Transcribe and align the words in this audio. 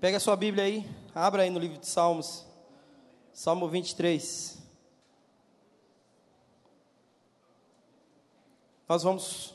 Pega 0.00 0.18
a 0.18 0.20
sua 0.20 0.36
Bíblia 0.36 0.64
aí, 0.64 0.86
abra 1.14 1.42
aí 1.42 1.50
no 1.50 1.58
livro 1.58 1.78
de 1.78 1.86
Salmos, 1.86 2.44
Salmo 3.32 3.68
23. 3.68 4.58
Nós 8.86 9.02
vamos 9.02 9.54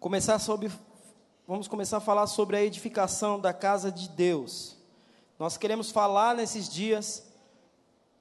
começar 0.00 0.38
sobre 0.40 0.70
vamos 1.46 1.68
começar 1.68 1.98
a 1.98 2.00
falar 2.00 2.26
sobre 2.26 2.56
a 2.56 2.62
edificação 2.62 3.38
da 3.38 3.52
casa 3.52 3.92
de 3.92 4.08
Deus. 4.08 4.76
Nós 5.38 5.56
queremos 5.56 5.90
falar 5.92 6.34
nesses 6.34 6.68
dias 6.68 7.30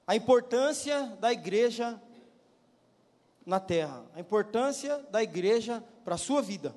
a 0.06 0.16
importância 0.16 1.08
da 1.20 1.32
igreja 1.32 2.00
na 3.46 3.60
terra, 3.60 4.06
a 4.14 4.20
importância 4.20 5.00
da 5.10 5.24
igreja 5.24 5.84
para 6.04 6.16
a 6.16 6.20
sua 6.20 6.42
vida. 6.42 6.76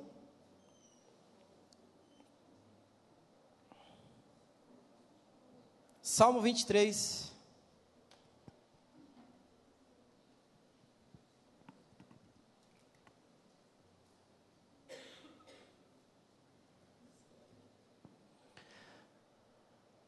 Salmo 6.17 6.41
23. 6.41 7.31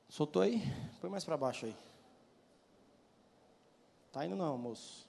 Soltou 0.10 0.42
aí? 0.42 0.64
Põe 1.00 1.12
mais 1.12 1.24
para 1.24 1.38
baixo 1.38 1.68
aí. 1.68 1.76
Tá 4.12 4.26
indo 4.26 4.36
não, 4.36 4.58
moço. 4.58 5.08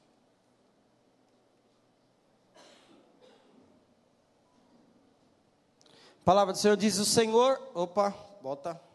A 6.20 6.24
palavra 6.26 6.52
do 6.52 6.58
Senhor 6.58 6.76
diz: 6.76 6.98
O 6.98 7.06
Senhor, 7.06 7.58
opa, 7.72 8.10
volta. 8.42 8.89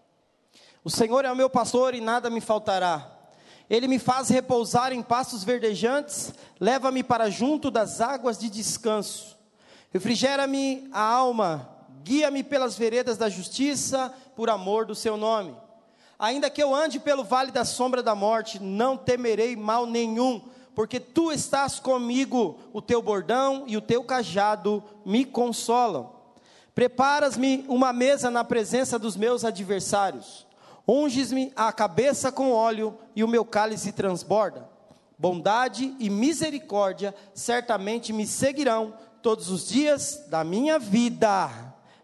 O 0.85 0.89
Senhor 0.91 1.25
é 1.25 1.31
o 1.31 1.35
meu 1.35 1.49
pastor 1.49 1.95
e 1.95 1.99
nada 1.99 2.29
me 2.29 2.39
faltará. 2.39 3.09
Ele 3.67 3.87
me 3.87 3.97
faz 3.97 4.29
repousar 4.29 4.93
em 4.93 5.01
pastos 5.01 5.43
verdejantes, 5.43 6.31
leva-me 6.59 7.01
para 7.01 7.27
junto 7.27 7.71
das 7.71 8.01
águas 8.01 8.37
de 8.37 8.51
descanso. 8.51 9.35
Refrigera-me 9.91 10.87
a 10.91 11.01
alma, 11.01 11.67
guia-me 12.03 12.43
pelas 12.43 12.77
veredas 12.77 13.17
da 13.17 13.29
justiça, 13.29 14.13
por 14.35 14.47
amor 14.47 14.85
do 14.85 14.93
seu 14.93 15.17
nome. 15.17 15.55
Ainda 16.19 16.51
que 16.51 16.61
eu 16.61 16.75
ande 16.75 16.99
pelo 16.99 17.23
vale 17.23 17.49
da 17.49 17.65
sombra 17.65 18.03
da 18.03 18.13
morte, 18.13 18.61
não 18.61 18.95
temerei 18.95 19.55
mal 19.55 19.87
nenhum, 19.87 20.39
porque 20.75 20.99
tu 20.99 21.31
estás 21.31 21.79
comigo, 21.79 22.59
o 22.71 22.79
teu 22.79 23.01
bordão 23.01 23.63
e 23.65 23.75
o 23.75 23.81
teu 23.81 24.03
cajado 24.03 24.83
me 25.03 25.25
consolam. 25.25 26.11
Preparas-me 26.75 27.65
uma 27.67 27.91
mesa 27.91 28.29
na 28.29 28.43
presença 28.43 28.99
dos 28.99 29.17
meus 29.17 29.43
adversários 29.43 30.44
Unges-me 30.87 31.51
a 31.55 31.71
cabeça 31.71 32.31
com 32.31 32.51
óleo 32.51 32.97
e 33.15 33.23
o 33.23 33.27
meu 33.27 33.43
cálice 33.43 33.91
transborda. 33.91 34.69
Bondade 35.17 35.95
e 35.99 36.09
misericórdia 36.09 37.15
certamente 37.33 38.11
me 38.11 38.27
seguirão 38.27 38.93
todos 39.21 39.49
os 39.49 39.67
dias 39.67 40.25
da 40.29 40.43
minha 40.43 40.77
vida, 40.77 41.49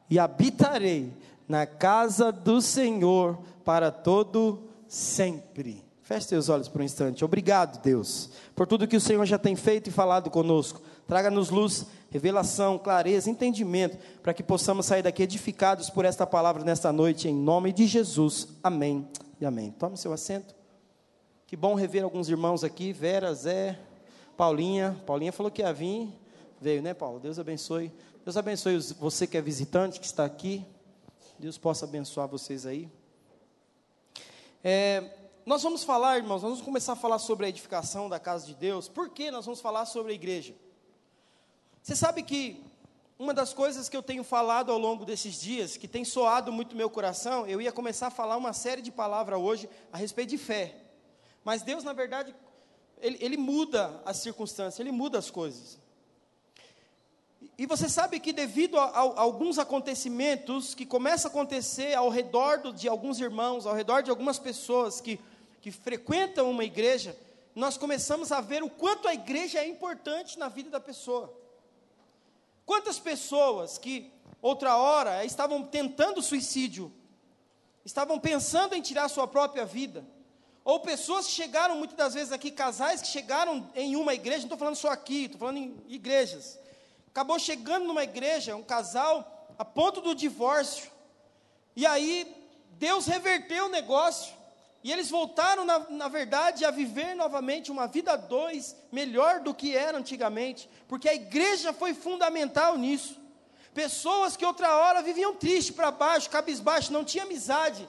e 0.10 0.18
habitarei 0.18 1.14
na 1.48 1.66
casa 1.66 2.32
do 2.32 2.62
Senhor 2.62 3.38
para 3.64 3.92
todo 3.92 4.64
sempre. 4.88 5.86
Feche 6.02 6.28
seus 6.28 6.50
olhos 6.50 6.68
por 6.68 6.82
um 6.82 6.84
instante. 6.84 7.24
Obrigado, 7.24 7.82
Deus, 7.82 8.32
por 8.56 8.66
tudo 8.66 8.88
que 8.88 8.98
o 8.98 9.02
Senhor 9.02 9.26
já 9.26 9.38
tem 9.38 9.56
feito 9.56 9.88
e 9.88 9.94
falado 9.94 10.30
conosco. 10.30 10.82
Traga-nos 11.08 11.50
luz 11.50 11.86
revelação, 12.12 12.78
clareza, 12.78 13.30
entendimento, 13.30 13.98
para 14.22 14.34
que 14.34 14.44
possamos 14.44 14.86
sair 14.86 15.02
daqui 15.02 15.24
edificados 15.24 15.90
por 15.90 16.04
esta 16.04 16.28
palavra 16.28 16.64
nesta 16.64 16.92
noite, 16.92 17.30
em 17.30 17.34
nome 17.34 17.72
de 17.72 17.88
Jesus. 17.88 18.50
Amém 18.62 19.08
e 19.40 19.46
amém. 19.46 19.72
Tome 19.72 19.98
seu 19.98 20.12
assento. 20.12 20.54
Que 21.48 21.56
bom 21.56 21.74
rever 21.74 22.04
alguns 22.04 22.28
irmãos 22.28 22.64
aqui, 22.64 22.92
Vera, 22.92 23.34
Zé, 23.34 23.80
Paulinha. 24.36 25.02
Paulinha 25.06 25.32
falou 25.32 25.50
que 25.50 25.62
ia 25.62 25.74
vir, 25.74 26.10
veio, 26.60 26.82
né, 26.82 26.94
Paulo? 26.94 27.18
Deus 27.20 27.40
abençoe. 27.40 27.92
Deus 28.26 28.36
abençoe 28.36 28.78
você 29.00 29.26
que 29.26 29.38
é 29.38 29.42
visitante, 29.42 30.00
que 30.00 30.06
está 30.06 30.26
aqui. 30.26 30.66
Deus 31.40 31.58
possa 31.58 31.86
abençoar 31.86 32.28
vocês 32.28 32.66
aí. 32.66 32.90
É, 34.62 35.04
nós 35.46 35.64
vamos 35.64 35.84
falar, 35.84 36.18
irmãos, 36.18 36.42
nós 36.42 36.52
vamos 36.52 36.62
começar 36.62 36.94
a 36.94 36.96
falar 36.98 37.20
sobre 37.20 37.46
a 37.46 37.50
edificação 37.50 38.10
da 38.10 38.20
casa 38.20 38.46
de 38.46 38.54
Deus. 38.54 38.90
Por 38.90 39.10
que 39.10 39.32
nós 39.32 39.46
vamos 39.46 39.62
falar 39.62 39.86
sobre 39.86 40.12
a 40.12 40.16
igreja? 40.16 40.54
Você 41.82 41.96
sabe 41.96 42.22
que 42.22 42.64
uma 43.18 43.34
das 43.34 43.54
coisas 43.54 43.90
que 43.90 43.96
eu 43.96 44.04
tenho 44.04 44.24
falado 44.24 44.72
ao 44.72 44.78
longo 44.78 45.06
desses 45.06 45.40
dias, 45.40 45.78
que 45.78 45.88
tem 45.88 46.04
soado 46.04 46.52
muito 46.52 46.76
meu 46.76 46.90
coração, 46.90 47.46
eu 47.48 47.62
ia 47.62 47.72
começar 47.72 48.08
a 48.08 48.12
falar 48.12 48.38
uma 48.38 48.54
série 48.54 48.82
de 48.82 48.92
palavras 48.92 49.40
hoje 49.40 49.70
a 49.92 49.98
respeito 49.98 50.30
de 50.30 50.38
fé. 50.38 50.76
Mas 51.44 51.62
Deus, 51.62 51.84
na 51.84 51.94
verdade, 51.94 52.36
ele, 53.02 53.18
ele 53.20 53.38
muda 53.38 54.02
as 54.06 54.18
circunstâncias, 54.18 54.80
Ele 54.80 54.92
muda 54.92 55.18
as 55.18 55.32
coisas. 55.32 55.80
E 57.58 57.66
você 57.66 57.90
sabe 57.90 58.20
que 58.20 58.32
devido 58.32 58.78
a, 58.78 58.86
a, 58.86 59.00
a, 59.02 59.22
alguns 59.22 59.58
acontecimentos 59.58 60.76
que 60.76 60.86
começam 60.86 61.30
a 61.30 61.32
acontecer 61.32 61.96
ao 61.96 62.10
redor 62.10 62.72
de 62.74 62.88
alguns 62.88 63.20
irmãos, 63.20 63.66
ao 63.66 63.74
redor 63.74 64.02
de 64.02 64.10
algumas 64.10 64.38
pessoas 64.40 65.02
que, 65.02 65.20
que 65.62 65.72
frequentam 65.72 66.50
uma 66.50 66.64
igreja, 66.64 67.18
nós 67.56 67.78
começamos 67.78 68.32
a 68.32 68.40
ver 68.40 68.64
o 68.64 68.70
quanto 68.70 69.08
a 69.08 69.14
igreja 69.14 69.60
é 69.60 69.68
importante 69.68 70.38
na 70.40 70.48
vida 70.48 70.70
da 70.70 70.80
pessoa. 70.80 71.41
Quantas 72.72 72.98
pessoas 72.98 73.78
que 73.78 74.14
outra 74.42 74.78
hora 74.78 75.26
estavam 75.26 75.62
tentando 75.62 76.22
suicídio, 76.22 76.90
estavam 77.84 78.18
pensando 78.18 78.74
em 78.74 78.82
tirar 78.82 79.10
sua 79.10 79.28
própria 79.28 79.66
vida, 79.66 80.08
ou 80.64 80.80
pessoas 80.80 81.26
que 81.26 81.34
chegaram 81.34 81.76
muitas 81.76 81.98
das 81.98 82.14
vezes 82.14 82.32
aqui, 82.32 82.50
casais 82.50 83.02
que 83.02 83.10
chegaram 83.10 83.70
em 83.76 83.98
uma 83.98 84.14
igreja, 84.14 84.38
não 84.38 84.46
estou 84.46 84.58
falando 84.58 84.78
só 84.78 84.88
aqui, 84.90 85.26
estou 85.26 85.38
falando 85.38 85.58
em 85.58 85.76
igrejas. 85.90 86.58
Acabou 87.10 87.38
chegando 87.38 87.86
numa 87.86 88.06
igreja, 88.06 88.56
um 88.56 88.64
casal, 88.64 89.50
a 89.60 89.66
ponto 89.66 90.00
do 90.00 90.16
divórcio, 90.16 90.90
e 91.76 91.86
aí 91.86 92.34
Deus 92.80 93.06
reverteu 93.06 93.66
o 93.66 93.70
negócio, 93.70 94.34
e 94.84 94.92
eles 94.92 95.10
voltaram, 95.10 95.64
na, 95.64 95.80
na 95.90 96.08
verdade, 96.08 96.66
a 96.66 96.72
viver 96.72 97.16
novamente 97.16 97.72
uma 97.72 97.88
vida 97.88 98.16
dois, 98.16 98.76
melhor 98.92 99.40
do 99.40 99.54
que 99.54 99.76
era 99.76 99.98
antigamente, 99.98 100.68
porque 100.88 101.08
a 101.08 101.14
igreja 101.14 101.72
foi 101.72 101.94
fundamental 101.94 102.78
nisso. 102.78 103.20
Pessoas 103.76 104.36
que 104.36 104.46
outra 104.46 104.76
hora 104.76 105.02
viviam 105.04 105.36
triste 105.36 105.72
para 105.72 105.92
baixo, 105.92 106.30
cabisbaixo, 106.30 106.92
não 106.92 107.06
tinha 107.06 107.24
amizade, 107.24 107.88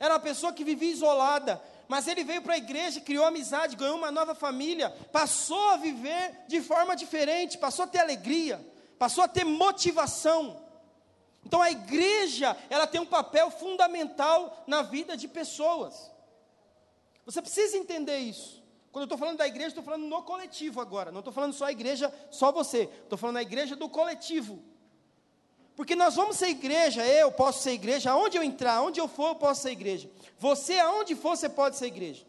era 0.00 0.14
uma 0.14 0.20
pessoa 0.20 0.52
que 0.52 0.64
vivia 0.64 0.90
isolada, 0.90 1.62
mas 1.86 2.08
ele 2.08 2.24
veio 2.24 2.42
para 2.42 2.54
a 2.54 2.58
igreja, 2.58 3.00
criou 3.00 3.24
amizade, 3.24 3.76
ganhou 3.76 3.96
uma 3.96 4.10
nova 4.10 4.34
família, 4.34 4.90
passou 5.12 5.70
a 5.70 5.76
viver 5.76 6.44
de 6.48 6.60
forma 6.60 6.96
diferente, 6.96 7.56
passou 7.56 7.84
a 7.84 7.88
ter 7.88 7.98
alegria, 7.98 8.60
passou 8.98 9.22
a 9.22 9.28
ter 9.28 9.44
motivação. 9.44 10.60
Então 11.46 11.62
a 11.62 11.70
igreja, 11.70 12.56
ela 12.68 12.86
tem 12.86 13.00
um 13.00 13.06
papel 13.06 13.50
fundamental 13.50 14.64
na 14.66 14.82
vida 14.82 15.16
de 15.16 15.28
pessoas. 15.28 16.11
Você 17.24 17.40
precisa 17.40 17.76
entender 17.76 18.18
isso. 18.18 18.62
Quando 18.90 19.02
eu 19.02 19.06
estou 19.06 19.18
falando 19.18 19.38
da 19.38 19.46
igreja, 19.46 19.68
estou 19.68 19.84
falando 19.84 20.04
no 20.04 20.22
coletivo 20.22 20.80
agora. 20.80 21.10
Não 21.10 21.20
estou 21.20 21.32
falando 21.32 21.54
só 21.54 21.66
a 21.66 21.72
igreja, 21.72 22.12
só 22.30 22.52
você. 22.52 22.82
Estou 23.02 23.16
falando 23.16 23.36
da 23.36 23.42
igreja 23.42 23.74
do 23.74 23.88
coletivo. 23.88 24.62
Porque 25.74 25.96
nós 25.96 26.14
vamos 26.14 26.36
ser 26.36 26.48
igreja, 26.48 27.06
eu 27.06 27.32
posso 27.32 27.62
ser 27.62 27.72
igreja, 27.72 28.10
aonde 28.10 28.36
eu 28.36 28.42
entrar, 28.42 28.74
aonde 28.74 29.00
eu 29.00 29.08
for, 29.08 29.28
eu 29.28 29.34
posso 29.36 29.62
ser 29.62 29.70
igreja. 29.70 30.10
Você, 30.38 30.78
aonde 30.78 31.14
for, 31.14 31.36
você 31.36 31.48
pode 31.48 31.76
ser 31.76 31.86
igreja. 31.86 32.26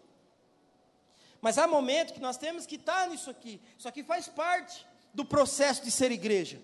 Mas 1.42 1.58
há 1.58 1.68
momentos 1.68 2.14
que 2.14 2.22
nós 2.22 2.38
temos 2.38 2.66
que 2.66 2.76
estar 2.76 3.09
nisso 3.09 3.30
aqui. 3.30 3.62
Isso 3.78 3.88
aqui 3.88 4.02
faz 4.02 4.30
parte 4.30 4.88
do 5.14 5.26
processo 5.26 5.84
de 5.84 5.92
ser 5.92 6.09
igreja. 6.09 6.62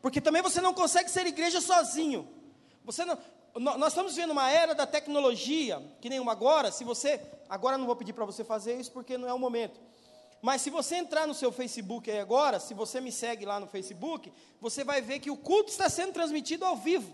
Porque 0.00 0.20
também 0.20 0.40
você 0.40 0.60
não 0.60 0.72
consegue 0.72 1.10
ser 1.10 1.26
igreja 1.26 1.60
sozinho. 1.60 2.28
Você 2.84 3.04
não, 3.04 3.18
nós 3.56 3.88
estamos 3.88 4.14
vendo 4.14 4.30
uma 4.30 4.48
era 4.48 4.74
da 4.74 4.86
tecnologia, 4.86 5.82
que 6.00 6.08
nem 6.08 6.20
uma 6.20 6.30
agora, 6.30 6.70
se 6.70 6.84
você, 6.84 7.20
agora 7.50 7.76
não 7.76 7.84
vou 7.84 7.96
pedir 7.96 8.14
para 8.14 8.24
você 8.24 8.42
fazer 8.42 8.80
isso 8.80 8.92
porque 8.92 9.18
não 9.18 9.28
é 9.28 9.34
o 9.34 9.38
momento. 9.38 9.78
Mas 10.40 10.62
se 10.62 10.70
você 10.70 10.96
entrar 10.96 11.26
no 11.26 11.34
seu 11.34 11.52
Facebook 11.52 12.10
aí 12.10 12.18
agora, 12.18 12.58
se 12.58 12.72
você 12.72 13.00
me 13.00 13.12
segue 13.12 13.44
lá 13.44 13.60
no 13.60 13.66
Facebook, 13.66 14.32
você 14.60 14.82
vai 14.82 15.02
ver 15.02 15.18
que 15.18 15.30
o 15.30 15.36
culto 15.36 15.70
está 15.70 15.88
sendo 15.90 16.12
transmitido 16.12 16.64
ao 16.64 16.76
vivo. 16.76 17.12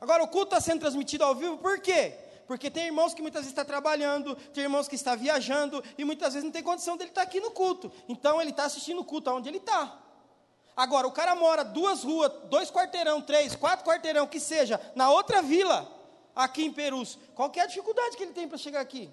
Agora, 0.00 0.22
o 0.22 0.28
culto 0.28 0.54
está 0.54 0.60
sendo 0.60 0.80
transmitido 0.80 1.24
ao 1.24 1.34
vivo 1.34 1.56
por 1.56 1.80
quê? 1.80 2.14
Porque 2.46 2.70
tem 2.70 2.86
irmãos 2.86 3.14
que 3.14 3.22
muitas 3.22 3.42
vezes 3.42 3.52
está 3.52 3.64
trabalhando, 3.64 4.34
tem 4.52 4.64
irmãos 4.64 4.88
que 4.88 4.94
está 4.94 5.14
viajando, 5.14 5.82
e 5.96 6.04
muitas 6.04 6.34
vezes 6.34 6.44
não 6.44 6.52
tem 6.52 6.62
condição 6.62 6.96
dele 6.96 7.10
estar 7.10 7.22
aqui 7.22 7.40
no 7.40 7.50
culto. 7.50 7.90
Então 8.08 8.40
ele 8.40 8.50
está 8.50 8.64
assistindo 8.64 9.00
o 9.00 9.04
culto 9.04 9.30
onde 9.30 9.48
ele 9.48 9.58
está. 9.58 9.98
Agora, 10.76 11.06
o 11.06 11.12
cara 11.12 11.34
mora 11.34 11.64
duas 11.64 12.04
ruas, 12.04 12.30
dois 12.44 12.70
quarteirão, 12.70 13.20
três, 13.20 13.56
quatro 13.56 13.84
quarteirão, 13.84 14.26
que 14.26 14.38
seja, 14.38 14.80
na 14.94 15.10
outra 15.10 15.42
vila, 15.42 15.90
aqui 16.34 16.64
em 16.64 16.72
Perus. 16.72 17.18
Qual 17.34 17.50
é 17.56 17.60
a 17.60 17.66
dificuldade 17.66 18.16
que 18.16 18.22
ele 18.22 18.32
tem 18.32 18.48
para 18.48 18.56
chegar 18.56 18.80
aqui? 18.80 19.10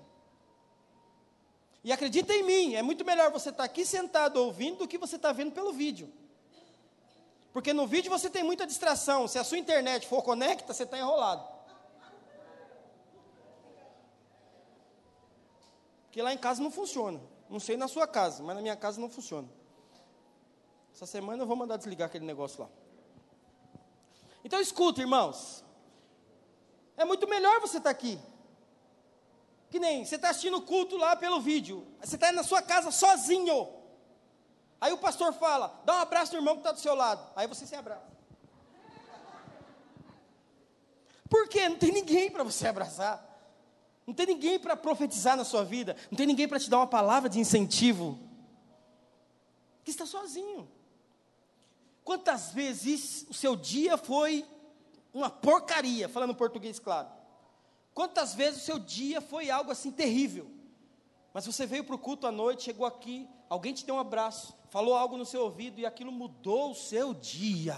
E 1.85 1.91
acredita 1.91 2.33
em 2.33 2.41
mim, 2.41 2.73
é 2.73 2.81
muito 2.81 3.05
melhor 3.05 3.31
você 3.31 3.49
estar 3.49 3.61
tá 3.61 3.63
aqui 3.63 3.85
sentado 3.85 4.37
ouvindo 4.37 4.79
do 4.79 4.87
que 4.87 4.97
você 4.97 5.17
estar 5.17 5.29
tá 5.29 5.33
vendo 5.33 5.51
pelo 5.51 5.71
vídeo. 5.71 6.11
Porque 7.53 7.71
no 7.73 7.85
vídeo 7.85 8.09
você 8.09 8.27
tem 8.27 8.43
muita 8.43 8.65
distração. 8.65 9.27
Se 9.27 9.37
a 9.37 9.43
sua 9.43 9.59
internet 9.59 10.07
for 10.07 10.23
conecta, 10.23 10.73
você 10.73 10.81
está 10.81 10.97
enrolado. 10.97 11.47
Porque 16.05 16.23
lá 16.23 16.33
em 16.33 16.39
casa 16.39 16.59
não 16.59 16.71
funciona. 16.71 17.21
Não 17.47 17.59
sei 17.59 17.77
na 17.77 17.87
sua 17.87 18.07
casa, 18.07 18.41
mas 18.41 18.55
na 18.55 18.63
minha 18.63 18.75
casa 18.75 18.99
não 18.99 19.07
funciona. 19.07 19.47
Essa 20.91 21.05
semana 21.05 21.43
eu 21.43 21.47
vou 21.47 21.55
mandar 21.55 21.77
desligar 21.77 22.07
aquele 22.07 22.25
negócio 22.25 22.63
lá. 22.63 22.69
Então 24.43 24.59
escuta, 24.59 25.01
irmãos. 25.01 25.63
É 26.97 27.05
muito 27.05 27.27
melhor 27.27 27.61
você 27.61 27.77
estar 27.77 27.83
tá 27.83 27.89
aqui. 27.91 28.19
Que 29.69 29.79
nem 29.79 30.05
você 30.05 30.15
está 30.15 30.29
assistindo 30.29 30.57
o 30.57 30.61
culto 30.61 30.97
lá 30.97 31.15
pelo 31.15 31.41
vídeo. 31.41 31.85
Você 32.01 32.15
está 32.15 32.31
na 32.31 32.43
sua 32.43 32.61
casa 32.61 32.91
sozinho. 32.91 33.69
Aí 34.79 34.93
o 34.93 34.97
pastor 34.97 35.33
fala: 35.33 35.81
dá 35.85 35.95
um 35.95 35.99
abraço 35.99 36.33
no 36.33 36.39
irmão 36.39 36.55
que 36.55 36.61
está 36.61 36.71
do 36.71 36.79
seu 36.79 36.95
lado. 36.95 37.25
Aí 37.35 37.47
você 37.47 37.65
se 37.65 37.75
abraça. 37.75 38.15
Por 41.29 41.47
quê? 41.47 41.67
Não 41.67 41.77
tem 41.77 41.91
ninguém 41.91 42.29
para 42.29 42.43
você 42.43 42.67
abraçar. 42.67 43.23
Não 44.05 44.13
tem 44.13 44.27
ninguém 44.27 44.59
para 44.59 44.77
profetizar 44.77 45.35
na 45.35 45.43
sua 45.43 45.65
vida. 45.65 45.95
Não 46.11 46.17
tem 46.17 46.27
ninguém 46.27 46.47
para 46.47 46.59
te 46.59 46.69
dar 46.69 46.77
uma 46.77 46.87
palavra 46.87 47.27
de 47.27 47.39
incentivo. 47.39 48.19
Que 49.83 49.89
está 49.89 50.05
sozinho. 50.05 50.69
Quantas 52.03 52.51
vezes 52.51 53.25
o 53.27 53.33
seu 53.33 53.55
dia 53.55 53.97
foi 53.97 54.45
uma 55.11 55.29
porcaria, 55.29 56.07
falando 56.07 56.35
português 56.35 56.77
claro? 56.77 57.09
Quantas 57.95 58.35
vezes 58.35 58.61
o 58.61 58.65
seu 58.65 58.77
dia 58.77 59.21
foi 59.21 59.49
algo 59.49 59.71
assim 59.71 59.89
terrível? 59.89 60.51
Mas 61.33 61.45
você 61.45 61.65
veio 61.65 61.85
para 61.85 61.95
o 61.95 61.99
culto 61.99 62.27
à 62.27 62.31
noite, 62.31 62.63
chegou 62.63 62.85
aqui, 62.85 63.25
alguém 63.49 63.73
te 63.73 63.85
deu 63.85 63.95
um 63.95 63.99
abraço, 63.99 64.53
falou 64.69 64.95
algo 64.95 65.15
no 65.15 65.25
seu 65.25 65.43
ouvido 65.43 65.79
e 65.79 65.85
aquilo 65.85 66.11
mudou 66.11 66.71
o 66.71 66.75
seu 66.75 67.13
dia. 67.13 67.77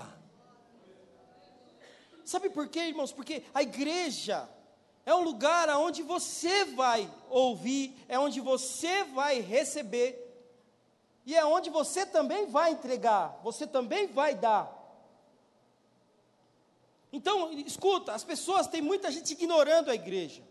Sabe 2.26 2.50
por 2.50 2.68
quê, 2.68 2.80
irmãos? 2.80 3.12
Porque 3.12 3.44
a 3.54 3.62
igreja 3.62 4.50
é 5.06 5.14
um 5.14 5.22
lugar 5.24 5.70
onde 5.78 6.02
você 6.02 6.66
vai 6.66 7.08
ouvir, 7.30 7.96
é 8.10 8.18
onde 8.18 8.42
você 8.42 9.04
vai 9.04 9.40
receber 9.40 10.24
e 11.28 11.36
é 11.36 11.46
onde 11.46 11.70
você 11.70 12.08
também 12.08 12.48
vai 12.48 12.72
entregar, 12.72 13.40
você 13.44 13.68
também 13.68 14.08
vai 14.08 14.34
dar. 14.34 14.77
Então, 17.12 17.52
escuta, 17.54 18.14
as 18.14 18.24
pessoas, 18.24 18.68
tem 18.68 18.82
muita 18.82 19.12
gente 19.12 19.32
ignorando 19.32 19.90
a 19.90 19.96
igreja. 19.96 20.44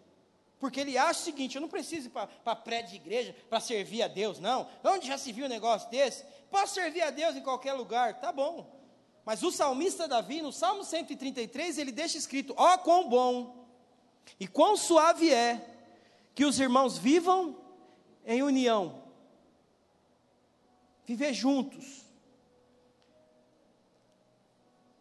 Porque 0.58 0.80
ele 0.80 0.96
acha 0.96 1.20
o 1.20 1.24
seguinte: 1.24 1.56
eu 1.56 1.60
não 1.60 1.68
preciso 1.68 2.08
ir 2.08 2.10
para 2.10 2.56
prédio 2.56 2.90
de 2.90 2.96
igreja 2.96 3.36
para 3.48 3.60
servir 3.60 4.02
a 4.02 4.08
Deus, 4.08 4.38
não. 4.38 4.68
Onde 4.82 5.06
já 5.06 5.18
se 5.18 5.32
viu 5.32 5.46
um 5.46 5.50
negócio 5.50 5.90
desse? 5.90 6.24
Posso 6.50 6.74
servir 6.74 7.02
a 7.02 7.10
Deus 7.10 7.36
em 7.36 7.42
qualquer 7.42 7.74
lugar, 7.74 8.20
tá 8.20 8.32
bom. 8.32 8.74
Mas 9.24 9.42
o 9.42 9.50
salmista 9.50 10.08
Davi, 10.08 10.40
no 10.40 10.52
Salmo 10.52 10.84
133, 10.84 11.78
ele 11.78 11.92
deixa 11.92 12.16
escrito: 12.16 12.54
ó, 12.56 12.74
oh, 12.74 12.78
quão 12.78 13.08
bom 13.08 13.66
e 14.40 14.48
quão 14.48 14.76
suave 14.76 15.32
é 15.32 15.64
que 16.34 16.44
os 16.44 16.58
irmãos 16.58 16.96
vivam 16.96 17.56
em 18.24 18.42
união 18.42 19.06
viver 21.06 21.32
juntos. 21.32 22.04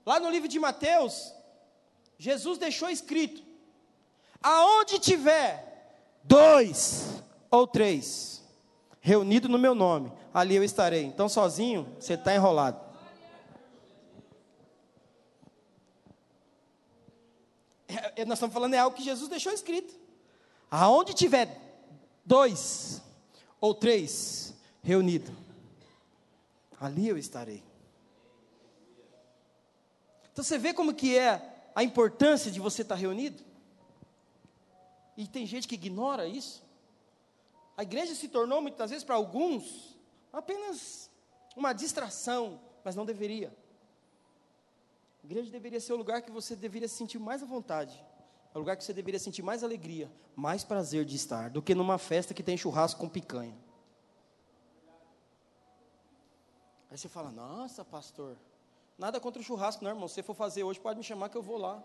Lá 0.05 0.19
no 0.19 0.29
livro 0.29 0.47
de 0.47 0.59
Mateus, 0.59 1.33
Jesus 2.17 2.57
deixou 2.57 2.89
escrito: 2.89 3.43
aonde 4.41 4.99
tiver 4.99 5.97
dois 6.23 7.23
ou 7.51 7.67
três 7.67 8.43
reunidos 9.01 9.49
no 9.49 9.59
meu 9.59 9.75
nome, 9.75 10.11
ali 10.33 10.55
eu 10.55 10.63
estarei. 10.63 11.03
Então, 11.03 11.29
sozinho, 11.29 11.95
você 11.99 12.13
está 12.13 12.33
enrolado. 12.33 12.83
É, 18.15 18.25
nós 18.25 18.37
estamos 18.37 18.53
falando 18.53 18.73
é 18.73 18.79
algo 18.79 18.95
que 18.95 19.03
Jesus 19.03 19.29
deixou 19.29 19.53
escrito. 19.53 19.93
Aonde 20.71 21.13
tiver 21.13 21.61
dois 22.25 23.01
ou 23.61 23.73
três 23.73 24.53
reunidos, 24.81 25.31
ali 26.79 27.07
eu 27.07 27.17
estarei. 27.17 27.63
Então 30.31 30.43
você 30.43 30.57
vê 30.57 30.73
como 30.73 30.93
que 30.93 31.17
é 31.17 31.54
a 31.75 31.83
importância 31.83 32.49
de 32.49 32.59
você 32.59 32.81
estar 32.81 32.95
reunido? 32.95 33.43
E 35.17 35.27
tem 35.27 35.45
gente 35.45 35.67
que 35.67 35.75
ignora 35.75 36.25
isso. 36.25 36.63
A 37.77 37.83
igreja 37.83 38.15
se 38.15 38.29
tornou 38.29 38.61
muitas 38.61 38.89
vezes 38.89 39.03
para 39.03 39.15
alguns 39.15 39.97
apenas 40.31 41.11
uma 41.55 41.73
distração, 41.73 42.59
mas 42.83 42.95
não 42.95 43.05
deveria. 43.05 43.55
A 45.21 45.25
igreja 45.25 45.51
deveria 45.51 45.79
ser 45.79 45.93
o 45.93 45.97
lugar 45.97 46.21
que 46.21 46.31
você 46.31 46.55
deveria 46.55 46.87
se 46.87 46.95
sentir 46.95 47.19
mais 47.19 47.43
à 47.43 47.45
vontade. 47.45 48.03
É 48.53 48.57
o 48.57 48.59
lugar 48.59 48.77
que 48.77 48.83
você 48.83 48.93
deveria 48.93 49.19
sentir 49.19 49.41
mais 49.41 49.63
alegria, 49.63 50.09
mais 50.35 50.63
prazer 50.63 51.03
de 51.03 51.15
estar, 51.15 51.49
do 51.49 51.61
que 51.61 51.75
numa 51.75 51.97
festa 51.97 52.33
que 52.33 52.43
tem 52.43 52.55
churrasco 52.55 52.99
com 52.99 53.09
picanha. 53.09 53.57
Aí 56.89 56.97
você 56.97 57.09
fala, 57.09 57.31
nossa, 57.31 57.83
pastor, 57.83 58.37
nada 58.97 59.19
contra 59.19 59.41
o 59.41 59.45
churrasco, 59.45 59.83
não, 59.83 59.91
irmão. 59.91 60.07
Se 60.07 60.23
for 60.23 60.33
fazer 60.33 60.63
hoje, 60.63 60.79
pode 60.79 60.97
me 60.97 61.03
chamar 61.03 61.29
que 61.29 61.37
eu 61.37 61.41
vou 61.41 61.57
lá. 61.57 61.83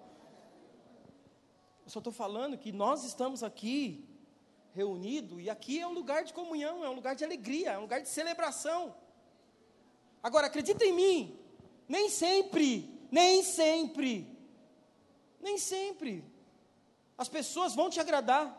Eu 1.85 1.91
só 1.91 1.99
estou 1.99 2.13
falando 2.13 2.57
que 2.57 2.73
nós 2.73 3.05
estamos 3.05 3.43
aqui 3.43 4.07
reunidos, 4.73 5.41
e 5.41 5.51
aqui 5.51 5.81
é 5.81 5.87
um 5.87 5.93
lugar 5.93 6.23
de 6.25 6.33
comunhão, 6.33 6.85
é 6.85 6.89
um 6.89 6.93
lugar 6.93 7.15
de 7.17 7.25
alegria, 7.25 7.73
é 7.73 7.79
um 7.79 7.83
lugar 7.83 8.01
de 8.01 8.09
celebração. 8.09 8.95
Agora, 10.23 10.47
acredita 10.47 10.85
em 10.85 10.93
mim, 10.93 11.39
nem 11.89 12.09
sempre, 12.09 12.89
nem 13.11 13.43
sempre, 13.43 14.39
nem 15.41 15.59
sempre, 15.59 16.25
as 17.19 17.29
pessoas 17.29 17.75
vão 17.75 17.91
te 17.91 17.99
agradar. 17.99 18.57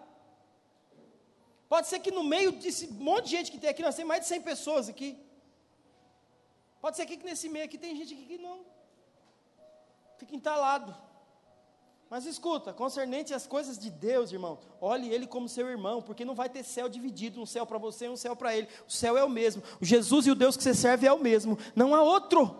Pode 1.69 1.87
ser 1.87 1.99
que 1.99 2.11
no 2.11 2.23
meio 2.23 2.51
desse 2.51 2.87
monte 2.91 3.25
de 3.25 3.31
gente 3.31 3.51
que 3.51 3.57
tem 3.57 3.69
aqui, 3.69 3.81
nós 3.81 3.95
temos 3.95 4.09
mais 4.09 4.21
de 4.21 4.27
100 4.27 4.41
pessoas 4.41 4.89
aqui. 4.89 5.17
Pode 6.81 6.97
ser 6.97 7.05
que 7.05 7.17
nesse 7.23 7.47
meio 7.47 7.65
aqui 7.65 7.77
tem 7.77 7.95
gente 7.95 8.15
que 8.15 8.37
não 8.39 8.65
fica 10.17 10.35
entalado. 10.35 10.95
Mas 12.09 12.25
escuta, 12.25 12.73
concernente 12.73 13.33
às 13.33 13.47
coisas 13.47 13.77
de 13.77 13.89
Deus, 13.89 14.33
irmão, 14.33 14.59
olhe 14.81 15.13
ele 15.13 15.25
como 15.25 15.47
seu 15.47 15.69
irmão, 15.69 16.01
porque 16.01 16.25
não 16.25 16.35
vai 16.35 16.49
ter 16.49 16.63
céu 16.63 16.89
dividido, 16.89 17.39
um 17.39 17.45
céu 17.45 17.65
para 17.65 17.77
você 17.77 18.07
e 18.07 18.09
um 18.09 18.17
céu 18.17 18.35
para 18.35 18.53
ele. 18.53 18.67
O 18.85 18.91
céu 18.91 19.17
é 19.17 19.23
o 19.23 19.29
mesmo. 19.29 19.63
O 19.79 19.85
Jesus 19.85 20.27
e 20.27 20.31
o 20.31 20.35
Deus 20.35 20.57
que 20.57 20.63
você 20.63 20.73
serve 20.73 21.07
é 21.07 21.13
o 21.13 21.19
mesmo, 21.19 21.57
não 21.73 21.95
há 21.95 22.01
outro. 22.01 22.53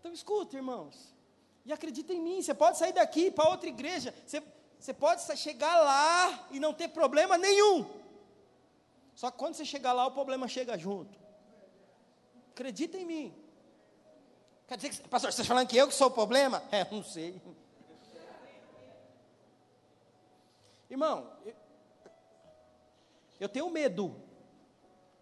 Então 0.00 0.12
escuta, 0.12 0.56
irmãos. 0.56 1.14
E 1.64 1.72
acredita 1.72 2.12
em 2.12 2.20
mim, 2.20 2.42
você 2.42 2.52
pode 2.52 2.76
sair 2.76 2.92
daqui 2.92 3.30
para 3.30 3.48
outra 3.48 3.68
igreja, 3.68 4.12
você, 4.26 4.42
você 4.78 4.92
pode 4.92 5.22
chegar 5.38 5.78
lá 5.78 6.46
e 6.50 6.60
não 6.60 6.74
ter 6.74 6.88
problema 6.88 7.38
nenhum. 7.38 8.03
Só 9.14 9.30
que 9.30 9.38
quando 9.38 9.54
você 9.54 9.64
chegar 9.64 9.92
lá, 9.92 10.06
o 10.06 10.10
problema 10.10 10.48
chega 10.48 10.76
junto. 10.76 11.18
Acredita 12.50 12.96
em 12.96 13.04
mim. 13.04 13.44
Quer 14.66 14.76
dizer 14.76 14.90
que, 14.90 15.08
pastor, 15.08 15.32
você 15.32 15.42
está 15.42 15.54
falando 15.54 15.68
que 15.68 15.76
eu 15.76 15.88
que 15.88 15.94
sou 15.94 16.08
o 16.08 16.10
problema? 16.10 16.62
É, 16.72 16.86
não 16.90 17.02
sei. 17.02 17.40
Irmão, 20.90 21.28
eu, 23.40 23.48
tenho 23.48 23.68
medo 23.70 24.14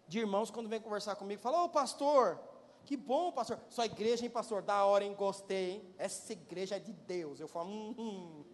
de 0.07 0.19
irmãos 0.19 0.51
quando 0.51 0.69
vem 0.69 0.79
conversar 0.79 1.15
comigo, 1.15 1.41
falam, 1.41 1.65
ô 1.65 1.69
pastor, 1.69 2.39
que 2.85 2.95
bom, 2.95 3.31
pastor. 3.31 3.59
Sua 3.69 3.85
igreja, 3.85 4.23
hein, 4.23 4.29
pastor? 4.29 4.61
Da 4.61 4.85
hora, 4.85 5.03
hein? 5.03 5.15
Gostei, 5.15 5.71
hein? 5.71 5.95
Essa 5.97 6.33
igreja 6.33 6.75
é 6.75 6.79
de 6.79 6.93
Deus. 6.93 7.39
Eu 7.39 7.47
falo, 7.47 7.69
hum, 7.69 7.95
hum. 7.97 8.45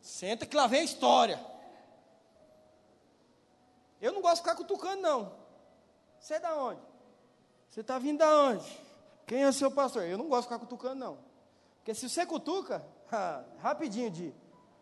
Senta 0.00 0.46
que 0.46 0.56
lá 0.56 0.66
vem 0.66 0.80
a 0.80 0.84
história. 0.84 1.51
Eu 4.02 4.12
não 4.12 4.20
gosto 4.20 4.34
de 4.34 4.40
ficar 4.40 4.56
cutucando, 4.56 5.00
não. 5.00 5.32
Você 6.18 6.34
é 6.34 6.40
da 6.40 6.56
onde? 6.56 6.80
Você 7.70 7.82
está 7.82 8.00
vindo 8.00 8.18
da 8.18 8.36
onde? 8.48 8.82
Quem 9.24 9.44
é 9.44 9.48
o 9.48 9.52
seu 9.52 9.70
pastor? 9.70 10.02
Eu 10.02 10.18
não 10.18 10.28
gosto 10.28 10.42
de 10.42 10.48
ficar 10.48 10.58
cutucando, 10.58 10.96
não. 10.96 11.18
Porque 11.76 11.94
se 11.94 12.08
você 12.08 12.26
cutuca, 12.26 12.84
rapidinho 13.62 14.10
de. 14.10 14.34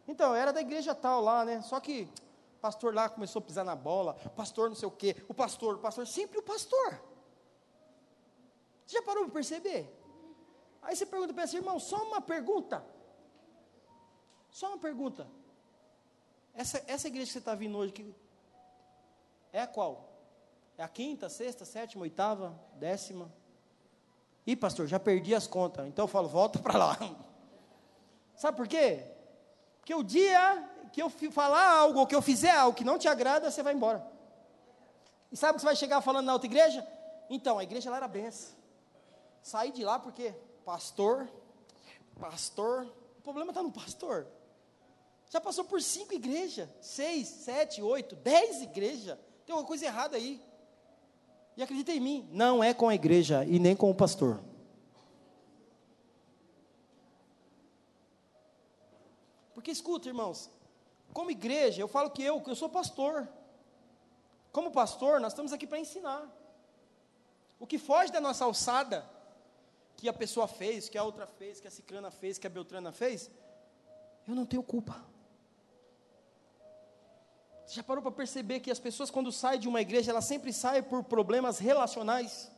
Então, 0.09 0.35
era 0.35 0.55
da 0.55 0.63
igreja 0.63 0.95
tal 0.95 1.21
lá, 1.21 1.45
né? 1.45 1.61
Só 1.61 1.79
que 1.81 2.09
o 2.57 2.61
pastor 2.61 2.95
lá 2.95 3.11
começou 3.11 3.41
a 3.41 3.45
pisar 3.45 3.65
na 3.65 3.77
bola, 3.77 4.17
o 4.25 4.31
pastor 4.31 4.71
não 4.71 4.77
sei 4.77 4.89
o 4.89 4.91
quê, 4.91 5.15
o 5.29 5.35
pastor, 5.35 5.75
o 5.75 5.79
pastor, 5.79 6.07
sempre 6.07 6.39
o 6.39 6.43
pastor. 6.43 6.99
Você 8.87 8.97
já 8.97 9.03
parou 9.03 9.25
para 9.25 9.35
perceber? 9.35 9.95
Aí 10.81 10.97
você 10.97 11.05
pergunta 11.05 11.35
para 11.35 11.45
esse 11.45 11.57
irmão, 11.57 11.79
só 11.79 12.03
uma 12.05 12.23
pergunta. 12.23 12.83
Só 14.51 14.69
uma 14.69 14.79
pergunta. 14.79 15.29
Essa, 16.55 16.83
essa 16.87 17.07
igreja 17.07 17.27
que 17.27 17.33
você 17.35 17.39
está 17.39 17.55
vindo 17.55 17.77
hoje, 17.77 17.93
que, 17.93 18.15
é 19.53 19.67
qual? 19.67 20.09
É 20.77 20.83
a 20.83 20.89
quinta, 20.89 21.29
sexta, 21.29 21.65
sétima, 21.65 22.03
oitava, 22.03 22.59
décima? 22.77 23.31
Ih, 24.47 24.57
pastor, 24.57 24.87
já 24.87 24.99
perdi 24.99 25.35
as 25.35 25.47
contas. 25.47 25.87
Então 25.87 26.05
eu 26.05 26.09
falo, 26.09 26.29
volta 26.29 26.59
para 26.59 26.79
lá. 26.79 26.99
Sabe 28.35 28.57
por 28.57 28.67
quê? 28.67 29.05
Porque 29.81 29.95
o 29.95 30.03
dia 30.03 30.69
que 30.93 31.03
eu 31.03 31.11
falar 31.11 31.71
algo, 31.79 32.01
ou 32.01 32.07
que 32.07 32.15
eu 32.15 32.23
fizer 32.23 32.51
algo 32.51 32.77
que 32.77 32.85
não 32.85 32.99
te 32.99 33.09
agrada, 33.09 33.51
você 33.51 33.63
vai 33.63 33.75
embora. 33.75 34.05
E 35.31 35.37
sabe 35.37 35.55
que 35.55 35.61
você 35.61 35.67
vai 35.67 35.77
chegar 35.77 36.01
falando 36.01 36.27
na 36.27 36.33
outra 36.33 36.47
igreja? 36.47 36.87
Então, 37.29 37.59
a 37.59 37.63
igreja 37.63 37.91
lá 37.91 37.99
era 37.99 38.09
benção. 38.09 38.57
Saí 39.43 39.71
de 39.71 39.85
lá 39.85 39.99
porque 39.99 40.35
pastor, 40.65 41.29
pastor, 42.19 42.87
o 43.19 43.23
problema 43.23 43.51
está 43.51 43.63
no 43.63 43.71
pastor. 43.71 44.27
Já 45.31 45.41
passou 45.41 45.65
por 45.65 45.81
cinco 45.81 46.13
igrejas, 46.13 46.69
seis, 46.81 47.29
sete, 47.29 47.81
oito, 47.81 48.17
dez 48.17 48.61
igrejas. 48.63 49.17
Tem 49.51 49.57
uma 49.57 49.65
coisa 49.65 49.85
errada 49.85 50.17
aí. 50.17 50.41
E 51.57 51.63
acredita 51.65 51.91
em 51.91 51.99
mim, 51.99 52.29
não 52.31 52.63
é 52.63 52.73
com 52.73 52.89
a 52.89 52.95
igreja 52.95 53.45
e 53.45 53.59
nem 53.59 53.75
com 53.75 53.91
o 53.91 53.95
pastor. 53.95 54.41
Porque 59.53 59.73
escuta, 59.73 60.07
irmãos, 60.07 60.49
como 61.13 61.33
igreja, 61.33 61.83
eu 61.83 61.89
falo 61.89 62.13
que 62.13 62.23
eu, 62.23 62.41
que 62.41 62.49
eu 62.49 62.55
sou 62.55 62.69
pastor. 62.69 63.29
Como 64.53 64.71
pastor, 64.71 65.19
nós 65.19 65.33
estamos 65.33 65.53
aqui 65.53 65.67
para 65.67 65.81
ensinar. 65.81 66.31
O 67.59 67.67
que 67.67 67.77
foge 67.77 68.13
da 68.13 68.21
nossa 68.21 68.45
alçada, 68.45 69.05
que 69.97 70.09
a 70.09 70.13
pessoa 70.13 70.47
fez, 70.47 70.89
que 70.89 70.97
a 70.97 71.03
outra 71.03 71.27
fez, 71.27 71.61
que 71.61 71.67
a 71.67 71.73
ciclana 71.73 72.13
fez, 72.13 72.39
que 72.39 72.47
a 72.47 72.51
beltrana 72.51 72.93
fez, 72.93 73.29
eu 74.29 74.35
não 74.37 74.47
tenho 74.47 74.63
culpa. 74.63 75.05
Você 77.71 77.77
já 77.77 77.85
parou 77.85 78.03
para 78.03 78.11
perceber 78.11 78.59
que 78.59 78.69
as 78.69 78.81
pessoas, 78.81 79.13
quando 79.13 79.31
saem 79.31 79.61
de 79.61 79.69
uma 79.69 79.81
igreja, 79.81 80.11
elas 80.11 80.25
sempre 80.25 80.53
saem 80.53 80.83
por 80.83 81.05
problemas 81.05 81.61
relacionais? 81.61 82.51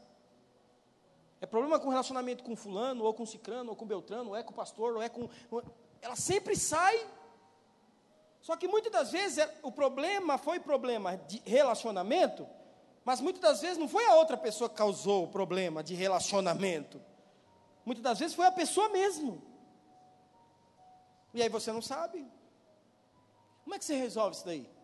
É 1.39 1.45
problema 1.45 1.79
com 1.79 1.91
relacionamento 1.91 2.43
com 2.43 2.57
fulano, 2.57 3.05
ou 3.05 3.13
com 3.13 3.27
ciclano, 3.27 3.69
ou 3.69 3.77
com 3.77 3.85
beltrano, 3.85 4.31
ou 4.31 4.37
é 4.37 4.43
com 4.43 4.53
o 4.53 4.57
pastor, 4.57 4.95
ou 4.95 5.03
é 5.03 5.11
com. 5.11 5.29
Ela 6.01 6.17
sempre 6.17 6.57
sai. 6.57 7.07
Só 8.41 8.57
que 8.57 8.67
muitas 8.67 8.91
das 8.91 9.13
vezes 9.13 9.37
é, 9.37 9.55
o 9.63 9.71
problema 9.71 10.39
foi 10.39 10.59
problema 10.59 11.19
de 11.19 11.43
relacionamento, 11.45 12.49
mas 13.05 13.21
muitas 13.21 13.43
das 13.43 13.61
vezes 13.61 13.77
não 13.77 13.89
foi 13.89 14.07
a 14.07 14.15
outra 14.15 14.39
pessoa 14.39 14.71
que 14.71 14.77
causou 14.77 15.25
o 15.25 15.29
problema 15.29 15.85
de 15.85 15.95
relacionamento. 15.95 16.99
Muitas 17.85 18.03
das 18.03 18.19
vezes 18.19 18.35
foi 18.35 18.47
a 18.47 18.53
pessoa 18.53 18.89
mesmo. 18.89 19.43
E 21.35 21.43
aí 21.43 21.51
você 21.51 21.71
não 21.71 21.83
sabe. 21.83 22.27
Como 23.63 23.75
é 23.75 23.79
que 23.79 23.85
você 23.85 23.95
resolve 23.95 24.37
isso 24.37 24.47
daí? 24.47 24.82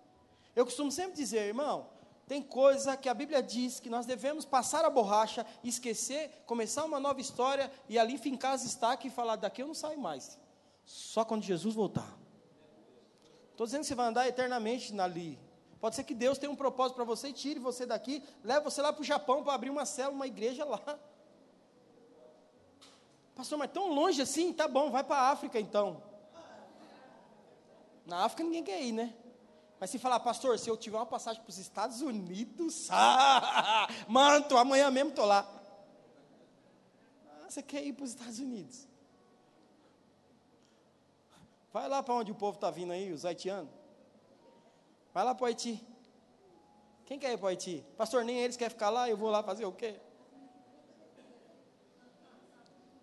Eu 0.59 0.65
costumo 0.65 0.91
sempre 0.91 1.15
dizer, 1.15 1.47
irmão, 1.47 1.89
tem 2.27 2.43
coisa 2.43 2.97
que 2.97 3.09
a 3.09 3.15
Bíblia 3.15 3.41
diz 3.41 3.79
que 3.79 3.89
nós 3.89 4.05
devemos 4.07 4.45
passar 4.45 4.85
a 4.85 4.91
borracha, 4.91 5.47
esquecer, 5.63 6.43
começar 6.47 6.85
uma 6.85 6.99
nova 6.99 7.21
história 7.21 7.71
e 7.89 7.97
ali 7.97 8.19
fincar 8.19 8.55
as 8.55 8.65
estacas 8.65 9.05
e 9.05 9.15
falar: 9.15 9.37
daqui 9.37 9.63
eu 9.63 9.69
não 9.69 9.75
saio 9.75 10.01
mais. 10.01 10.37
Só 10.85 11.25
quando 11.25 11.45
Jesus 11.45 11.77
voltar. 11.77 12.13
Estou 13.53 13.67
dizendo 13.67 13.83
que 13.83 13.87
você 13.87 13.95
vai 13.95 14.09
andar 14.09 14.27
eternamente 14.27 15.01
ali. 15.01 15.39
Pode 15.79 15.95
ser 15.95 16.03
que 16.03 16.13
Deus 16.13 16.39
tenha 16.39 16.51
um 16.51 16.57
propósito 16.57 16.97
para 16.97 17.05
você 17.05 17.29
e 17.29 17.33
tire 17.33 17.61
você 17.61 17.87
daqui, 17.87 18.21
leve 18.43 18.65
você 18.65 18.83
lá 18.83 18.93
para 18.93 19.03
o 19.03 19.05
Japão 19.05 19.45
para 19.45 19.55
abrir 19.55 19.71
uma 19.71 19.87
célula, 19.87 20.17
uma 20.17 20.27
igreja 20.27 20.65
lá. 20.65 20.99
Pastor, 23.37 23.57
mas 23.57 23.71
tão 23.71 23.95
longe 23.95 24.21
assim? 24.21 24.53
Tá 24.53 24.67
bom, 24.67 24.91
vai 24.91 25.05
para 25.05 25.19
a 25.19 25.31
África 25.31 25.61
então. 25.61 26.03
Na 28.05 28.25
África 28.25 28.43
ninguém 28.43 28.65
quer 28.65 28.83
ir, 28.83 28.91
né? 28.91 29.15
Mas 29.81 29.91
se 29.91 29.99
falar, 29.99 30.19
pastor, 30.21 30.59
se 30.59 30.69
eu 30.69 30.77
tiver 30.77 30.97
uma 30.97 31.07
passagem 31.07 31.41
para 31.41 31.51
os 31.51 31.59
Estados 31.59 32.01
Unidos, 32.01 32.89
ah, 32.93 33.89
manto, 34.09 34.57
amanhã 34.57 34.91
mesmo 34.91 35.11
estou 35.11 35.25
lá. 35.25 35.49
Ah, 37.27 37.49
você 37.49 37.63
quer 37.63 37.85
ir 37.85 37.93
para 37.93 38.05
os 38.05 38.11
Estados 38.11 38.39
Unidos? 38.39 38.89
Vai 41.73 41.89
lá 41.89 42.03
para 42.03 42.15
onde 42.15 42.33
o 42.33 42.35
povo 42.35 42.57
está 42.57 42.71
vindo 42.71 42.93
aí, 42.93 43.13
os 43.13 43.25
haitianos. 43.25 43.71
Vai 45.13 45.25
lá 45.25 45.35
para 45.35 45.45
o 45.45 45.47
Haiti. 45.47 45.85
Quem 47.05 47.19
quer 47.19 47.33
ir 47.33 47.39
para 47.39 47.47
o 47.47 47.49
Haiti? 47.49 47.85
Pastor, 47.97 48.25
nem 48.25 48.39
eles 48.39 48.57
querem 48.57 48.71
ficar 48.71 48.91
lá, 48.91 49.09
eu 49.09 49.17
vou 49.17 49.31
lá 49.31 49.43
fazer 49.43 49.65
o 49.65 49.73
quê? 49.73 50.01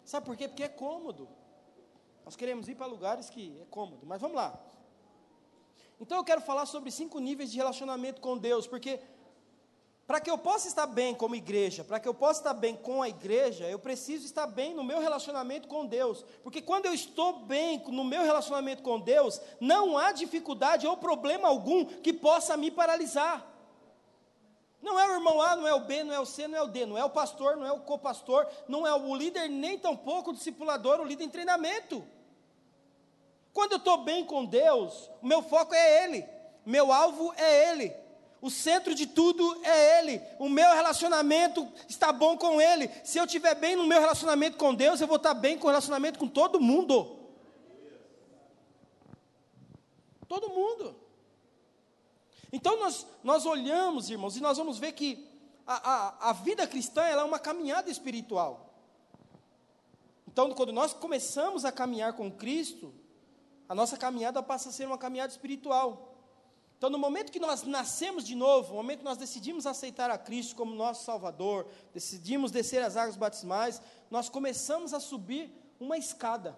Sabe 0.03 0.25
por 0.25 0.35
quê? 0.35 0.47
Porque 0.47 0.63
é 0.63 0.69
cômodo. 0.69 1.27
Nós 2.23 2.35
queremos 2.35 2.67
ir 2.67 2.75
para 2.75 2.85
lugares 2.85 3.29
que 3.29 3.59
é 3.61 3.65
cômodo. 3.65 4.05
Mas 4.05 4.21
vamos 4.21 4.35
lá. 4.35 4.59
Então 5.99 6.17
eu 6.17 6.23
quero 6.23 6.41
falar 6.41 6.65
sobre 6.65 6.91
cinco 6.91 7.19
níveis 7.19 7.51
de 7.51 7.57
relacionamento 7.57 8.21
com 8.21 8.37
Deus, 8.37 8.67
porque 8.67 8.99
para 10.07 10.21
que 10.21 10.29
eu 10.29 10.37
possa 10.37 10.67
estar 10.67 10.85
bem 10.85 11.15
como 11.15 11.35
igreja, 11.35 11.83
para 11.83 11.99
que 11.99 12.07
eu 12.07 12.13
possa 12.13 12.39
estar 12.41 12.53
bem 12.53 12.75
com 12.75 13.01
a 13.01 13.09
igreja, 13.09 13.65
eu 13.65 13.79
preciso 13.79 14.23
estar 14.23 14.45
bem 14.45 14.73
no 14.75 14.83
meu 14.83 14.99
relacionamento 14.99 15.67
com 15.67 15.85
Deus. 15.85 16.23
Porque 16.43 16.61
quando 16.61 16.85
eu 16.85 16.93
estou 16.93 17.39
bem 17.39 17.83
no 17.87 18.03
meu 18.03 18.21
relacionamento 18.21 18.83
com 18.83 18.99
Deus, 18.99 19.41
não 19.59 19.97
há 19.97 20.11
dificuldade 20.11 20.85
ou 20.85 20.95
problema 20.95 21.47
algum 21.47 21.85
que 21.85 22.13
possa 22.13 22.55
me 22.55 22.69
paralisar. 22.69 23.51
Não 24.79 24.99
é 24.99 25.07
o 25.07 25.13
irmão 25.13 25.41
A, 25.41 25.55
não 25.55 25.67
é 25.67 25.73
o 25.73 25.79
B, 25.79 26.03
não 26.03 26.13
é 26.13 26.19
o 26.19 26.25
C, 26.25 26.47
não 26.47 26.59
é 26.59 26.61
o 26.61 26.67
D, 26.67 26.85
não 26.85 26.95
é 26.95 27.03
o 27.03 27.09
pastor, 27.09 27.57
não 27.57 27.65
é 27.65 27.71
o 27.71 27.79
copastor, 27.79 28.45
não 28.67 28.85
é 28.85 28.93
o 28.93 29.15
líder, 29.15 29.49
nem 29.49 29.79
tampouco 29.79 30.29
o 30.29 30.33
discipulador, 30.33 30.99
o 30.99 31.03
líder 31.03 31.23
em 31.23 31.29
treinamento. 31.29 32.05
Quando 33.55 33.71
eu 33.71 33.77
estou 33.77 33.99
bem 33.99 34.25
com 34.25 34.43
Deus, 34.43 35.09
o 35.21 35.25
meu 35.25 35.41
foco 35.41 35.73
é 35.73 36.03
Ele, 36.03 36.25
meu 36.65 36.91
alvo 36.91 37.33
é 37.37 37.69
Ele, 37.69 37.95
o 38.41 38.49
centro 38.49 38.93
de 38.93 39.07
tudo 39.07 39.61
é 39.63 39.97
Ele, 39.97 40.21
o 40.37 40.49
meu 40.49 40.73
relacionamento 40.73 41.65
está 41.87 42.11
bom 42.11 42.37
com 42.37 42.59
Ele. 42.59 42.91
Se 43.01 43.17
eu 43.17 43.23
estiver 43.23 43.55
bem 43.55 43.77
no 43.77 43.87
meu 43.87 44.01
relacionamento 44.01 44.57
com 44.57 44.75
Deus, 44.75 44.99
eu 44.99 45.07
vou 45.07 45.15
estar 45.15 45.33
bem 45.33 45.57
com 45.57 45.67
o 45.67 45.69
relacionamento 45.69 46.19
com 46.19 46.27
todo 46.27 46.59
mundo. 46.59 47.17
Todo 50.27 50.49
mundo. 50.49 50.93
Então 52.51 52.77
nós, 52.77 53.07
nós 53.23 53.45
olhamos, 53.45 54.09
irmãos, 54.09 54.35
e 54.35 54.41
nós 54.41 54.57
vamos 54.57 54.77
ver 54.77 54.91
que 54.91 55.25
a, 55.65 55.75
a, 55.75 56.29
a 56.29 56.33
vida 56.33 56.67
cristã 56.67 57.03
é 57.03 57.23
uma 57.23 57.39
caminhada 57.39 57.89
espiritual. 57.89 58.73
Então, 60.27 60.53
quando 60.53 60.73
nós 60.73 60.91
começamos 60.91 61.63
a 61.63 61.71
caminhar 61.71 62.11
com 62.11 62.29
Cristo, 62.29 62.93
a 63.67 63.75
nossa 63.75 63.97
caminhada 63.97 64.41
passa 64.43 64.69
a 64.69 64.71
ser 64.71 64.85
uma 64.85 64.97
caminhada 64.97 65.31
espiritual. 65.31 66.15
Então, 66.77 66.89
no 66.89 66.97
momento 66.97 67.31
que 67.31 67.39
nós 67.39 67.63
nascemos 67.63 68.23
de 68.25 68.35
novo, 68.35 68.69
no 68.69 68.75
momento 68.75 68.99
que 68.99 69.05
nós 69.05 69.17
decidimos 69.17 69.65
aceitar 69.65 70.09
a 70.09 70.17
Cristo 70.17 70.55
como 70.55 70.75
nosso 70.75 71.05
Salvador, 71.05 71.67
decidimos 71.93 72.51
descer 72.51 72.83
as 72.83 72.97
águas 72.97 73.15
batismais, 73.15 73.81
nós 74.11 74.29
começamos 74.29 74.93
a 74.93 74.99
subir 74.99 75.51
uma 75.79 75.97
escada. 75.97 76.57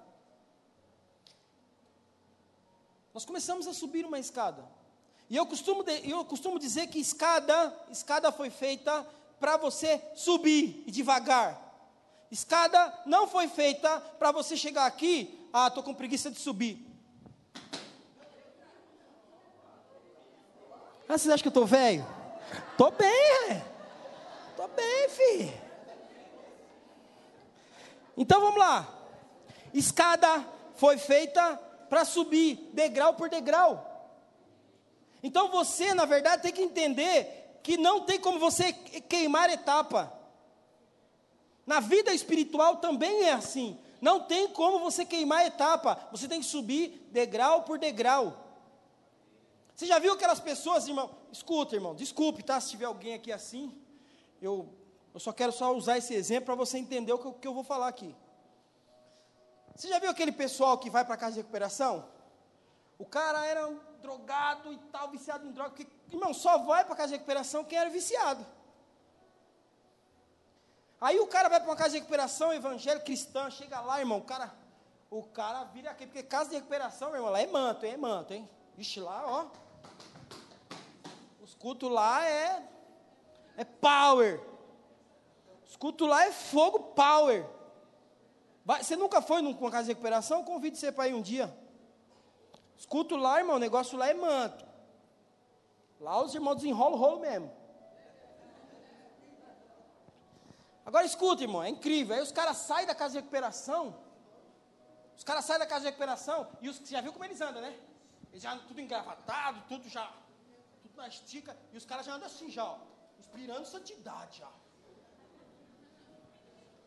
Nós 3.14 3.26
começamos 3.26 3.68
a 3.68 3.74
subir 3.74 4.06
uma 4.06 4.20
escada. 4.20 4.66
E 5.30 5.36
eu 5.36 5.46
costumo, 5.46 5.84
eu 6.04 6.26
costumo 6.26 6.60
dizer 6.60 6.88
que 6.88 7.00
escada, 7.00 7.74
escada 7.90 8.32
foi 8.32 8.50
feita 8.50 9.06
para 9.40 9.58
você 9.58 10.02
subir 10.16 10.84
e 10.88 10.92
devagar. 10.92 11.64
Escada 12.32 13.02
não 13.06 13.28
foi 13.28 13.48
feita 13.48 14.00
para 14.20 14.32
você 14.32 14.58
chegar 14.58 14.86
aqui, 14.86 15.48
ah, 15.54 15.68
estou 15.68 15.84
com 15.84 15.94
preguiça 15.94 16.32
de 16.32 16.40
subir. 16.40 16.87
Ah, 21.08 21.18
vocês 21.18 21.34
acham 21.34 21.42
que 21.44 21.48
eu 21.48 21.50
estou 21.50 21.66
velho? 21.66 22.06
Estou 22.72 22.92
bem, 22.92 23.64
estou 24.52 24.68
bem, 24.70 25.10
filho. 25.10 25.54
Então 28.18 28.42
vamos 28.42 28.60
lá. 28.60 28.88
Escada 29.74 30.46
foi 30.76 30.98
feita 30.98 31.56
para 31.90 32.04
subir, 32.04 32.70
degrau 32.74 33.14
por 33.14 33.30
degrau. 33.30 33.84
Então 35.24 35.50
você, 35.50 35.94
na 35.94 36.06
verdade, 36.06 36.44
tem 36.44 36.52
que 36.52 36.62
entender 36.62 37.60
que 37.64 37.78
não 37.78 38.02
tem 38.02 38.20
como 38.20 38.40
você 38.40 38.72
queimar 38.74 39.50
etapa. 39.50 40.14
Na 41.66 41.80
vida 41.80 42.14
espiritual 42.14 42.78
também 42.78 43.24
é 43.24 43.34
assim. 43.34 43.78
Não 44.00 44.22
tem 44.22 44.48
como 44.48 44.80
você 44.80 45.04
queimar 45.06 45.46
etapa. 45.46 46.00
Você 46.12 46.28
tem 46.28 46.40
que 46.40 46.46
subir 46.46 47.10
degrau 47.12 47.64
por 47.64 47.78
degrau. 47.78 48.47
Você 49.77 49.86
já 49.86 50.00
viu 50.00 50.13
aquelas 50.13 50.39
pessoas, 50.39 50.88
irmão? 50.88 51.12
Escuta, 51.31 51.75
irmão, 51.75 51.93
desculpe, 51.93 52.41
tá? 52.41 52.60
Se 52.60 52.72
tiver 52.72 52.86
alguém 52.86 53.13
aqui 53.13 53.31
assim, 53.31 53.79
eu, 54.41 54.67
eu 55.13 55.19
só 55.19 55.31
quero 55.31 55.51
só 55.51 55.72
usar 55.72 56.00
esse 56.00 56.15
exemplo 56.15 56.48
para 56.48 56.55
você 56.55 56.79
entender 56.79 57.13
o 57.13 57.19
que, 57.19 57.27
eu, 57.27 57.34
que 57.34 57.48
eu 57.48 57.53
vou 57.53 57.63
falar 57.63 57.88
aqui. 57.88 58.15
Você 59.75 59.88
já 59.88 60.00
viu 60.00 60.10
aquele 60.10 60.31
pessoal 60.31 60.79
que 60.79 60.89
vai 60.89 61.05
para 61.05 61.15
casa 61.15 61.34
de 61.34 61.41
recuperação? 61.41 62.10
O 62.98 63.05
cara 63.05 63.46
era 63.46 63.67
um 63.67 63.79
drogado 64.01 64.74
e 64.74 64.79
tal, 64.91 65.12
viciado 65.12 65.46
em 65.46 65.51
droga. 65.51 65.69
Porque, 65.69 65.88
irmão, 66.12 66.34
só 66.34 66.57
vai 66.57 66.84
para 66.84 66.96
casa 66.96 67.10
de 67.10 67.13
recuperação 67.13 67.63
quem 67.63 67.77
era 67.77 67.91
viciado. 67.91 68.43
Aí 71.00 71.19
o 71.19 71.27
cara 71.27 71.50
vai 71.50 71.60
para 71.60 71.69
uma 71.69 71.75
casa 71.75 71.91
de 71.91 71.98
recuperação 71.98 72.51
evangélica 72.51 73.05
cristã, 73.05 73.51
chega 73.51 73.79
lá, 73.81 74.00
irmão, 74.00 74.17
o 74.17 74.24
cara, 74.24 74.51
o 75.12 75.22
cara 75.22 75.65
vira 75.65 75.91
aqui, 75.91 76.07
porque 76.07 76.24
casa 76.24 76.50
de 76.50 76.55
recuperação, 76.55 77.10
meu 77.10 77.17
irmão, 77.17 77.31
lá 77.31 77.39
é 77.39 77.46
manto, 77.46 77.86
hein, 77.86 77.93
é 77.93 77.98
manto, 77.98 78.34
hein? 78.34 78.50
Vixe, 78.75 79.00
lá, 79.00 79.24
ó, 79.27 79.67
cultos 81.58 81.92
lá 81.92 82.26
é, 82.28 82.64
é 83.58 83.66
power. 83.66 84.42
Os 85.68 85.76
cultos 85.76 86.08
lá 86.08 86.26
é 86.26 86.32
fogo 86.32 86.80
power. 86.80 87.46
Vai, 88.64 88.84
você 88.84 88.96
nunca 88.96 89.22
foi 89.22 89.42
numa 89.42 89.72
casa 89.72 89.84
de 89.84 89.90
recuperação? 89.90 90.44
Convido 90.44 90.78
você 90.78 90.92
para 90.92 91.08
ir 91.08 91.14
um 91.14 91.22
dia. 91.22 91.56
Os 92.78 92.86
cultos 92.86 93.20
lá, 93.20 93.40
irmão, 93.40 93.56
o 93.56 93.60
negócio 93.60 93.98
lá 93.98 94.08
é 94.08 94.14
manto. 94.14 94.66
Lá 96.00 96.22
os 96.22 96.34
irmãos 96.34 96.56
desenrolam 96.56 96.94
o 96.94 97.02
rolo 97.02 97.20
mesmo. 97.20 97.52
Agora 100.86 101.06
escuta, 101.06 101.44
irmão, 101.44 101.64
é 101.64 101.70
incrível. 101.70 102.16
Aí 102.16 102.22
os 102.22 102.32
caras 102.32 102.58
saem 102.58 102.88
da 102.88 102.96
casa 102.96 103.14
de 103.14 103.18
recuperação. 103.20 103.96
Os 105.18 105.24
caras 105.24 105.44
saem 105.44 105.60
da 105.60 105.66
casa 105.66 105.82
de 105.82 105.88
recuperação 105.88 106.48
e 106.62 106.70
os, 106.70 106.78
você 106.78 106.92
já 106.92 107.02
viu 107.02 107.12
como 107.12 107.26
eles 107.26 107.42
andam, 107.42 107.62
né? 107.62 107.76
Eles 108.32 108.44
já 108.44 108.56
tudo 108.60 108.80
engravatado, 108.80 109.64
tudo 109.68 109.90
já, 109.90 110.10
estica, 111.06 111.58
e 111.74 111.77
os 111.77 111.86
caras 111.86 112.06
já 112.06 112.13
andam 112.13 112.27
assim 112.27 112.50
já, 112.50 112.63
ó, 112.63 112.77
inspirando 113.20 113.66
santidade 113.66 114.39
já. 114.39 114.50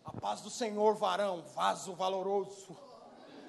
A 0.05 0.13
paz 0.13 0.41
do 0.41 0.51
Senhor, 0.51 0.95
varão, 0.97 1.43
vaso 1.55 1.95
valoroso. 1.95 2.77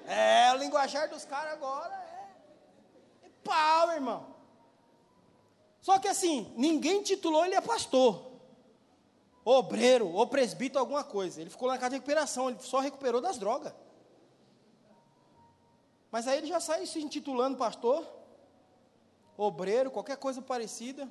É, 0.06 0.52
o 0.52 0.56
linguajar 0.56 1.08
dos 1.08 1.24
caras 1.24 1.54
agora 1.54 1.94
é, 1.94 3.26
é 3.26 3.30
pau, 3.42 3.90
irmão. 3.92 4.34
Só 5.80 5.98
que 5.98 6.08
assim, 6.08 6.52
ninguém 6.56 7.02
titulou 7.02 7.44
ele 7.44 7.56
a 7.56 7.62
pastor, 7.62 8.30
obreiro, 9.44 10.08
ou 10.08 10.26
presbítero, 10.26 10.78
alguma 10.78 11.02
coisa. 11.02 11.40
Ele 11.40 11.50
ficou 11.50 11.68
na 11.68 11.78
casa 11.78 11.90
de 11.90 11.96
recuperação, 11.96 12.50
ele 12.50 12.60
só 12.60 12.78
recuperou 12.78 13.20
das 13.20 13.38
drogas. 13.38 13.72
Mas 16.12 16.28
aí 16.28 16.38
ele 16.38 16.46
já 16.46 16.60
sai 16.60 16.86
se 16.86 17.00
intitulando 17.00 17.56
pastor, 17.56 18.06
obreiro, 19.36 19.90
qualquer 19.90 20.16
coisa 20.16 20.40
parecida. 20.42 21.08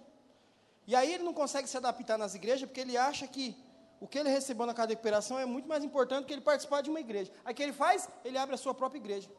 E 0.88 0.96
aí 0.96 1.14
ele 1.14 1.24
não 1.24 1.34
consegue 1.34 1.68
se 1.68 1.78
adaptar 1.78 2.18
nas 2.18 2.36
igrejas 2.36 2.68
porque 2.68 2.82
ele 2.82 2.98
acha 2.98 3.28
que 3.28 3.56
o 4.00 4.08
que 4.08 4.18
ele 4.18 4.30
recebeu 4.30 4.66
na 4.66 4.74
casa 4.74 4.88
de 4.88 4.94
recuperação 4.94 5.38
é 5.38 5.46
muito 5.46 5.68
mais 5.68 5.84
importante 5.84 6.24
do 6.24 6.28
que 6.28 6.34
ele 6.34 6.42
participar 6.42 6.82
de 6.82 6.90
uma 6.90 7.00
igreja. 7.00 7.32
Aí 7.46 7.54
o 7.54 7.56
que 7.56 7.64
ele 7.64 7.74
faz? 7.74 8.10
Ele 8.26 8.38
abre 8.38 8.56
a 8.56 8.58
sua 8.58 8.74
própria 8.74 9.00
igreja. 9.00 9.30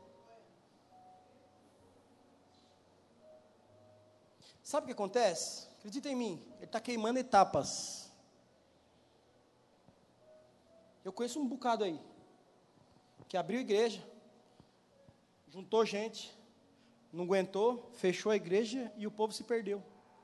Sabe 4.62 4.84
o 4.84 4.86
que 4.86 4.92
acontece? 4.92 5.66
Acredita 5.78 6.08
em 6.08 6.14
mim, 6.14 6.42
ele 6.56 6.64
está 6.64 6.80
queimando 6.80 7.18
etapas. 7.18 8.08
Eu 11.04 11.12
conheço 11.12 11.40
um 11.40 11.48
bocado 11.48 11.82
aí, 11.82 12.00
que 13.28 13.36
abriu 13.36 13.58
igreja, 13.58 14.00
juntou 15.48 15.84
gente, 15.84 16.32
não 17.12 17.24
aguentou, 17.24 17.90
fechou 17.92 18.32
a 18.32 18.36
igreja 18.36 18.90
e 18.96 19.06
o 19.06 19.10
povo 19.10 19.32
se 19.32 19.44
perdeu, 19.44 19.82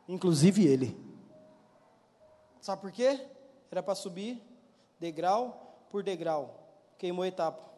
inclusive 0.09 0.67
ele. 0.67 0.97
Sabe 2.61 2.81
por 2.81 2.91
quê? 2.91 3.27
Era 3.71 3.83
para 3.83 3.95
subir 3.95 4.43
degrau 4.99 5.87
por 5.91 6.03
degrau, 6.03 6.59
queimou 6.97 7.25
etapa. 7.25 7.69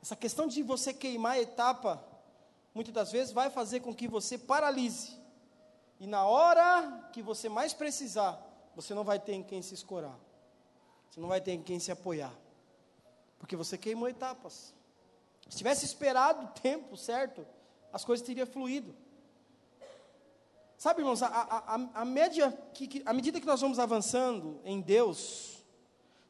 Essa 0.00 0.16
questão 0.16 0.48
de 0.48 0.62
você 0.62 0.92
queimar 0.92 1.38
etapa, 1.38 2.04
muitas 2.74 2.92
das 2.92 3.12
vezes 3.12 3.32
vai 3.32 3.50
fazer 3.50 3.80
com 3.80 3.94
que 3.94 4.08
você 4.08 4.36
paralise. 4.36 5.16
E 6.00 6.06
na 6.06 6.26
hora 6.26 7.08
que 7.12 7.22
você 7.22 7.48
mais 7.48 7.72
precisar, 7.72 8.44
você 8.74 8.94
não 8.94 9.04
vai 9.04 9.20
ter 9.20 9.34
em 9.34 9.42
quem 9.42 9.62
se 9.62 9.74
escorar. 9.74 10.18
Você 11.08 11.20
não 11.20 11.28
vai 11.28 11.40
ter 11.40 11.52
em 11.52 11.62
quem 11.62 11.78
se 11.78 11.92
apoiar. 11.92 12.32
Porque 13.38 13.54
você 13.54 13.78
queimou 13.78 14.08
etapas. 14.08 14.74
Se 15.52 15.58
tivesse 15.58 15.84
esperado 15.84 16.46
o 16.46 16.48
tempo 16.48 16.96
certo, 16.96 17.46
as 17.92 18.06
coisas 18.06 18.26
teriam 18.26 18.46
fluído. 18.46 18.96
Sabe, 20.78 21.02
irmãos, 21.02 21.22
a, 21.22 21.26
a, 21.26 21.74
a, 22.00 22.04
média, 22.06 22.50
que, 22.72 22.86
que, 22.86 23.02
à 23.04 23.12
medida 23.12 23.38
que 23.38 23.44
nós 23.44 23.60
vamos 23.60 23.78
avançando 23.78 24.62
em 24.64 24.80
Deus, 24.80 25.62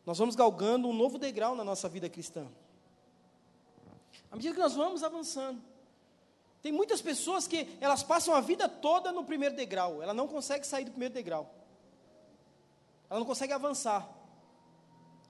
nós 0.04 0.18
vamos 0.18 0.34
galgando 0.34 0.88
um 0.88 0.92
novo 0.92 1.18
degrau 1.18 1.54
na 1.54 1.62
nossa 1.62 1.88
vida 1.88 2.08
cristã. 2.10 2.48
À 4.28 4.34
medida 4.34 4.54
que 4.54 4.60
nós 4.60 4.74
vamos 4.74 5.04
avançando. 5.04 5.62
Tem 6.60 6.72
muitas 6.72 7.00
pessoas 7.00 7.46
que 7.46 7.78
elas 7.80 8.02
passam 8.02 8.34
a 8.34 8.40
vida 8.40 8.68
toda 8.68 9.12
no 9.12 9.22
primeiro 9.22 9.54
degrau, 9.54 10.02
ela 10.02 10.12
não 10.12 10.26
consegue 10.26 10.66
sair 10.66 10.84
do 10.84 10.90
primeiro 10.90 11.14
degrau. 11.14 11.48
Ela 13.08 13.20
não 13.20 13.26
consegue 13.26 13.52
avançar. 13.52 14.04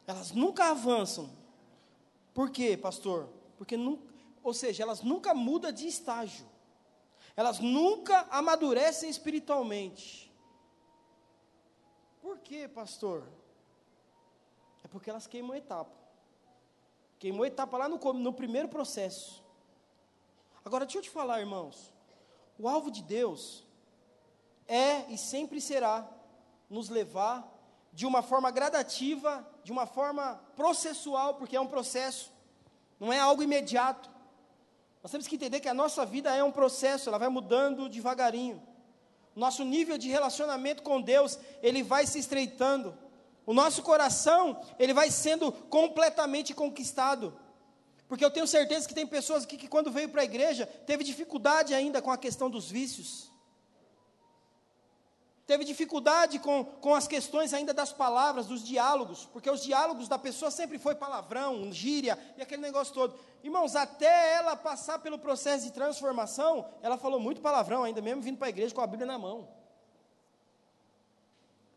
Elas 0.07 0.33
nunca 0.33 0.71
avançam. 0.71 1.29
Por 2.33 2.49
quê, 2.49 2.75
pastor? 2.75 3.42
Porque 3.63 3.77
nunca, 3.77 4.13
ou 4.43 4.53
seja, 4.53 4.83
elas 4.83 5.03
nunca 5.03 5.33
mudam 5.33 5.71
de 5.71 5.87
estágio. 5.87 6.45
Elas 7.37 7.61
nunca 7.61 8.27
amadurecem 8.29 9.09
espiritualmente. 9.09 10.35
Por 12.21 12.41
quê, 12.41 12.67
pastor? 12.67 13.23
É 14.83 14.89
porque 14.89 15.09
elas 15.09 15.29
queimam 15.29 15.55
etapa. 15.55 15.97
Queimou 17.21 17.47
etapa 17.47 17.79
lá 17.79 17.89
no, 17.89 17.99
no 18.15 18.33
primeiro 18.33 18.69
processo. 18.69 19.45
Agora, 20.65 20.85
deixa 20.85 20.99
eu 20.99 21.03
te 21.03 21.11
falar, 21.11 21.39
irmãos. 21.39 21.95
O 22.59 22.69
alvo 22.69 22.91
de 22.91 23.01
Deus 23.01 23.65
é 24.67 25.09
e 25.09 25.17
sempre 25.17 25.61
será 25.61 26.05
nos 26.69 26.89
levar 26.89 27.49
de 27.93 28.07
uma 28.07 28.23
forma 28.23 28.51
gradativa, 28.51 29.49
de 29.63 29.71
uma 29.71 29.87
forma 29.87 30.35
processual, 30.57 31.37
porque 31.37 31.55
é 31.55 31.61
um 31.61 31.69
processo, 31.69 32.33
não 33.03 33.13
é 33.13 33.19
algo 33.19 33.43
imediato. 33.43 34.09
Nós 35.03 35.11
temos 35.11 35.27
que 35.27 35.35
entender 35.35 35.59
que 35.59 35.69
a 35.69 35.75
nossa 35.75 36.07
vida 36.07 36.33
é 36.37 36.45
um 36.45 36.53
processo, 36.53 37.09
ela 37.09 37.19
vai 37.19 37.29
mudando 37.29 37.89
devagarinho. 37.89 38.63
Nosso 39.35 39.65
nível 39.65 39.99
de 39.99 40.09
relacionamento 40.09 40.85
com 40.85 41.03
Deus, 41.03 41.37
ele 41.61 41.83
vai 41.83 42.07
se 42.07 42.21
estreitando. 42.21 42.97
O 43.45 43.53
nosso 43.53 43.83
coração, 43.83 44.61
ele 44.79 44.95
vai 44.95 45.11
sendo 45.11 45.51
completamente 45.51 46.55
conquistado. 46.55 47.37
Porque 48.07 48.25
eu 48.25 48.31
tenho 48.31 48.47
certeza 48.47 48.87
que 48.87 48.95
tem 48.95 49.05
pessoas 49.05 49.43
aqui 49.43 49.57
que 49.57 49.67
quando 49.67 49.91
veio 49.91 50.09
para 50.09 50.21
a 50.21 50.25
igreja, 50.25 50.65
teve 50.65 51.03
dificuldade 51.03 51.75
ainda 51.75 52.01
com 52.01 52.13
a 52.13 52.17
questão 52.17 52.49
dos 52.49 52.71
vícios 52.71 53.32
teve 55.47 55.65
dificuldade 55.65 56.39
com, 56.39 56.65
com 56.65 56.95
as 56.95 57.09
questões 57.09 57.53
ainda 57.53 57.75
das 57.75 57.93
palavras, 57.93 58.47
dos 58.47 58.65
diálogos, 58.65 59.25
porque 59.33 59.51
os 59.51 59.63
diálogos 59.63 60.09
da 60.09 60.19
pessoa 60.19 60.51
sempre 60.51 60.79
foi 60.79 60.95
palavrão, 60.95 61.73
gíria 61.73 62.19
e 62.37 62.43
aquele 62.43 62.63
negócio 62.63 62.95
todo. 62.95 63.19
Irmãos, 63.43 63.75
até 63.75 64.35
ela 64.35 64.57
passar 64.57 65.01
pelo 65.01 65.19
processo 65.19 65.65
de 65.65 65.73
transformação, 65.73 66.69
ela 66.81 66.97
falou 66.97 67.19
muito 67.19 67.41
palavrão 67.41 67.83
ainda, 67.83 68.01
mesmo 68.01 68.23
vindo 68.23 68.39
para 68.39 68.47
a 68.47 68.51
igreja 68.51 68.75
com 68.75 68.81
a 68.81 68.87
Bíblia 68.87 69.07
na 69.07 69.19
mão. 69.19 69.49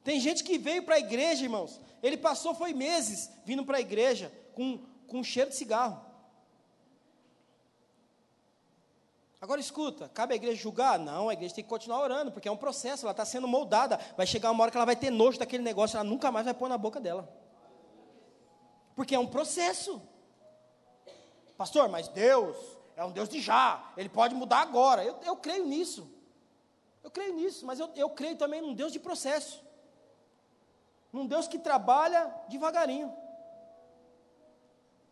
Tem 0.04 0.19
gente 0.19 0.43
que 0.43 0.60
veio 0.60 0.84
para 0.84 0.95
a 0.95 0.99
igreja, 0.99 1.43
irmãos, 1.43 1.82
ele 2.04 2.15
passou, 2.15 2.54
foi 2.54 2.73
meses 2.73 3.32
vindo 3.43 3.65
para 3.65 3.78
a 3.78 3.82
igreja 3.82 4.32
com, 4.54 4.86
com 5.08 5.23
cheiro 5.23 5.49
de 5.49 5.56
cigarro. 5.56 5.99
Agora 9.45 9.62
escuta, 9.62 10.10
cabe 10.10 10.34
a 10.34 10.36
igreja 10.38 10.60
julgar? 10.60 10.97
Não, 10.97 11.29
a 11.29 11.34
igreja 11.34 11.53
tem 11.53 11.63
que 11.63 11.69
continuar 11.69 12.01
orando, 12.01 12.31
porque 12.31 12.47
é 12.47 12.51
um 12.51 12.58
processo, 12.58 13.05
ela 13.05 13.12
está 13.12 13.23
sendo 13.23 13.47
moldada. 13.47 13.99
Vai 14.17 14.25
chegar 14.25 14.49
uma 14.49 14.63
hora 14.63 14.71
que 14.71 14.77
ela 14.77 14.88
vai 14.88 14.95
ter 14.95 15.12
nojo 15.12 15.38
daquele 15.38 15.62
negócio, 15.62 15.97
ela 15.97 16.03
nunca 16.03 16.31
mais 16.31 16.45
vai 16.45 16.53
pôr 16.55 16.67
na 16.67 16.79
boca 16.79 16.99
dela. 16.99 17.31
Porque 18.95 19.13
é 19.13 19.19
um 19.19 19.27
processo. 19.27 20.01
Pastor, 21.55 21.88
mas 21.89 22.08
Deus 22.08 22.58
é 22.95 23.05
um 23.05 23.12
Deus 23.12 23.29
de 23.29 23.39
já, 23.39 23.93
Ele 23.95 24.10
pode 24.10 24.34
mudar 24.34 24.62
agora. 24.62 25.03
Eu, 25.03 25.19
eu 25.21 25.36
creio 25.36 25.67
nisso. 25.67 26.12
Eu 27.03 27.12
creio 27.12 27.36
nisso, 27.36 27.67
mas 27.67 27.79
eu, 27.79 27.88
eu 27.95 28.10
creio 28.10 28.36
também 28.38 28.63
num 28.63 28.73
Deus 28.73 28.91
de 28.91 28.99
processo. 28.99 29.63
Num 31.13 31.27
Deus 31.27 31.47
que 31.47 31.60
trabalha 31.60 32.34
devagarinho. 32.49 33.15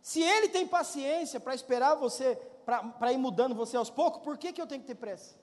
Se 0.02 0.20
Ele 0.20 0.48
tem 0.48 0.66
paciência 0.66 1.38
para 1.38 1.54
esperar 1.54 1.94
você 1.94 2.36
para 2.64 3.12
ir 3.12 3.18
mudando 3.18 3.54
você 3.54 3.76
aos 3.76 3.90
poucos, 3.90 4.22
por 4.22 4.38
que, 4.38 4.52
que 4.52 4.60
eu 4.60 4.66
tenho 4.66 4.80
que 4.80 4.86
ter 4.86 4.94
pressa? 4.94 5.34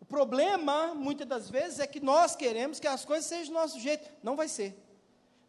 O 0.00 0.04
problema, 0.04 0.94
muitas 0.94 1.26
das 1.26 1.50
vezes, 1.50 1.80
é 1.80 1.86
que 1.86 2.00
nós 2.00 2.34
queremos 2.34 2.80
que 2.80 2.86
as 2.86 3.04
coisas 3.04 3.26
sejam 3.26 3.52
do 3.52 3.60
nosso 3.60 3.78
jeito. 3.78 4.10
Não 4.22 4.36
vai 4.36 4.48
ser. 4.48 4.82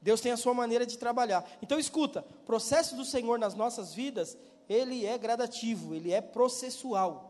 Deus 0.01 0.21
tem 0.21 0.31
a 0.31 0.37
sua 0.37 0.53
maneira 0.53 0.85
de 0.85 0.97
trabalhar. 0.97 1.49
Então, 1.61 1.79
escuta: 1.79 2.25
o 2.41 2.45
processo 2.45 2.95
do 2.95 3.05
Senhor 3.05 3.39
nas 3.39 3.55
nossas 3.55 3.93
vidas, 3.93 4.37
ele 4.67 5.05
é 5.05 5.17
gradativo, 5.17 5.95
ele 5.95 6.11
é 6.11 6.21
processual. 6.21 7.29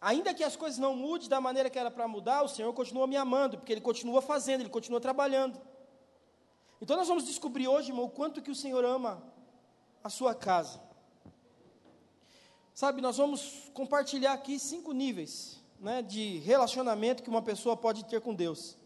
Ainda 0.00 0.32
que 0.32 0.44
as 0.44 0.54
coisas 0.54 0.78
não 0.78 0.94
mudem 0.94 1.28
da 1.28 1.40
maneira 1.40 1.68
que 1.68 1.78
era 1.78 1.90
para 1.90 2.06
mudar, 2.06 2.42
o 2.42 2.48
Senhor 2.48 2.72
continua 2.72 3.06
me 3.06 3.16
amando, 3.16 3.58
porque 3.58 3.72
Ele 3.72 3.80
continua 3.80 4.22
fazendo, 4.22 4.60
Ele 4.60 4.68
continua 4.68 5.00
trabalhando. 5.00 5.60
Então 6.80 6.96
nós 6.96 7.08
vamos 7.08 7.24
descobrir 7.24 7.66
hoje, 7.66 7.90
irmão, 7.90 8.04
o 8.04 8.10
quanto 8.10 8.40
que 8.40 8.50
o 8.50 8.54
Senhor 8.54 8.84
ama 8.84 9.20
a 10.02 10.10
sua 10.10 10.34
casa. 10.34 10.80
Sabe, 12.74 13.00
nós 13.00 13.16
vamos 13.16 13.70
compartilhar 13.74 14.32
aqui 14.32 14.58
cinco 14.58 14.92
níveis 14.92 15.60
né, 15.80 16.02
de 16.02 16.38
relacionamento 16.38 17.22
que 17.22 17.30
uma 17.30 17.42
pessoa 17.42 17.76
pode 17.76 18.04
ter 18.04 18.20
com 18.20 18.34
Deus. 18.34 18.76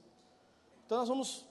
Então 0.86 0.98
nós 0.98 1.08
vamos 1.08 1.44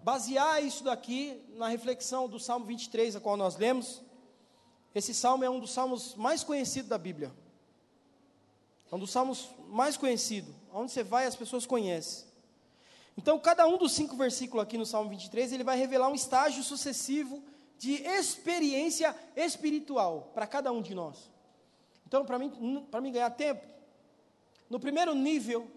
basear 0.00 0.62
isso 0.64 0.84
daqui 0.84 1.40
na 1.54 1.68
reflexão 1.68 2.28
do 2.28 2.38
Salmo 2.38 2.66
23, 2.66 3.16
a 3.16 3.20
qual 3.20 3.36
nós 3.36 3.56
lemos. 3.56 4.02
Esse 4.94 5.14
salmo 5.14 5.44
é 5.44 5.50
um 5.50 5.60
dos 5.60 5.70
salmos 5.70 6.14
mais 6.14 6.42
conhecidos 6.44 6.88
da 6.88 6.98
Bíblia. 6.98 7.32
É 8.90 8.94
um 8.94 8.98
dos 8.98 9.10
salmos 9.10 9.48
mais 9.68 9.96
conhecidos. 9.96 10.54
Onde 10.72 10.92
você 10.92 11.02
vai, 11.02 11.26
as 11.26 11.36
pessoas 11.36 11.64
conhecem. 11.64 12.26
Então, 13.16 13.38
cada 13.38 13.66
um 13.66 13.76
dos 13.76 13.92
cinco 13.92 14.16
versículos 14.16 14.62
aqui 14.62 14.78
no 14.78 14.86
Salmo 14.86 15.10
23, 15.10 15.52
ele 15.52 15.64
vai 15.64 15.76
revelar 15.76 16.08
um 16.08 16.14
estágio 16.14 16.62
sucessivo 16.62 17.42
de 17.82 17.94
experiência 17.94 19.12
espiritual 19.34 20.30
para 20.32 20.46
cada 20.46 20.70
um 20.70 20.80
de 20.80 20.94
nós. 20.94 21.28
Então, 22.06 22.24
para 22.24 22.38
mim, 22.38 22.86
para 22.88 23.00
mim 23.00 23.10
ganhar 23.10 23.30
tempo, 23.30 23.66
no 24.70 24.78
primeiro 24.78 25.16
nível, 25.16 25.68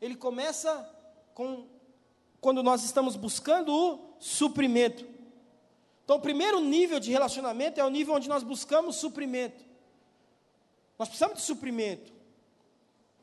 ele 0.00 0.16
começa 0.16 0.82
com 1.32 1.64
quando 2.40 2.60
nós 2.60 2.82
estamos 2.82 3.14
buscando 3.14 3.72
o 3.72 4.16
suprimento. 4.18 5.06
Então, 6.02 6.16
o 6.16 6.20
primeiro 6.20 6.58
nível 6.58 6.98
de 6.98 7.12
relacionamento 7.12 7.80
é 7.80 7.84
o 7.84 7.88
nível 7.88 8.14
onde 8.14 8.28
nós 8.28 8.42
buscamos 8.42 8.96
suprimento. 8.96 9.64
Nós 10.98 11.06
precisamos 11.06 11.38
de 11.38 11.44
suprimento. 11.44 12.12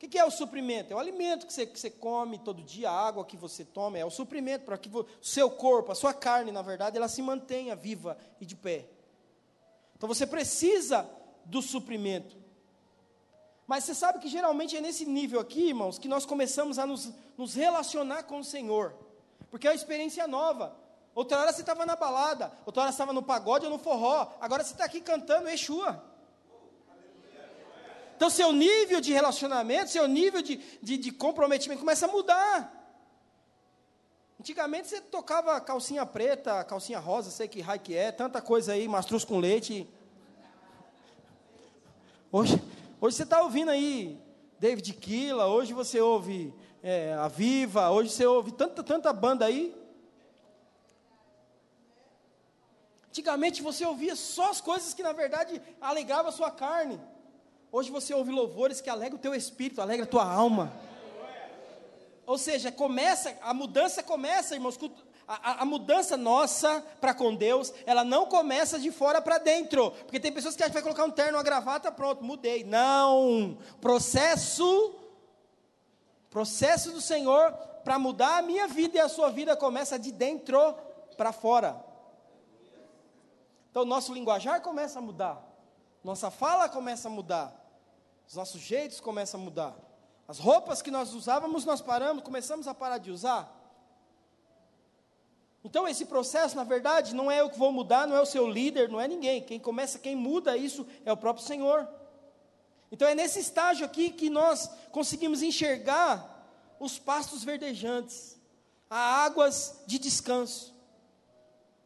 O 0.02 0.08
que 0.08 0.18
é 0.18 0.24
o 0.24 0.30
suprimento? 0.30 0.92
É 0.92 0.96
o 0.96 0.98
alimento 0.98 1.46
que 1.46 1.52
você, 1.52 1.64
que 1.64 1.78
você 1.78 1.88
come 1.88 2.36
todo 2.38 2.60
dia, 2.60 2.90
a 2.90 3.06
água 3.06 3.24
que 3.24 3.36
você 3.36 3.64
toma, 3.64 3.96
é 3.96 4.04
o 4.04 4.10
suprimento 4.10 4.64
para 4.64 4.76
que 4.76 4.88
o 4.88 5.06
seu 5.22 5.48
corpo, 5.48 5.92
a 5.92 5.94
sua 5.94 6.12
carne, 6.12 6.50
na 6.50 6.60
verdade, 6.60 6.96
ela 6.96 7.06
se 7.06 7.22
mantenha 7.22 7.76
viva 7.76 8.18
e 8.40 8.44
de 8.44 8.56
pé. 8.56 8.88
Então 9.96 10.08
você 10.08 10.26
precisa 10.26 11.08
do 11.44 11.62
suprimento. 11.62 12.36
Mas 13.64 13.84
você 13.84 13.94
sabe 13.94 14.18
que 14.18 14.28
geralmente 14.28 14.76
é 14.76 14.80
nesse 14.80 15.06
nível 15.06 15.38
aqui, 15.38 15.68
irmãos, 15.68 16.00
que 16.00 16.08
nós 16.08 16.26
começamos 16.26 16.80
a 16.80 16.84
nos, 16.84 17.12
nos 17.38 17.54
relacionar 17.54 18.24
com 18.24 18.40
o 18.40 18.44
Senhor. 18.44 18.92
Porque 19.50 19.68
é 19.68 19.70
uma 19.70 19.76
experiência 19.76 20.26
nova. 20.26 20.76
Outra 21.14 21.38
hora 21.38 21.52
você 21.52 21.60
estava 21.60 21.86
na 21.86 21.94
balada, 21.94 22.52
outra 22.66 22.82
hora 22.82 22.90
você 22.90 22.96
estava 22.96 23.12
no 23.12 23.22
pagode 23.22 23.66
ou 23.66 23.70
no 23.70 23.78
forró, 23.78 24.32
agora 24.40 24.64
você 24.64 24.72
está 24.72 24.84
aqui 24.84 25.00
cantando 25.00 25.48
Exua. 25.48 26.02
Então, 28.22 28.30
seu 28.30 28.52
nível 28.52 29.00
de 29.00 29.12
relacionamento, 29.12 29.90
seu 29.90 30.06
nível 30.06 30.40
de, 30.40 30.54
de, 30.80 30.96
de 30.96 31.10
comprometimento 31.10 31.80
começa 31.80 32.06
a 32.06 32.08
mudar. 32.08 32.72
Antigamente 34.38 34.86
você 34.86 35.00
tocava 35.00 35.60
calcinha 35.60 36.06
preta, 36.06 36.62
calcinha 36.62 37.00
rosa, 37.00 37.32
sei 37.32 37.48
que 37.48 37.60
raio 37.60 37.80
que 37.80 37.96
é, 37.96 38.12
tanta 38.12 38.40
coisa 38.40 38.74
aí, 38.74 38.86
mastruz 38.86 39.24
com 39.24 39.40
leite. 39.40 39.88
Hoje, 42.30 42.62
hoje 43.00 43.16
você 43.16 43.24
está 43.24 43.42
ouvindo 43.42 43.72
aí 43.72 44.16
David 44.56 44.92
Killa, 44.92 45.48
hoje 45.48 45.72
você 45.72 46.00
ouve 46.00 46.54
é, 46.80 47.14
a 47.14 47.26
Viva, 47.26 47.90
hoje 47.90 48.10
você 48.10 48.24
ouve 48.24 48.52
tanta, 48.52 48.84
tanta 48.84 49.12
banda 49.12 49.46
aí. 49.46 49.74
Antigamente 53.08 53.62
você 53.62 53.84
ouvia 53.84 54.14
só 54.14 54.48
as 54.48 54.60
coisas 54.60 54.94
que 54.94 55.02
na 55.02 55.12
verdade 55.12 55.60
alegravam 55.80 56.28
a 56.28 56.32
sua 56.32 56.52
carne. 56.52 57.00
Hoje 57.74 57.90
você 57.90 58.12
ouve 58.12 58.30
louvores 58.30 58.82
que 58.82 58.90
alegram 58.90 59.18
o 59.18 59.22
teu 59.22 59.34
espírito, 59.34 59.80
alegra 59.80 60.04
a 60.04 60.08
tua 60.08 60.30
alma. 60.30 60.70
Ou 62.26 62.36
seja, 62.36 62.70
começa, 62.70 63.34
a 63.40 63.54
mudança 63.54 64.02
começa, 64.02 64.54
irmãos, 64.54 64.78
a, 65.26 65.50
a, 65.50 65.62
a 65.62 65.64
mudança 65.64 66.14
nossa 66.14 66.84
para 67.00 67.14
com 67.14 67.34
Deus, 67.34 67.72
ela 67.86 68.04
não 68.04 68.26
começa 68.26 68.78
de 68.78 68.92
fora 68.92 69.22
para 69.22 69.38
dentro. 69.38 69.90
Porque 69.90 70.20
tem 70.20 70.30
pessoas 70.30 70.54
que 70.54 70.62
acham 70.62 70.70
que 70.70 70.74
vai 70.74 70.82
colocar 70.82 71.04
um 71.04 71.10
terno, 71.10 71.38
uma 71.38 71.42
gravata, 71.42 71.90
pronto, 71.90 72.22
mudei. 72.22 72.62
Não. 72.62 73.56
Processo, 73.80 74.94
processo 76.28 76.92
do 76.92 77.00
Senhor 77.00 77.52
para 77.82 77.98
mudar 77.98 78.36
a 78.36 78.42
minha 78.42 78.68
vida 78.68 78.98
e 78.98 79.00
a 79.00 79.08
sua 79.08 79.30
vida 79.30 79.56
começa 79.56 79.98
de 79.98 80.12
dentro 80.12 80.74
para 81.16 81.32
fora. 81.32 81.82
Então, 83.70 83.86
nosso 83.86 84.12
linguajar 84.12 84.60
começa 84.60 84.98
a 84.98 85.02
mudar, 85.02 85.42
nossa 86.04 86.30
fala 86.30 86.68
começa 86.68 87.08
a 87.08 87.10
mudar, 87.10 87.61
os 88.32 88.36
nossos 88.36 88.62
jeitos 88.62 88.98
começam 88.98 89.38
a 89.38 89.44
mudar. 89.44 89.76
As 90.26 90.38
roupas 90.38 90.80
que 90.80 90.90
nós 90.90 91.12
usávamos, 91.12 91.66
nós 91.66 91.82
paramos, 91.82 92.24
começamos 92.24 92.66
a 92.66 92.72
parar 92.72 92.96
de 92.96 93.10
usar. 93.10 93.46
Então, 95.62 95.86
esse 95.86 96.06
processo, 96.06 96.56
na 96.56 96.64
verdade, 96.64 97.14
não 97.14 97.30
é 97.30 97.42
eu 97.42 97.50
que 97.50 97.58
vou 97.58 97.70
mudar, 97.70 98.06
não 98.06 98.16
é 98.16 98.22
o 98.22 98.26
seu 98.26 98.48
líder, 98.48 98.88
não 98.88 98.98
é 98.98 99.06
ninguém. 99.06 99.42
Quem 99.42 99.60
começa, 99.60 99.98
quem 99.98 100.16
muda 100.16 100.56
isso 100.56 100.86
é 101.04 101.12
o 101.12 101.16
próprio 101.16 101.44
Senhor. 101.44 101.86
Então, 102.90 103.06
é 103.06 103.14
nesse 103.14 103.38
estágio 103.38 103.84
aqui 103.84 104.08
que 104.08 104.30
nós 104.30 104.66
conseguimos 104.90 105.42
enxergar 105.42 106.48
os 106.80 106.98
pastos 106.98 107.44
verdejantes, 107.44 108.40
as 108.88 109.26
águas 109.26 109.82
de 109.86 109.98
descanso. 109.98 110.74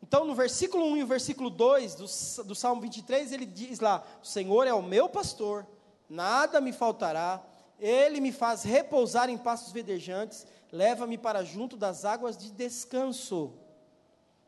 Então, 0.01 0.25
no 0.25 0.33
versículo 0.37 0.87
1 0.93 0.99
e 0.99 1.03
o 1.03 1.09
versículo 1.09 1.51
2 1.51 1.97
do, 1.97 2.45
do 2.45 2.55
Salmo 2.55 2.83
23, 2.83 3.33
ele 3.33 3.47
diz 3.47 3.81
lá: 3.81 4.07
O 4.23 4.25
Senhor 4.25 4.65
é 4.69 4.73
o 4.73 4.81
meu 4.81 5.09
pastor, 5.09 5.67
nada 6.09 6.61
me 6.61 6.73
faltará, 6.73 7.43
ele 7.79 8.21
me 8.21 8.33
faz 8.33 8.63
repousar 8.63 9.29
em 9.29 9.37
pastos 9.37 9.73
verdejantes, 9.73 10.47
leva-me 10.73 11.19
para 11.19 11.45
junto 11.45 11.77
das 11.77 12.05
águas 12.05 12.37
de 12.37 12.51
descanso. 12.51 13.53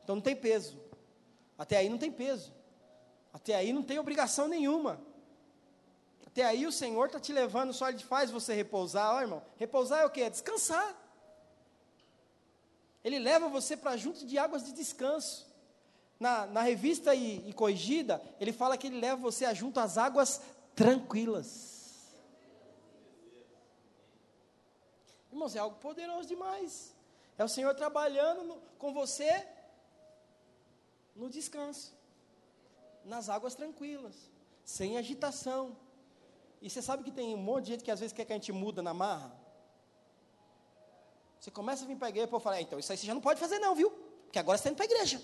Então 0.03 0.17
não 0.17 0.23
tem 0.23 0.37
peso. 0.37 0.79
Até 1.59 1.77
aí 1.77 1.89
não 1.89 1.99
tem 1.99 2.11
peso. 2.11 2.53
Até 3.33 3.55
aí 3.55 3.73
não 3.73 3.83
tem 3.83 3.99
obrigação 3.99 4.49
nenhuma. 4.49 5.01
Até 6.27 6.45
aí 6.45 6.67
o 6.67 6.73
Senhor 6.73 7.07
está 7.07 7.19
te 7.19 7.33
levando, 7.33 7.73
só 7.73 7.89
Ele 7.89 7.99
faz 7.99 8.31
você 8.31 8.55
repousar. 8.55 9.17
Ó, 9.17 9.21
irmão, 9.21 9.43
repousar 9.57 10.01
é 10.01 10.07
o 10.07 10.11
que? 10.11 10.23
É 10.23 10.31
descansar. 10.31 10.97
Ele 13.05 13.19
leva 13.19 13.49
você 13.49 13.77
para 13.77 13.97
junto 13.97 14.27
de 14.27 14.39
águas 14.39 14.65
de 14.65 14.73
descanso. 14.73 15.47
Na, 16.19 16.47
na 16.47 16.63
revista 16.63 17.15
e, 17.15 17.49
e, 17.49 17.53
corrigida, 17.53 18.21
ele 18.41 18.53
fala 18.53 18.77
que 18.77 18.89
ele 18.89 18.99
leva 18.99 19.17
você 19.17 19.53
junto 19.55 19.79
às 19.79 19.97
águas 19.97 20.41
tranquilas. 20.79 22.15
Irmãos, 25.33 25.57
é 25.57 25.59
algo 25.59 25.77
poderoso 25.81 26.29
demais. 26.29 26.95
É 27.37 27.45
o 27.45 27.49
Senhor 27.49 27.75
trabalhando 27.75 28.45
no, 28.45 28.57
com 28.79 28.93
você 28.93 29.45
no 31.17 31.29
descanso, 31.29 31.93
nas 33.05 33.29
águas 33.29 33.57
tranquilas, 33.57 34.15
sem 34.65 34.97
agitação. 34.97 35.77
E 36.63 36.71
você 36.71 36.81
sabe 36.81 37.03
que 37.03 37.11
tem 37.11 37.35
um 37.35 37.39
monte 37.39 37.65
de 37.65 37.73
gente 37.73 37.85
que 37.85 37.91
às 37.91 37.99
vezes 37.99 38.13
quer 38.13 38.25
que 38.25 38.33
a 38.33 38.37
gente 38.37 38.53
muda 38.53 38.81
na 38.81 38.95
marra? 38.95 39.33
Você 41.41 41.51
começa 41.51 41.85
a 41.85 41.89
vir 41.89 41.97
para 41.97 42.07
a 42.07 42.11
igreja 42.11 42.29
e 42.31 42.33
eu 42.33 42.41
falo, 42.41 42.55
é, 42.55 42.63
então 42.63 42.79
isso 42.79 42.93
aí 42.93 42.99
você 42.99 43.07
já 43.07 43.15
não 43.15 43.21
pode 43.21 43.41
fazer 43.41 43.59
não, 43.59 43.75
viu? 43.75 43.91
Porque 44.27 44.39
agora 44.39 44.57
você 44.57 44.69
está 44.69 44.71
indo 44.71 44.77
para 44.77 44.85
a 44.85 44.91
igreja. 44.93 45.21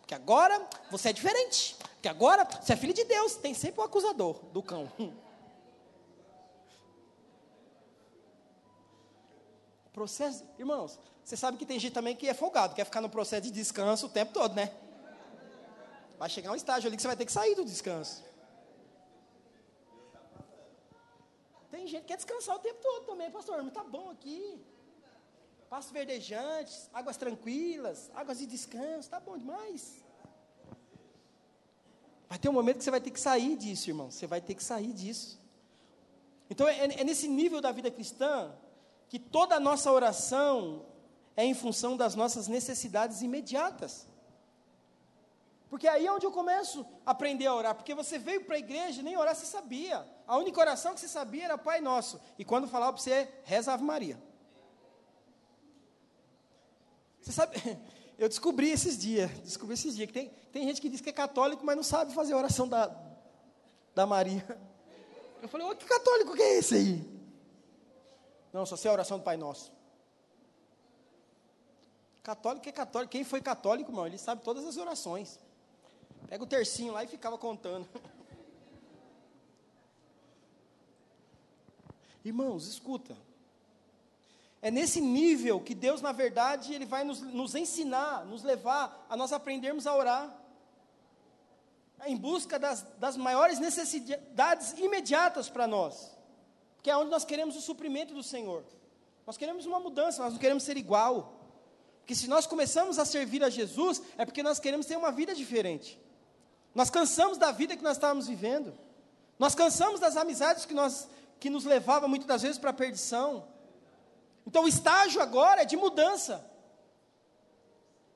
Porque 0.00 0.14
agora 0.14 0.66
você 0.90 1.10
é 1.10 1.12
diferente. 1.12 1.76
Porque 2.04 2.10
agora 2.10 2.44
você 2.44 2.74
é 2.74 2.76
filho 2.76 2.92
de 2.92 3.02
Deus. 3.02 3.36
Tem 3.36 3.54
sempre 3.54 3.80
o 3.80 3.82
acusador 3.82 4.34
do 4.52 4.62
cão. 4.62 4.92
Processo, 9.90 10.44
irmãos, 10.58 11.00
você 11.24 11.34
sabe 11.34 11.56
que 11.56 11.64
tem 11.64 11.78
gente 11.78 11.94
também 11.94 12.14
que 12.14 12.28
é 12.28 12.34
folgado, 12.34 12.74
quer 12.74 12.84
ficar 12.84 13.00
no 13.00 13.08
processo 13.08 13.44
de 13.44 13.50
descanso 13.50 14.04
o 14.04 14.10
tempo 14.10 14.34
todo, 14.34 14.54
né? 14.54 14.70
Vai 16.18 16.28
chegar 16.28 16.52
um 16.52 16.54
estágio 16.54 16.88
ali 16.88 16.96
que 16.96 17.00
você 17.00 17.08
vai 17.08 17.16
ter 17.16 17.24
que 17.24 17.32
sair 17.32 17.54
do 17.54 17.64
descanso. 17.64 18.22
Tem 21.70 21.86
gente 21.86 22.02
que 22.02 22.08
quer 22.08 22.16
descansar 22.16 22.56
o 22.56 22.58
tempo 22.58 22.82
todo 22.82 23.06
também, 23.06 23.30
pastor. 23.30 23.62
Não 23.62 23.68
está 23.68 23.82
bom 23.82 24.10
aqui 24.10 24.62
pastos 25.70 25.94
verdejantes, 25.94 26.90
águas 26.92 27.16
tranquilas, 27.16 28.10
águas 28.14 28.40
de 28.40 28.44
descanso, 28.46 29.08
tá 29.08 29.18
bom 29.18 29.38
demais. 29.38 30.03
Vai 32.34 32.38
ter 32.40 32.48
um 32.48 32.52
momento 32.52 32.78
que 32.78 32.82
você 32.82 32.90
vai 32.90 33.00
ter 33.00 33.12
que 33.12 33.20
sair 33.20 33.54
disso, 33.56 33.90
irmão. 33.90 34.10
Você 34.10 34.26
vai 34.26 34.40
ter 34.40 34.56
que 34.56 34.64
sair 34.64 34.92
disso. 34.92 35.40
Então 36.50 36.66
é, 36.66 36.86
é 36.86 37.04
nesse 37.04 37.28
nível 37.28 37.60
da 37.60 37.70
vida 37.70 37.92
cristã 37.92 38.52
que 39.08 39.20
toda 39.20 39.54
a 39.54 39.60
nossa 39.60 39.92
oração 39.92 40.84
é 41.36 41.44
em 41.44 41.54
função 41.54 41.96
das 41.96 42.16
nossas 42.16 42.48
necessidades 42.48 43.22
imediatas. 43.22 44.08
Porque 45.70 45.86
aí 45.86 46.08
é 46.08 46.12
onde 46.12 46.26
eu 46.26 46.32
começo 46.32 46.84
a 47.06 47.12
aprender 47.12 47.46
a 47.46 47.54
orar. 47.54 47.76
Porque 47.76 47.94
você 47.94 48.18
veio 48.18 48.44
para 48.44 48.56
a 48.56 48.58
igreja 48.58 49.00
nem 49.00 49.16
orar 49.16 49.36
você 49.36 49.46
sabia. 49.46 50.04
A 50.26 50.36
única 50.36 50.58
oração 50.58 50.92
que 50.92 50.98
você 50.98 51.06
sabia 51.06 51.44
era 51.44 51.56
Pai 51.56 51.80
Nosso. 51.80 52.20
E 52.36 52.44
quando 52.44 52.66
falava 52.66 52.94
para 52.94 53.00
você, 53.00 53.32
reza 53.44 53.72
Ave 53.72 53.84
Maria. 53.84 54.20
Você 57.20 57.30
sabe, 57.30 57.56
eu 58.18 58.28
descobri 58.28 58.70
esses 58.70 58.96
dias, 58.98 59.30
descobri 59.40 59.74
esses 59.74 59.96
dias, 59.96 60.06
que 60.06 60.12
tem, 60.12 60.28
tem 60.52 60.66
gente 60.66 60.80
que 60.80 60.88
diz 60.88 61.00
que 61.00 61.10
é 61.10 61.12
católico, 61.12 61.64
mas 61.64 61.76
não 61.76 61.82
sabe 61.82 62.14
fazer 62.14 62.32
a 62.32 62.36
oração 62.36 62.68
da, 62.68 62.94
da 63.94 64.06
Maria. 64.06 64.44
Eu 65.42 65.48
falei, 65.48 65.66
oh, 65.66 65.74
que 65.74 65.84
católico 65.84 66.34
que 66.34 66.42
é 66.42 66.58
esse 66.58 66.74
aí? 66.74 67.14
Não, 68.52 68.64
só 68.64 68.76
sei 68.76 68.88
a 68.88 68.94
oração 68.94 69.18
do 69.18 69.24
Pai 69.24 69.36
Nosso. 69.36 69.72
Católico 72.22 72.68
é 72.68 72.72
católico. 72.72 73.12
Quem 73.12 73.24
foi 73.24 73.42
católico, 73.42 73.90
irmão, 73.90 74.06
ele 74.06 74.16
sabe 74.16 74.42
todas 74.42 74.64
as 74.64 74.76
orações. 74.76 75.38
Pega 76.28 76.42
o 76.42 76.46
tercinho 76.46 76.92
lá 76.92 77.04
e 77.04 77.06
ficava 77.06 77.36
contando. 77.36 77.86
Irmãos, 82.24 82.66
escuta. 82.66 83.14
É 84.64 84.70
nesse 84.70 84.98
nível 84.98 85.60
que 85.60 85.74
Deus, 85.74 86.00
na 86.00 86.10
verdade, 86.10 86.72
Ele 86.72 86.86
vai 86.86 87.04
nos, 87.04 87.20
nos 87.20 87.54
ensinar, 87.54 88.24
nos 88.24 88.42
levar 88.42 89.06
a 89.10 89.14
nós 89.14 89.30
aprendermos 89.30 89.86
a 89.86 89.94
orar. 89.94 90.34
Em 92.06 92.16
busca 92.16 92.58
das, 92.58 92.80
das 92.98 93.14
maiores 93.14 93.58
necessidades 93.58 94.72
imediatas 94.78 95.50
para 95.50 95.66
nós. 95.66 96.16
Que 96.82 96.90
é 96.90 96.96
onde 96.96 97.10
nós 97.10 97.26
queremos 97.26 97.56
o 97.56 97.60
suprimento 97.60 98.14
do 98.14 98.22
Senhor. 98.22 98.64
Nós 99.26 99.36
queremos 99.36 99.66
uma 99.66 99.78
mudança, 99.78 100.22
nós 100.22 100.32
não 100.32 100.40
queremos 100.40 100.62
ser 100.62 100.78
igual. 100.78 101.46
Porque 101.98 102.14
se 102.14 102.26
nós 102.26 102.46
começamos 102.46 102.98
a 102.98 103.04
servir 103.04 103.44
a 103.44 103.50
Jesus, 103.50 104.00
é 104.16 104.24
porque 104.24 104.42
nós 104.42 104.58
queremos 104.58 104.86
ter 104.86 104.96
uma 104.96 105.12
vida 105.12 105.34
diferente. 105.34 106.00
Nós 106.74 106.88
cansamos 106.88 107.36
da 107.36 107.52
vida 107.52 107.76
que 107.76 107.84
nós 107.84 107.98
estávamos 107.98 108.28
vivendo. 108.28 108.72
Nós 109.38 109.54
cansamos 109.54 110.00
das 110.00 110.16
amizades 110.16 110.64
que, 110.64 110.72
nós, 110.72 111.06
que 111.38 111.50
nos 111.50 111.66
levava 111.66 112.08
muitas 112.08 112.26
das 112.26 112.40
vezes 112.40 112.56
para 112.56 112.70
a 112.70 112.72
perdição. 112.72 113.52
Então 114.46 114.64
o 114.64 114.68
estágio 114.68 115.20
agora 115.20 115.62
é 115.62 115.64
de 115.64 115.76
mudança. 115.76 116.44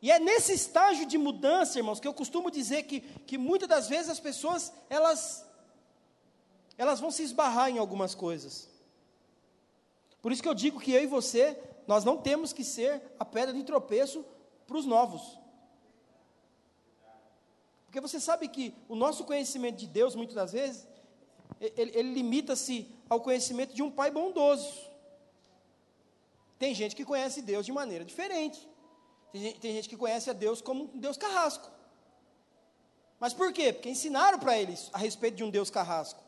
E 0.00 0.10
é 0.12 0.18
nesse 0.18 0.52
estágio 0.52 1.06
de 1.06 1.18
mudança, 1.18 1.78
irmãos, 1.78 1.98
que 1.98 2.06
eu 2.06 2.14
costumo 2.14 2.50
dizer 2.50 2.84
que, 2.84 3.00
que 3.00 3.36
muitas 3.36 3.68
das 3.68 3.88
vezes 3.88 4.10
as 4.10 4.20
pessoas, 4.20 4.72
elas, 4.88 5.44
elas 6.76 7.00
vão 7.00 7.10
se 7.10 7.22
esbarrar 7.22 7.68
em 7.68 7.78
algumas 7.78 8.14
coisas. 8.14 8.68
Por 10.22 10.30
isso 10.30 10.42
que 10.42 10.48
eu 10.48 10.54
digo 10.54 10.78
que 10.78 10.92
eu 10.92 11.02
e 11.02 11.06
você, 11.06 11.58
nós 11.86 12.04
não 12.04 12.16
temos 12.16 12.52
que 12.52 12.62
ser 12.62 13.02
a 13.18 13.24
pedra 13.24 13.52
de 13.52 13.64
tropeço 13.64 14.24
para 14.66 14.76
os 14.76 14.86
novos. 14.86 15.38
Porque 17.86 18.00
você 18.00 18.20
sabe 18.20 18.48
que 18.48 18.74
o 18.88 18.94
nosso 18.94 19.24
conhecimento 19.24 19.76
de 19.76 19.86
Deus, 19.86 20.14
muitas 20.14 20.36
das 20.36 20.52
vezes, 20.52 20.86
ele, 21.58 21.90
ele 21.98 22.12
limita-se 22.12 22.86
ao 23.08 23.20
conhecimento 23.20 23.74
de 23.74 23.82
um 23.82 23.90
pai 23.90 24.10
bondoso. 24.10 24.87
Tem 26.58 26.74
gente 26.74 26.96
que 26.96 27.04
conhece 27.04 27.40
Deus 27.42 27.64
de 27.64 27.72
maneira 27.72 28.04
diferente. 28.04 28.68
Tem 29.32 29.40
gente, 29.40 29.60
tem 29.60 29.72
gente 29.74 29.88
que 29.88 29.96
conhece 29.96 30.30
a 30.30 30.32
Deus 30.32 30.60
como 30.60 30.84
um 30.84 30.98
Deus 30.98 31.16
carrasco. 31.16 31.70
Mas 33.20 33.34
por 33.34 33.52
quê? 33.52 33.72
Porque 33.72 33.90
ensinaram 33.90 34.38
para 34.38 34.56
eles 34.58 34.90
a 34.92 34.98
respeito 34.98 35.36
de 35.36 35.44
um 35.44 35.50
Deus 35.50 35.70
carrasco. 35.70 36.22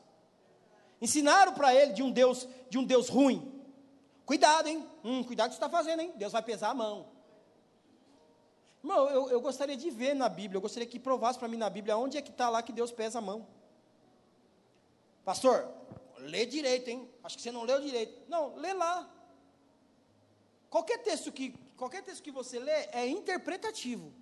Ensinaram 1.00 1.54
para 1.54 1.74
ele 1.74 1.92
de 1.92 2.02
um 2.02 2.10
Deus, 2.10 2.46
de 2.68 2.78
um 2.78 2.84
Deus 2.84 3.08
ruim. 3.08 3.60
Cuidado, 4.26 4.68
hein? 4.68 4.86
Hum, 5.02 5.24
cuidado 5.24 5.48
que 5.48 5.56
você 5.56 5.64
está 5.64 5.68
fazendo, 5.68 6.00
hein? 6.00 6.12
Deus 6.16 6.32
vai 6.32 6.42
pesar 6.42 6.70
a 6.70 6.74
mão. 6.74 7.08
Irmão, 8.82 9.08
eu, 9.10 9.30
eu 9.30 9.40
gostaria 9.40 9.76
de 9.76 9.90
ver 9.90 10.14
na 10.14 10.28
Bíblia, 10.28 10.56
eu 10.56 10.60
gostaria 10.60 10.88
que 10.88 10.98
provasse 10.98 11.38
para 11.38 11.48
mim 11.48 11.56
na 11.56 11.68
Bíblia 11.68 11.96
onde 11.96 12.16
é 12.16 12.22
que 12.22 12.30
está 12.30 12.48
lá 12.48 12.62
que 12.62 12.72
Deus 12.72 12.92
pesa 12.92 13.18
a 13.18 13.22
mão. 13.22 13.46
Pastor, 15.24 15.68
lê 16.18 16.46
direito, 16.46 16.88
hein? 16.88 17.08
Acho 17.22 17.36
que 17.36 17.42
você 17.42 17.52
não 17.52 17.64
leu 17.64 17.80
direito. 17.80 18.22
Não, 18.28 18.56
lê 18.56 18.72
lá. 18.72 19.08
Qualquer 20.70 20.98
texto 20.98 21.32
que, 21.32 21.50
qualquer 21.76 22.02
texto 22.02 22.22
que 22.22 22.30
você 22.30 22.58
lê 22.58 22.88
é 22.92 23.06
interpretativo. 23.08 24.12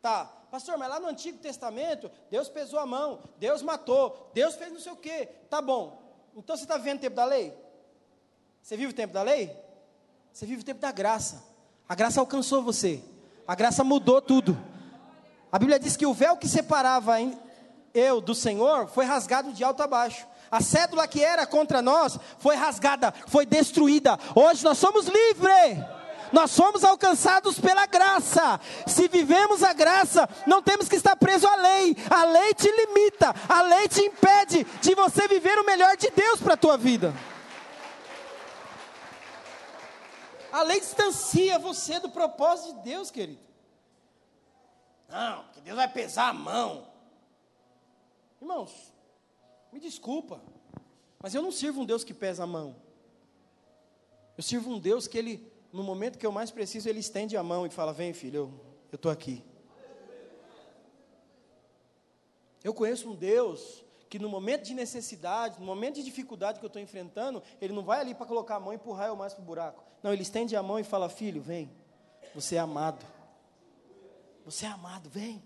Tá, 0.00 0.26
pastor, 0.50 0.76
mas 0.78 0.88
lá 0.88 1.00
no 1.00 1.08
Antigo 1.08 1.38
Testamento, 1.38 2.10
Deus 2.30 2.48
pesou 2.48 2.78
a 2.78 2.86
mão, 2.86 3.20
Deus 3.38 3.62
matou, 3.62 4.30
Deus 4.32 4.54
fez 4.54 4.70
não 4.70 4.78
sei 4.78 4.92
o 4.92 4.96
quê. 4.96 5.28
Tá 5.48 5.60
bom. 5.60 6.00
Então 6.36 6.56
você 6.56 6.62
está 6.62 6.76
vivendo 6.76 6.98
o 6.98 7.00
tempo 7.00 7.16
da 7.16 7.24
lei? 7.24 7.52
Você 8.62 8.76
vive 8.76 8.92
o 8.92 8.94
tempo 8.94 9.14
da 9.14 9.22
lei? 9.22 9.50
Você 10.32 10.46
vive 10.46 10.60
o 10.60 10.64
tempo 10.64 10.80
da 10.80 10.92
graça. 10.92 11.42
A 11.88 11.94
graça 11.94 12.20
alcançou 12.20 12.62
você. 12.62 13.02
A 13.46 13.54
graça 13.54 13.82
mudou 13.82 14.20
tudo. 14.20 14.56
A 15.50 15.58
Bíblia 15.58 15.80
diz 15.80 15.96
que 15.96 16.04
o 16.06 16.12
véu 16.12 16.36
que 16.36 16.46
separava 16.46 17.14
eu 17.94 18.20
do 18.20 18.34
Senhor 18.34 18.86
foi 18.88 19.06
rasgado 19.06 19.52
de 19.52 19.64
alto 19.64 19.82
a 19.82 19.86
baixo. 19.86 20.26
A 20.50 20.60
cédula 20.60 21.06
que 21.06 21.22
era 21.22 21.46
contra 21.46 21.82
nós 21.82 22.18
foi 22.38 22.56
rasgada, 22.56 23.12
foi 23.26 23.44
destruída. 23.44 24.18
Hoje 24.34 24.64
nós 24.64 24.78
somos 24.78 25.06
livres. 25.06 25.78
Nós 26.32 26.50
somos 26.50 26.84
alcançados 26.84 27.58
pela 27.58 27.86
graça. 27.86 28.60
Se 28.86 29.08
vivemos 29.08 29.62
a 29.62 29.72
graça, 29.72 30.28
não 30.46 30.62
temos 30.62 30.88
que 30.88 30.96
estar 30.96 31.16
preso 31.16 31.46
à 31.46 31.56
lei. 31.56 31.96
A 32.10 32.24
lei 32.24 32.54
te 32.54 32.70
limita, 32.70 33.34
a 33.48 33.62
lei 33.62 33.88
te 33.88 34.02
impede 34.02 34.64
de 34.80 34.94
você 34.94 35.26
viver 35.26 35.58
o 35.58 35.64
melhor 35.64 35.96
de 35.96 36.10
Deus 36.10 36.40
para 36.40 36.54
a 36.54 36.58
tua 36.58 36.76
vida. 36.76 37.14
A 40.52 40.62
lei 40.62 40.80
distancia 40.80 41.58
você 41.58 42.00
do 42.00 42.08
propósito 42.08 42.74
de 42.76 42.82
Deus, 42.82 43.10
querido. 43.10 43.40
Não, 45.08 45.44
que 45.52 45.60
Deus 45.60 45.76
vai 45.76 45.88
pesar 45.88 46.28
a 46.28 46.34
mão. 46.34 46.86
Irmãos, 48.40 48.92
me 49.72 49.80
desculpa, 49.80 50.40
mas 51.20 51.34
eu 51.34 51.42
não 51.42 51.52
sirvo 51.52 51.82
um 51.82 51.84
Deus 51.84 52.04
que 52.04 52.14
pesa 52.14 52.44
a 52.44 52.46
mão. 52.46 52.76
Eu 54.36 54.42
sirvo 54.42 54.70
um 54.70 54.78
Deus 54.78 55.08
que 55.08 55.18
ele, 55.18 55.52
no 55.72 55.82
momento 55.82 56.18
que 56.18 56.24
eu 56.24 56.32
mais 56.32 56.50
preciso, 56.50 56.88
ele 56.88 57.00
estende 57.00 57.36
a 57.36 57.42
mão 57.42 57.66
e 57.66 57.70
fala: 57.70 57.92
Vem, 57.92 58.12
filho, 58.12 58.52
eu 58.90 58.96
estou 58.96 59.10
aqui. 59.10 59.44
Eu 62.62 62.72
conheço 62.72 63.10
um 63.10 63.14
Deus 63.14 63.84
que 64.08 64.18
no 64.18 64.28
momento 64.28 64.62
de 64.62 64.74
necessidade, 64.74 65.60
no 65.60 65.66
momento 65.66 65.96
de 65.96 66.02
dificuldade 66.02 66.58
que 66.58 66.64
eu 66.64 66.68
estou 66.68 66.80
enfrentando, 66.80 67.42
ele 67.60 67.74
não 67.74 67.82
vai 67.82 68.00
ali 68.00 68.14
para 68.14 68.26
colocar 68.26 68.56
a 68.56 68.60
mão 68.60 68.72
e 68.72 68.76
empurrar 68.76 69.08
eu 69.08 69.16
mais 69.16 69.34
para 69.34 69.42
o 69.42 69.44
buraco. 69.44 69.84
Não, 70.02 70.12
ele 70.12 70.22
estende 70.22 70.56
a 70.56 70.62
mão 70.62 70.78
e 70.78 70.84
fala: 70.84 71.08
Filho, 71.08 71.42
vem, 71.42 71.70
você 72.34 72.56
é 72.56 72.58
amado. 72.58 73.04
Você 74.44 74.64
é 74.64 74.68
amado, 74.68 75.10
vem. 75.10 75.42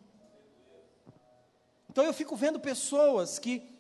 Então 1.91 2.05
eu 2.05 2.13
fico 2.13 2.37
vendo 2.37 2.61
pessoas 2.61 3.39
que 3.39 3.72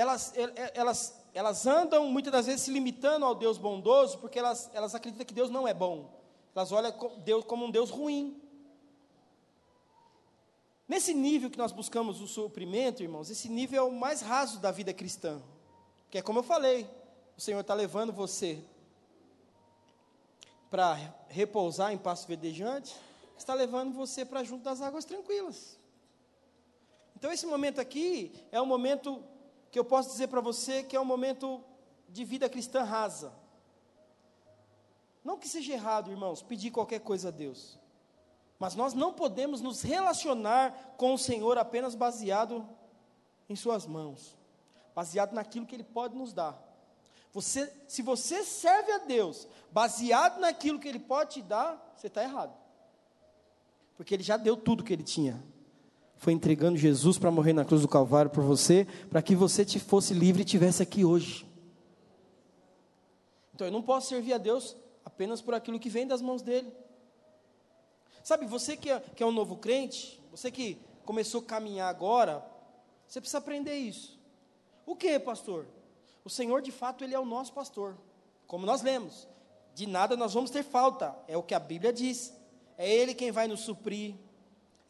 elas, 0.00 0.32
elas, 0.74 1.20
elas 1.34 1.66
andam 1.66 2.06
muitas 2.08 2.32
das 2.32 2.46
vezes 2.46 2.62
se 2.62 2.70
limitando 2.70 3.26
ao 3.26 3.34
Deus 3.34 3.58
bondoso, 3.58 4.18
porque 4.18 4.38
elas, 4.38 4.70
elas 4.72 4.94
acreditam 4.94 5.26
que 5.26 5.34
Deus 5.34 5.50
não 5.50 5.68
é 5.68 5.74
bom. 5.74 6.18
Elas 6.54 6.72
olham 6.72 6.92
Deus 7.18 7.44
como 7.44 7.66
um 7.66 7.70
Deus 7.70 7.90
ruim. 7.90 8.40
Nesse 10.88 11.12
nível 11.12 11.50
que 11.50 11.58
nós 11.58 11.70
buscamos 11.70 12.18
o 12.22 12.26
suprimento, 12.26 13.02
irmãos, 13.02 13.28
esse 13.28 13.48
nível 13.48 13.84
é 13.84 13.86
o 13.86 13.92
mais 13.92 14.22
raso 14.22 14.58
da 14.58 14.70
vida 14.70 14.94
cristã. 14.94 15.40
Que 16.10 16.18
é 16.18 16.22
como 16.22 16.38
eu 16.38 16.42
falei, 16.42 16.88
o 17.36 17.40
Senhor 17.40 17.60
está 17.60 17.74
levando 17.74 18.10
você 18.10 18.58
para 20.70 20.94
repousar 21.28 21.92
em 21.92 21.98
passo 21.98 22.26
verdejante, 22.26 22.96
está 23.36 23.52
levando 23.52 23.92
você 23.92 24.24
para 24.24 24.42
junto 24.42 24.64
das 24.64 24.80
águas 24.80 25.04
tranquilas. 25.04 25.78
Então, 27.14 27.30
esse 27.30 27.44
momento 27.44 27.82
aqui 27.82 28.32
é 28.50 28.60
um 28.62 28.66
momento 28.66 29.22
que 29.70 29.78
eu 29.78 29.84
posso 29.84 30.10
dizer 30.10 30.28
para 30.28 30.40
você 30.40 30.82
que 30.82 30.96
é 30.96 31.00
um 31.00 31.04
momento 31.04 31.62
de 32.08 32.24
vida 32.24 32.48
cristã 32.48 32.82
rasa. 32.82 33.32
Não 35.24 35.38
que 35.38 35.48
seja 35.48 35.72
errado, 35.72 36.10
irmãos, 36.10 36.42
pedir 36.42 36.70
qualquer 36.70 37.00
coisa 37.00 37.28
a 37.28 37.30
Deus. 37.30 37.78
Mas 38.58 38.74
nós 38.74 38.94
não 38.94 39.12
podemos 39.12 39.60
nos 39.60 39.82
relacionar 39.82 40.94
com 40.96 41.14
o 41.14 41.18
Senhor 41.18 41.56
apenas 41.56 41.94
baseado 41.94 42.68
em 43.48 43.56
Suas 43.56 43.86
mãos, 43.86 44.36
baseado 44.94 45.32
naquilo 45.32 45.66
que 45.66 45.74
Ele 45.76 45.84
pode 45.84 46.16
nos 46.16 46.32
dar. 46.32 46.60
Você, 47.32 47.72
se 47.86 48.02
você 48.02 48.42
serve 48.42 48.90
a 48.90 48.98
Deus 48.98 49.46
baseado 49.70 50.40
naquilo 50.40 50.80
que 50.80 50.88
Ele 50.88 50.98
pode 50.98 51.34
te 51.34 51.42
dar, 51.42 51.94
você 51.96 52.08
está 52.08 52.22
errado. 52.22 52.52
Porque 53.96 54.14
Ele 54.14 54.22
já 54.22 54.36
deu 54.36 54.56
tudo 54.56 54.82
que 54.82 54.92
Ele 54.92 55.04
tinha 55.04 55.40
foi 56.20 56.34
entregando 56.34 56.76
Jesus 56.76 57.18
para 57.18 57.30
morrer 57.30 57.54
na 57.54 57.64
cruz 57.64 57.80
do 57.80 57.88
Calvário 57.88 58.30
por 58.30 58.44
você, 58.44 58.86
para 59.08 59.22
que 59.22 59.34
você 59.34 59.64
te 59.64 59.80
fosse 59.80 60.12
livre 60.12 60.42
e 60.42 60.44
tivesse 60.44 60.82
aqui 60.82 61.02
hoje. 61.02 61.46
Então 63.54 63.66
eu 63.66 63.72
não 63.72 63.80
posso 63.80 64.10
servir 64.10 64.34
a 64.34 64.38
Deus 64.38 64.76
apenas 65.02 65.40
por 65.40 65.54
aquilo 65.54 65.80
que 65.80 65.88
vem 65.88 66.06
das 66.06 66.20
mãos 66.20 66.42
dele. 66.42 66.70
Sabe, 68.22 68.44
você 68.44 68.76
que 68.76 68.90
é, 68.90 69.00
que 69.00 69.22
é 69.22 69.26
um 69.26 69.32
novo 69.32 69.56
crente, 69.56 70.22
você 70.30 70.50
que 70.50 70.76
começou 71.06 71.40
a 71.40 71.44
caminhar 71.44 71.88
agora, 71.88 72.44
você 73.08 73.18
precisa 73.18 73.38
aprender 73.38 73.76
isso. 73.76 74.20
O 74.84 74.94
que, 74.94 75.18
pastor? 75.18 75.66
O 76.22 76.28
Senhor, 76.28 76.60
de 76.60 76.70
fato, 76.70 77.02
Ele 77.02 77.14
é 77.14 77.18
o 77.18 77.24
nosso 77.24 77.54
pastor. 77.54 77.96
Como 78.46 78.66
nós 78.66 78.82
lemos, 78.82 79.26
de 79.74 79.86
nada 79.86 80.18
nós 80.18 80.34
vamos 80.34 80.50
ter 80.50 80.64
falta, 80.64 81.16
é 81.26 81.34
o 81.34 81.42
que 81.42 81.54
a 81.54 81.58
Bíblia 81.58 81.94
diz. 81.94 82.30
É 82.76 82.86
Ele 82.86 83.14
quem 83.14 83.32
vai 83.32 83.48
nos 83.48 83.60
suprir, 83.60 84.16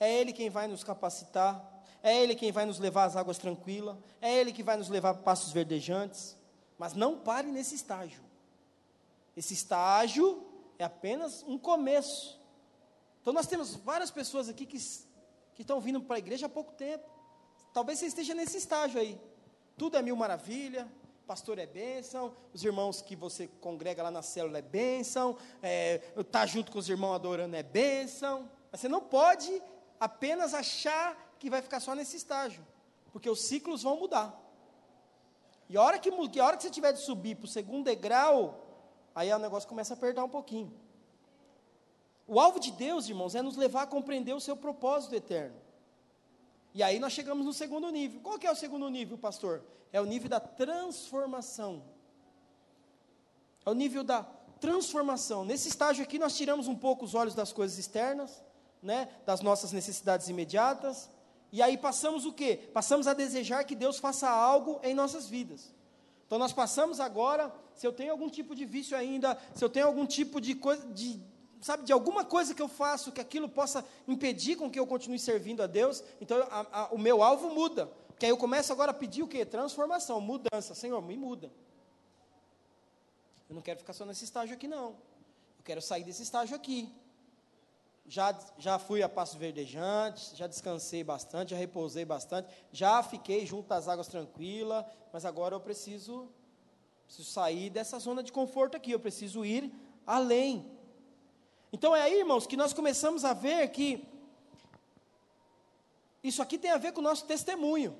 é 0.00 0.10
Ele 0.10 0.32
quem 0.32 0.48
vai 0.48 0.66
nos 0.66 0.82
capacitar, 0.82 1.62
é 2.02 2.20
Ele 2.20 2.34
quem 2.34 2.50
vai 2.50 2.64
nos 2.64 2.78
levar 2.78 3.04
às 3.04 3.14
águas 3.14 3.36
tranquilas, 3.36 3.96
é 4.20 4.34
Ele 4.34 4.52
que 4.52 4.62
vai 4.62 4.78
nos 4.78 4.88
levar 4.88 5.10
a 5.10 5.14
passos 5.14 5.52
verdejantes. 5.52 6.36
Mas 6.78 6.94
não 6.94 7.18
pare 7.18 7.52
nesse 7.52 7.74
estágio. 7.74 8.22
Esse 9.36 9.52
estágio 9.52 10.46
é 10.78 10.84
apenas 10.84 11.44
um 11.46 11.58
começo. 11.58 12.40
Então 13.20 13.34
nós 13.34 13.46
temos 13.46 13.76
várias 13.76 14.10
pessoas 14.10 14.48
aqui 14.48 14.64
que, 14.64 14.78
que 15.54 15.60
estão 15.60 15.78
vindo 15.78 16.00
para 16.00 16.16
a 16.16 16.18
igreja 16.18 16.46
há 16.46 16.48
pouco 16.48 16.72
tempo. 16.72 17.06
Talvez 17.74 17.98
você 17.98 18.06
esteja 18.06 18.34
nesse 18.34 18.56
estágio 18.56 18.98
aí. 18.98 19.20
Tudo 19.76 19.98
é 19.98 20.02
mil 20.02 20.16
maravilha, 20.16 20.90
pastor 21.26 21.58
é 21.58 21.66
bênção, 21.66 22.34
os 22.52 22.64
irmãos 22.64 23.02
que 23.02 23.14
você 23.14 23.46
congrega 23.60 24.02
lá 24.02 24.10
na 24.10 24.22
célula 24.22 24.58
é 24.58 24.62
bênção, 24.62 25.36
é, 25.62 25.98
tá 26.30 26.44
junto 26.46 26.72
com 26.72 26.78
os 26.78 26.88
irmãos 26.88 27.14
adorando 27.14 27.54
é 27.54 27.62
bênção. 27.62 28.50
Mas 28.72 28.80
você 28.80 28.88
não 28.88 29.02
pode 29.02 29.62
apenas 30.00 30.54
achar 30.54 31.36
que 31.38 31.50
vai 31.50 31.60
ficar 31.60 31.78
só 31.78 31.94
nesse 31.94 32.16
estágio, 32.16 32.66
porque 33.12 33.28
os 33.28 33.42
ciclos 33.42 33.82
vão 33.82 33.98
mudar. 33.98 34.34
E 35.68 35.76
a 35.76 35.82
hora 35.82 35.98
que, 35.98 36.08
a 36.40 36.44
hora 36.44 36.56
que 36.56 36.62
você 36.62 36.70
tiver 36.70 36.92
de 36.92 37.00
subir 37.00 37.36
para 37.36 37.44
o 37.44 37.48
segundo 37.48 37.84
degrau, 37.84 38.66
aí 39.14 39.32
o 39.32 39.38
negócio 39.38 39.68
começa 39.68 39.92
a 39.92 39.96
apertar 39.96 40.24
um 40.24 40.28
pouquinho. 40.28 40.72
O 42.26 42.40
alvo 42.40 42.58
de 42.58 42.70
Deus, 42.72 43.08
irmãos, 43.08 43.34
é 43.34 43.42
nos 43.42 43.56
levar 43.56 43.82
a 43.82 43.86
compreender 43.86 44.32
o 44.32 44.40
seu 44.40 44.56
propósito 44.56 45.14
eterno. 45.14 45.56
E 46.72 46.82
aí 46.82 46.98
nós 46.98 47.12
chegamos 47.12 47.44
no 47.44 47.52
segundo 47.52 47.90
nível. 47.90 48.20
Qual 48.20 48.38
que 48.38 48.46
é 48.46 48.50
o 48.50 48.56
segundo 48.56 48.88
nível, 48.88 49.18
pastor? 49.18 49.62
É 49.92 50.00
o 50.00 50.04
nível 50.04 50.28
da 50.28 50.40
transformação. 50.40 51.82
É 53.66 53.70
o 53.70 53.74
nível 53.74 54.02
da 54.04 54.22
transformação. 54.60 55.44
Nesse 55.44 55.68
estágio 55.68 56.04
aqui 56.04 56.18
nós 56.18 56.36
tiramos 56.36 56.68
um 56.68 56.76
pouco 56.76 57.04
os 57.04 57.14
olhos 57.14 57.34
das 57.34 57.52
coisas 57.52 57.78
externas 57.78 58.42
né, 58.82 59.08
das 59.26 59.40
nossas 59.40 59.72
necessidades 59.72 60.28
imediatas. 60.28 61.08
E 61.52 61.60
aí 61.60 61.76
passamos 61.76 62.24
o 62.24 62.32
quê? 62.32 62.70
Passamos 62.72 63.06
a 63.06 63.14
desejar 63.14 63.64
que 63.64 63.74
Deus 63.74 63.98
faça 63.98 64.28
algo 64.28 64.80
em 64.82 64.94
nossas 64.94 65.28
vidas. 65.28 65.74
Então 66.26 66.38
nós 66.38 66.52
passamos 66.52 67.00
agora, 67.00 67.52
se 67.74 67.86
eu 67.86 67.92
tenho 67.92 68.12
algum 68.12 68.28
tipo 68.28 68.54
de 68.54 68.64
vício 68.64 68.96
ainda, 68.96 69.36
se 69.54 69.64
eu 69.64 69.68
tenho 69.68 69.86
algum 69.86 70.06
tipo 70.06 70.40
de 70.40 70.54
coisa, 70.54 70.86
de 70.86 71.20
sabe, 71.60 71.84
de 71.84 71.92
alguma 71.92 72.24
coisa 72.24 72.54
que 72.54 72.62
eu 72.62 72.68
faço 72.68 73.12
que 73.12 73.20
aquilo 73.20 73.48
possa 73.48 73.84
impedir 74.06 74.56
com 74.56 74.70
que 74.70 74.78
eu 74.78 74.86
continue 74.86 75.18
servindo 75.18 75.62
a 75.62 75.66
Deus, 75.66 76.02
então 76.20 76.38
a, 76.50 76.82
a, 76.82 76.88
o 76.94 76.98
meu 76.98 77.22
alvo 77.22 77.52
muda. 77.52 77.86
Porque 78.08 78.26
aí 78.26 78.32
eu 78.32 78.36
começo 78.36 78.72
agora 78.72 78.90
a 78.90 78.94
pedir 78.94 79.22
o 79.22 79.28
quê? 79.28 79.44
Transformação, 79.44 80.20
mudança. 80.20 80.74
Senhor, 80.74 81.00
me 81.02 81.16
muda. 81.16 81.50
Eu 83.48 83.54
não 83.54 83.62
quero 83.62 83.78
ficar 83.78 83.92
só 83.92 84.04
nesse 84.04 84.24
estágio 84.24 84.54
aqui, 84.54 84.68
não. 84.68 84.90
Eu 85.58 85.64
quero 85.64 85.82
sair 85.82 86.04
desse 86.04 86.22
estágio 86.22 86.54
aqui. 86.54 86.92
Já, 88.10 88.36
já 88.58 88.76
fui 88.76 89.04
a 89.04 89.08
passos 89.08 89.36
verdejantes, 89.36 90.36
já 90.36 90.48
descansei 90.48 91.04
bastante, 91.04 91.50
já 91.50 91.56
repousei 91.56 92.04
bastante, 92.04 92.48
já 92.72 93.00
fiquei 93.04 93.46
junto 93.46 93.70
às 93.72 93.86
águas 93.86 94.08
tranquilas, 94.08 94.84
mas 95.12 95.24
agora 95.24 95.54
eu 95.54 95.60
preciso, 95.60 96.28
preciso 97.06 97.30
sair 97.30 97.70
dessa 97.70 98.00
zona 98.00 98.20
de 98.20 98.32
conforto 98.32 98.76
aqui, 98.76 98.90
eu 98.90 98.98
preciso 98.98 99.44
ir 99.44 99.72
além. 100.04 100.68
Então 101.72 101.94
é 101.94 102.02
aí, 102.02 102.18
irmãos, 102.18 102.48
que 102.48 102.56
nós 102.56 102.72
começamos 102.72 103.24
a 103.24 103.32
ver 103.32 103.68
que 103.68 104.04
isso 106.20 106.42
aqui 106.42 106.58
tem 106.58 106.72
a 106.72 106.78
ver 106.78 106.90
com 106.90 106.98
o 106.98 107.04
nosso 107.04 107.24
testemunho. 107.26 107.96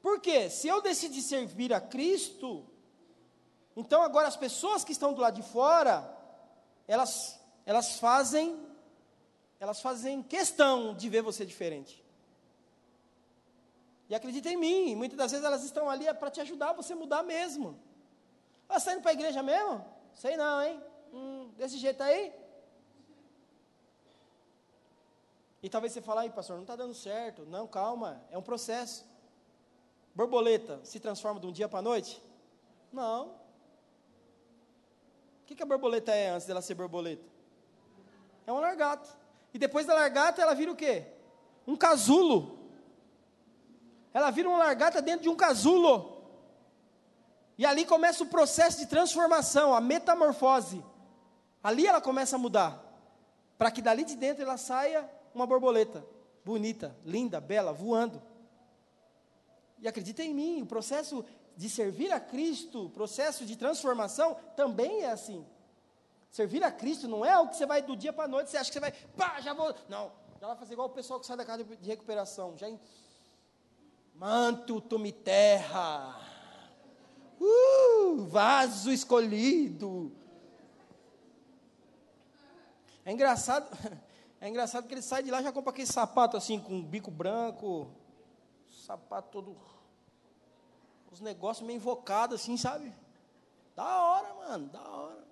Por 0.00 0.20
quê? 0.20 0.48
Se 0.48 0.68
eu 0.68 0.80
decidir 0.80 1.22
servir 1.22 1.74
a 1.74 1.80
Cristo, 1.80 2.64
então 3.76 4.02
agora 4.02 4.28
as 4.28 4.36
pessoas 4.36 4.84
que 4.84 4.92
estão 4.92 5.12
do 5.12 5.20
lado 5.20 5.34
de 5.34 5.42
fora, 5.42 6.16
elas, 6.86 7.41
elas 7.64 7.98
fazem 7.98 8.72
elas 9.62 9.80
fazem 9.80 10.24
questão 10.24 10.92
de 10.92 11.08
ver 11.08 11.22
você 11.22 11.46
diferente. 11.46 12.04
E 14.08 14.14
acredita 14.14 14.48
em 14.48 14.56
mim, 14.56 14.96
muitas 14.96 15.16
das 15.16 15.30
vezes 15.30 15.46
elas 15.46 15.62
estão 15.62 15.88
ali 15.88 16.12
para 16.14 16.32
te 16.32 16.40
ajudar 16.40 16.72
você 16.72 16.96
mudar 16.96 17.22
mesmo. 17.22 17.78
Ah, 18.68 18.78
está 18.78 18.92
indo 18.92 19.02
para 19.02 19.12
a 19.12 19.14
igreja 19.14 19.40
mesmo? 19.40 19.84
Sei 20.14 20.36
não, 20.36 20.60
hein? 20.60 20.82
Hum, 21.14 21.52
desse 21.56 21.78
jeito 21.78 22.02
aí? 22.02 22.34
E 25.62 25.70
talvez 25.70 25.92
você 25.92 26.02
fale, 26.02 26.28
pastor, 26.30 26.56
não 26.56 26.64
está 26.64 26.74
dando 26.74 26.92
certo. 26.92 27.46
Não, 27.46 27.68
calma, 27.68 28.20
é 28.30 28.36
um 28.36 28.42
processo. 28.42 29.06
Borboleta 30.12 30.80
se 30.82 30.98
transforma 30.98 31.38
de 31.38 31.46
um 31.46 31.52
dia 31.52 31.68
para 31.68 31.78
a 31.78 31.82
noite? 31.82 32.20
Não. 32.92 33.28
O 33.28 33.34
que, 35.46 35.54
que 35.54 35.62
a 35.62 35.66
borboleta 35.66 36.12
é 36.12 36.30
antes 36.30 36.48
dela 36.48 36.60
ser 36.60 36.74
borboleta? 36.74 37.31
É 38.46 38.52
uma 38.52 38.60
largata. 38.60 39.08
E 39.52 39.58
depois 39.58 39.86
da 39.86 39.94
largata 39.94 40.40
ela 40.40 40.54
vira 40.54 40.70
o 40.70 40.76
quê? 40.76 41.04
Um 41.66 41.76
casulo. 41.76 42.58
Ela 44.12 44.30
vira 44.30 44.48
uma 44.48 44.58
largata 44.58 45.00
dentro 45.00 45.22
de 45.22 45.28
um 45.28 45.36
casulo. 45.36 46.22
E 47.56 47.66
ali 47.66 47.84
começa 47.84 48.24
o 48.24 48.26
processo 48.26 48.78
de 48.78 48.86
transformação, 48.86 49.74
a 49.74 49.80
metamorfose. 49.80 50.84
Ali 51.62 51.86
ela 51.86 52.00
começa 52.00 52.36
a 52.36 52.38
mudar. 52.38 52.82
Para 53.56 53.70
que 53.70 53.80
dali 53.80 54.04
de 54.04 54.16
dentro 54.16 54.42
ela 54.42 54.56
saia 54.56 55.08
uma 55.34 55.46
borboleta. 55.46 56.04
Bonita, 56.44 56.96
linda, 57.04 57.40
bela, 57.40 57.72
voando. 57.72 58.20
E 59.80 59.86
acredita 59.86 60.22
em 60.22 60.34
mim, 60.34 60.62
o 60.62 60.66
processo 60.66 61.24
de 61.56 61.68
servir 61.68 62.12
a 62.12 62.18
Cristo, 62.18 62.86
o 62.86 62.90
processo 62.90 63.44
de 63.44 63.56
transformação, 63.56 64.36
também 64.56 65.02
é 65.02 65.10
assim. 65.10 65.46
Servir 66.32 66.64
a 66.64 66.72
Cristo 66.72 67.06
não 67.06 67.22
é 67.22 67.30
algo 67.30 67.50
que 67.50 67.58
você 67.58 67.66
vai 67.66 67.82
do 67.82 67.94
dia 67.94 68.10
para 68.10 68.24
a 68.24 68.28
noite, 68.28 68.50
você 68.50 68.56
acha 68.56 68.70
que 68.70 68.72
você 68.72 68.80
vai, 68.80 68.90
pá, 68.90 69.38
já 69.42 69.52
vou. 69.52 69.74
Não, 69.86 70.10
já 70.40 70.46
vai 70.46 70.56
fazer 70.56 70.72
igual 70.72 70.88
o 70.88 70.92
pessoal 70.92 71.20
que 71.20 71.26
sai 71.26 71.36
da 71.36 71.44
casa 71.44 71.62
de 71.62 71.86
recuperação. 71.86 72.56
Já 72.56 72.70
em, 72.70 72.80
manto, 74.14 74.80
tome 74.80 75.12
terra. 75.12 76.18
Uh, 77.38 78.24
vaso 78.24 78.90
escolhido. 78.90 80.10
É 83.04 83.12
engraçado, 83.12 83.68
é 84.40 84.48
engraçado 84.48 84.88
que 84.88 84.94
ele 84.94 85.02
sai 85.02 85.22
de 85.22 85.30
lá 85.30 85.42
já 85.42 85.52
compra 85.52 85.70
aquele 85.70 85.86
sapato 85.86 86.38
assim, 86.38 86.58
com 86.58 86.82
bico 86.82 87.10
branco, 87.10 87.90
sapato 88.70 89.28
todo, 89.30 89.54
os 91.10 91.20
negócios 91.20 91.66
meio 91.66 91.76
invocados 91.76 92.40
assim, 92.40 92.56
sabe? 92.56 92.90
Da 93.76 94.02
hora, 94.02 94.32
mano, 94.32 94.68
da 94.70 94.80
hora. 94.80 95.31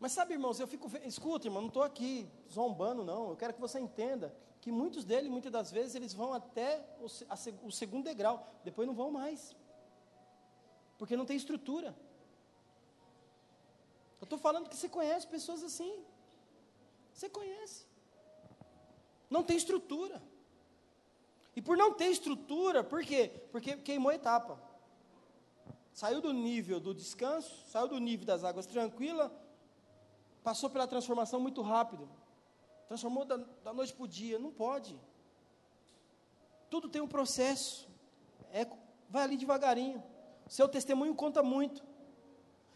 Mas 0.00 0.12
sabe, 0.12 0.32
irmãos, 0.32 0.58
eu 0.58 0.66
fico, 0.66 0.90
escuta, 1.04 1.46
irmão, 1.46 1.60
não 1.60 1.68
estou 1.68 1.82
aqui 1.82 2.26
zombando, 2.50 3.04
não. 3.04 3.28
Eu 3.28 3.36
quero 3.36 3.52
que 3.52 3.60
você 3.60 3.78
entenda 3.78 4.34
que 4.58 4.72
muitos 4.72 5.04
deles, 5.04 5.30
muitas 5.30 5.52
das 5.52 5.70
vezes, 5.70 5.94
eles 5.94 6.14
vão 6.14 6.32
até 6.32 6.82
o, 6.98 7.06
a, 7.28 7.36
o 7.66 7.70
segundo 7.70 8.04
degrau, 8.04 8.50
depois 8.64 8.88
não 8.88 8.94
vão 8.94 9.10
mais, 9.10 9.54
porque 10.96 11.18
não 11.18 11.26
tem 11.26 11.36
estrutura. 11.36 11.94
Eu 14.20 14.24
estou 14.24 14.38
falando 14.38 14.70
que 14.70 14.76
você 14.76 14.88
conhece 14.88 15.26
pessoas 15.26 15.62
assim. 15.62 16.02
Você 17.12 17.28
conhece. 17.28 17.86
Não 19.28 19.42
tem 19.42 19.56
estrutura. 19.56 20.22
E 21.54 21.60
por 21.60 21.76
não 21.76 21.92
ter 21.92 22.06
estrutura, 22.06 22.82
por 22.82 23.02
quê? 23.04 23.30
Porque 23.52 23.76
queimou 23.76 24.10
a 24.10 24.14
etapa. 24.14 24.58
Saiu 25.92 26.20
do 26.20 26.32
nível 26.32 26.80
do 26.80 26.94
descanso, 26.94 27.64
saiu 27.66 27.88
do 27.88 27.98
nível 27.98 28.24
das 28.24 28.44
águas 28.44 28.66
tranquilas, 28.66 29.30
passou 30.42 30.70
pela 30.70 30.86
transformação 30.86 31.40
muito 31.40 31.62
rápido. 31.62 32.08
Transformou 32.88 33.24
da, 33.24 33.36
da 33.64 33.72
noite 33.72 33.92
para 33.92 34.04
o 34.04 34.08
dia. 34.08 34.38
Não 34.38 34.50
pode. 34.50 34.98
Tudo 36.68 36.88
tem 36.88 37.00
um 37.00 37.08
processo. 37.08 37.88
É, 38.52 38.66
vai 39.08 39.24
ali 39.24 39.36
devagarinho. 39.36 40.02
Seu 40.48 40.68
testemunho 40.68 41.14
conta 41.14 41.42
muito. 41.42 41.82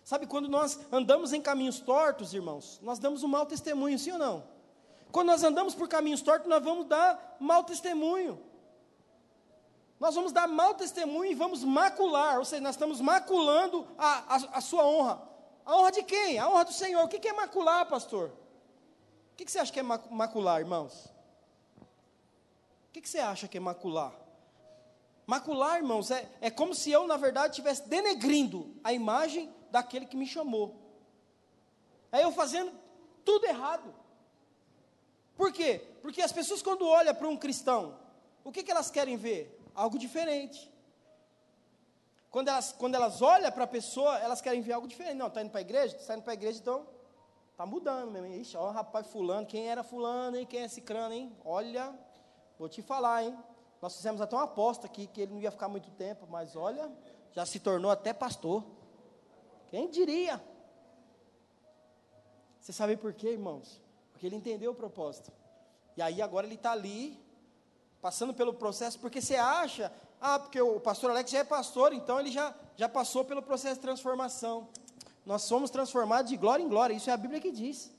Sabe, 0.04 0.26
quando 0.26 0.48
nós 0.48 0.78
andamos 0.92 1.32
em 1.32 1.40
caminhos 1.40 1.80
tortos, 1.80 2.34
irmãos, 2.34 2.78
nós 2.82 2.98
damos 2.98 3.22
um 3.22 3.28
mau 3.28 3.46
testemunho, 3.46 3.98
sim 3.98 4.12
ou 4.12 4.18
não? 4.18 4.44
Quando 5.10 5.28
nós 5.28 5.42
andamos 5.42 5.74
por 5.74 5.88
caminhos 5.88 6.20
tortos, 6.20 6.48
nós 6.48 6.62
vamos 6.62 6.86
dar 6.86 7.36
mau 7.40 7.64
testemunho. 7.64 8.38
Nós 9.98 10.14
vamos 10.14 10.32
dar 10.32 10.46
mau 10.46 10.74
testemunho 10.74 11.30
e 11.30 11.34
vamos 11.34 11.64
macular, 11.64 12.38
ou 12.38 12.44
seja, 12.44 12.60
nós 12.60 12.74
estamos 12.74 13.00
maculando 13.00 13.86
a, 13.96 14.34
a, 14.34 14.58
a 14.58 14.60
sua 14.60 14.84
honra. 14.86 15.33
A 15.64 15.76
honra 15.76 15.92
de 15.92 16.02
quem? 16.02 16.38
A 16.38 16.48
honra 16.48 16.64
do 16.64 16.72
Senhor. 16.72 17.02
O 17.04 17.08
que, 17.08 17.26
é 17.26 17.32
macular, 17.32 17.86
pastor? 17.86 18.30
O 19.32 19.36
que, 19.36 19.50
você 19.50 19.58
acha 19.58 19.72
que 19.72 19.80
é 19.80 19.82
macular, 19.82 20.60
irmãos? 20.60 21.06
O 22.88 22.92
que, 22.92 23.00
que 23.00 23.08
você 23.08 23.18
acha 23.18 23.48
que 23.48 23.56
é 23.56 23.60
macular? 23.60 24.14
Macular, 25.26 25.78
irmãos, 25.78 26.10
é, 26.10 26.30
é 26.40 26.50
como 26.50 26.74
se 26.74 26.90
eu, 26.90 27.06
na 27.06 27.16
verdade, 27.16 27.52
estivesse 27.54 27.88
denegrindo 27.88 28.76
a 28.84 28.92
imagem 28.92 29.52
daquele 29.70 30.06
que 30.06 30.16
me 30.16 30.26
chamou. 30.26 30.76
É 32.12 32.22
eu 32.22 32.30
fazendo 32.30 32.72
tudo 33.24 33.46
errado. 33.46 33.94
Por 35.36 35.52
quê? 35.52 35.82
Porque 36.02 36.20
as 36.20 36.30
pessoas, 36.30 36.62
quando 36.62 36.86
olham 36.86 37.14
para 37.14 37.26
um 37.26 37.36
cristão, 37.36 37.98
o 38.44 38.52
que, 38.52 38.62
que 38.62 38.70
elas 38.70 38.90
querem 38.90 39.16
ver? 39.16 39.58
Algo 39.74 39.98
diferente. 39.98 40.70
Quando 42.34 42.48
elas, 42.48 42.72
quando 42.72 42.96
elas 42.96 43.22
olham 43.22 43.52
para 43.52 43.62
a 43.62 43.66
pessoa, 43.68 44.18
elas 44.18 44.40
querem 44.40 44.60
ver 44.60 44.72
algo 44.72 44.88
diferente. 44.88 45.14
Não, 45.14 45.28
está 45.28 45.40
indo 45.40 45.50
para 45.50 45.60
a 45.60 45.62
igreja? 45.62 45.94
Está 45.94 46.14
indo 46.14 46.24
para 46.24 46.32
a 46.32 46.34
igreja, 46.34 46.58
então 46.58 46.84
está 47.52 47.64
mudando 47.64 48.10
mesmo. 48.10 48.26
Ixi, 48.26 48.56
ó, 48.56 48.72
rapaz, 48.72 49.06
fulano, 49.06 49.46
quem 49.46 49.68
era 49.68 49.84
fulano, 49.84 50.36
hein? 50.36 50.44
Quem 50.44 50.62
é 50.62 50.64
esse 50.64 50.80
crânio, 50.80 51.16
hein? 51.16 51.36
Olha, 51.44 51.96
vou 52.58 52.68
te 52.68 52.82
falar, 52.82 53.22
hein? 53.22 53.38
Nós 53.80 53.94
fizemos 53.94 54.20
até 54.20 54.34
uma 54.34 54.46
aposta 54.46 54.84
aqui 54.84 55.06
que 55.06 55.20
ele 55.20 55.32
não 55.32 55.40
ia 55.40 55.52
ficar 55.52 55.68
muito 55.68 55.92
tempo, 55.92 56.26
mas 56.28 56.56
olha, 56.56 56.90
já 57.30 57.46
se 57.46 57.60
tornou 57.60 57.88
até 57.88 58.12
pastor. 58.12 58.64
Quem 59.68 59.88
diria? 59.88 60.42
Você 62.58 62.72
sabe 62.72 62.96
por 62.96 63.12
quê, 63.12 63.28
irmãos? 63.28 63.80
Porque 64.10 64.26
ele 64.26 64.34
entendeu 64.34 64.72
o 64.72 64.74
propósito. 64.74 65.30
E 65.96 66.02
aí 66.02 66.20
agora 66.20 66.48
ele 66.48 66.56
está 66.56 66.72
ali, 66.72 67.16
passando 68.02 68.34
pelo 68.34 68.54
processo, 68.54 68.98
porque 68.98 69.20
você 69.20 69.36
acha, 69.36 69.92
ah, 70.26 70.38
porque 70.38 70.58
o 70.58 70.80
pastor 70.80 71.10
Alex 71.10 71.30
já 71.30 71.40
é 71.40 71.44
pastor, 71.44 71.92
então 71.92 72.18
ele 72.18 72.30
já, 72.30 72.54
já 72.76 72.88
passou 72.88 73.26
pelo 73.26 73.42
processo 73.42 73.74
de 73.74 73.82
transformação. 73.82 74.68
Nós 75.26 75.42
somos 75.42 75.68
transformados 75.70 76.30
de 76.30 76.36
glória 76.38 76.62
em 76.62 76.68
glória, 76.68 76.94
isso 76.94 77.10
é 77.10 77.12
a 77.12 77.16
Bíblia 77.18 77.42
que 77.42 77.50
diz. 77.50 77.92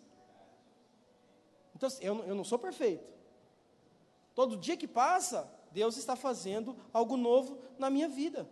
Então, 1.75 1.87
eu, 2.01 2.25
eu 2.25 2.33
não 2.33 2.43
sou 2.43 2.57
perfeito. 2.57 3.13
Todo 4.33 4.57
dia 4.57 4.75
que 4.75 4.87
passa, 4.87 5.47
Deus 5.71 5.97
está 5.97 6.15
fazendo 6.15 6.75
algo 6.91 7.15
novo 7.15 7.59
na 7.77 7.91
minha 7.91 8.09
vida. 8.09 8.49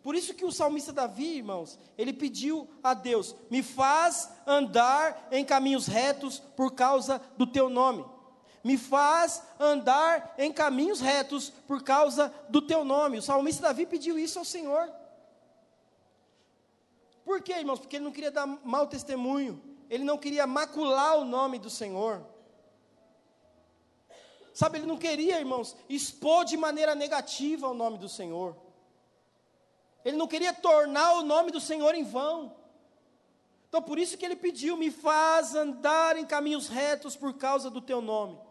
Por 0.00 0.14
isso 0.14 0.32
que 0.32 0.44
o 0.44 0.52
salmista 0.52 0.92
Davi, 0.92 1.38
irmãos, 1.38 1.76
ele 1.98 2.12
pediu 2.12 2.70
a 2.84 2.94
Deus: 2.94 3.34
me 3.50 3.64
faz 3.64 4.30
andar 4.46 5.26
em 5.32 5.44
caminhos 5.44 5.88
retos 5.88 6.38
por 6.38 6.72
causa 6.72 7.20
do 7.36 7.48
teu 7.48 7.68
nome. 7.68 8.04
Me 8.66 8.76
faz 8.76 9.44
andar 9.60 10.34
em 10.36 10.52
caminhos 10.52 11.00
retos 11.00 11.50
por 11.68 11.84
causa 11.84 12.34
do 12.48 12.60
teu 12.60 12.84
nome. 12.84 13.16
O 13.16 13.22
salmista 13.22 13.62
Davi 13.62 13.86
pediu 13.86 14.18
isso 14.18 14.40
ao 14.40 14.44
Senhor. 14.44 14.92
Por 17.24 17.40
quê, 17.42 17.52
irmãos? 17.52 17.78
Porque 17.78 17.94
ele 17.94 18.04
não 18.04 18.10
queria 18.10 18.32
dar 18.32 18.44
mau 18.44 18.88
testemunho, 18.88 19.62
ele 19.88 20.02
não 20.02 20.18
queria 20.18 20.48
macular 20.48 21.16
o 21.16 21.24
nome 21.24 21.60
do 21.60 21.70
Senhor. 21.70 22.26
Sabe, 24.52 24.78
ele 24.78 24.86
não 24.86 24.98
queria, 24.98 25.38
irmãos, 25.38 25.76
expor 25.88 26.44
de 26.44 26.56
maneira 26.56 26.96
negativa 26.96 27.68
o 27.68 27.74
nome 27.74 27.98
do 27.98 28.08
Senhor. 28.08 28.56
Ele 30.04 30.16
não 30.16 30.26
queria 30.26 30.52
tornar 30.52 31.12
o 31.18 31.22
nome 31.22 31.52
do 31.52 31.60
Senhor 31.60 31.94
em 31.94 32.02
vão. 32.02 32.56
Então 33.68 33.80
por 33.80 33.96
isso 33.96 34.18
que 34.18 34.26
ele 34.26 34.34
pediu: 34.34 34.76
me 34.76 34.90
faz 34.90 35.54
andar 35.54 36.16
em 36.16 36.26
caminhos 36.26 36.66
retos 36.66 37.14
por 37.14 37.34
causa 37.34 37.70
do 37.70 37.80
teu 37.80 38.00
nome. 38.00 38.44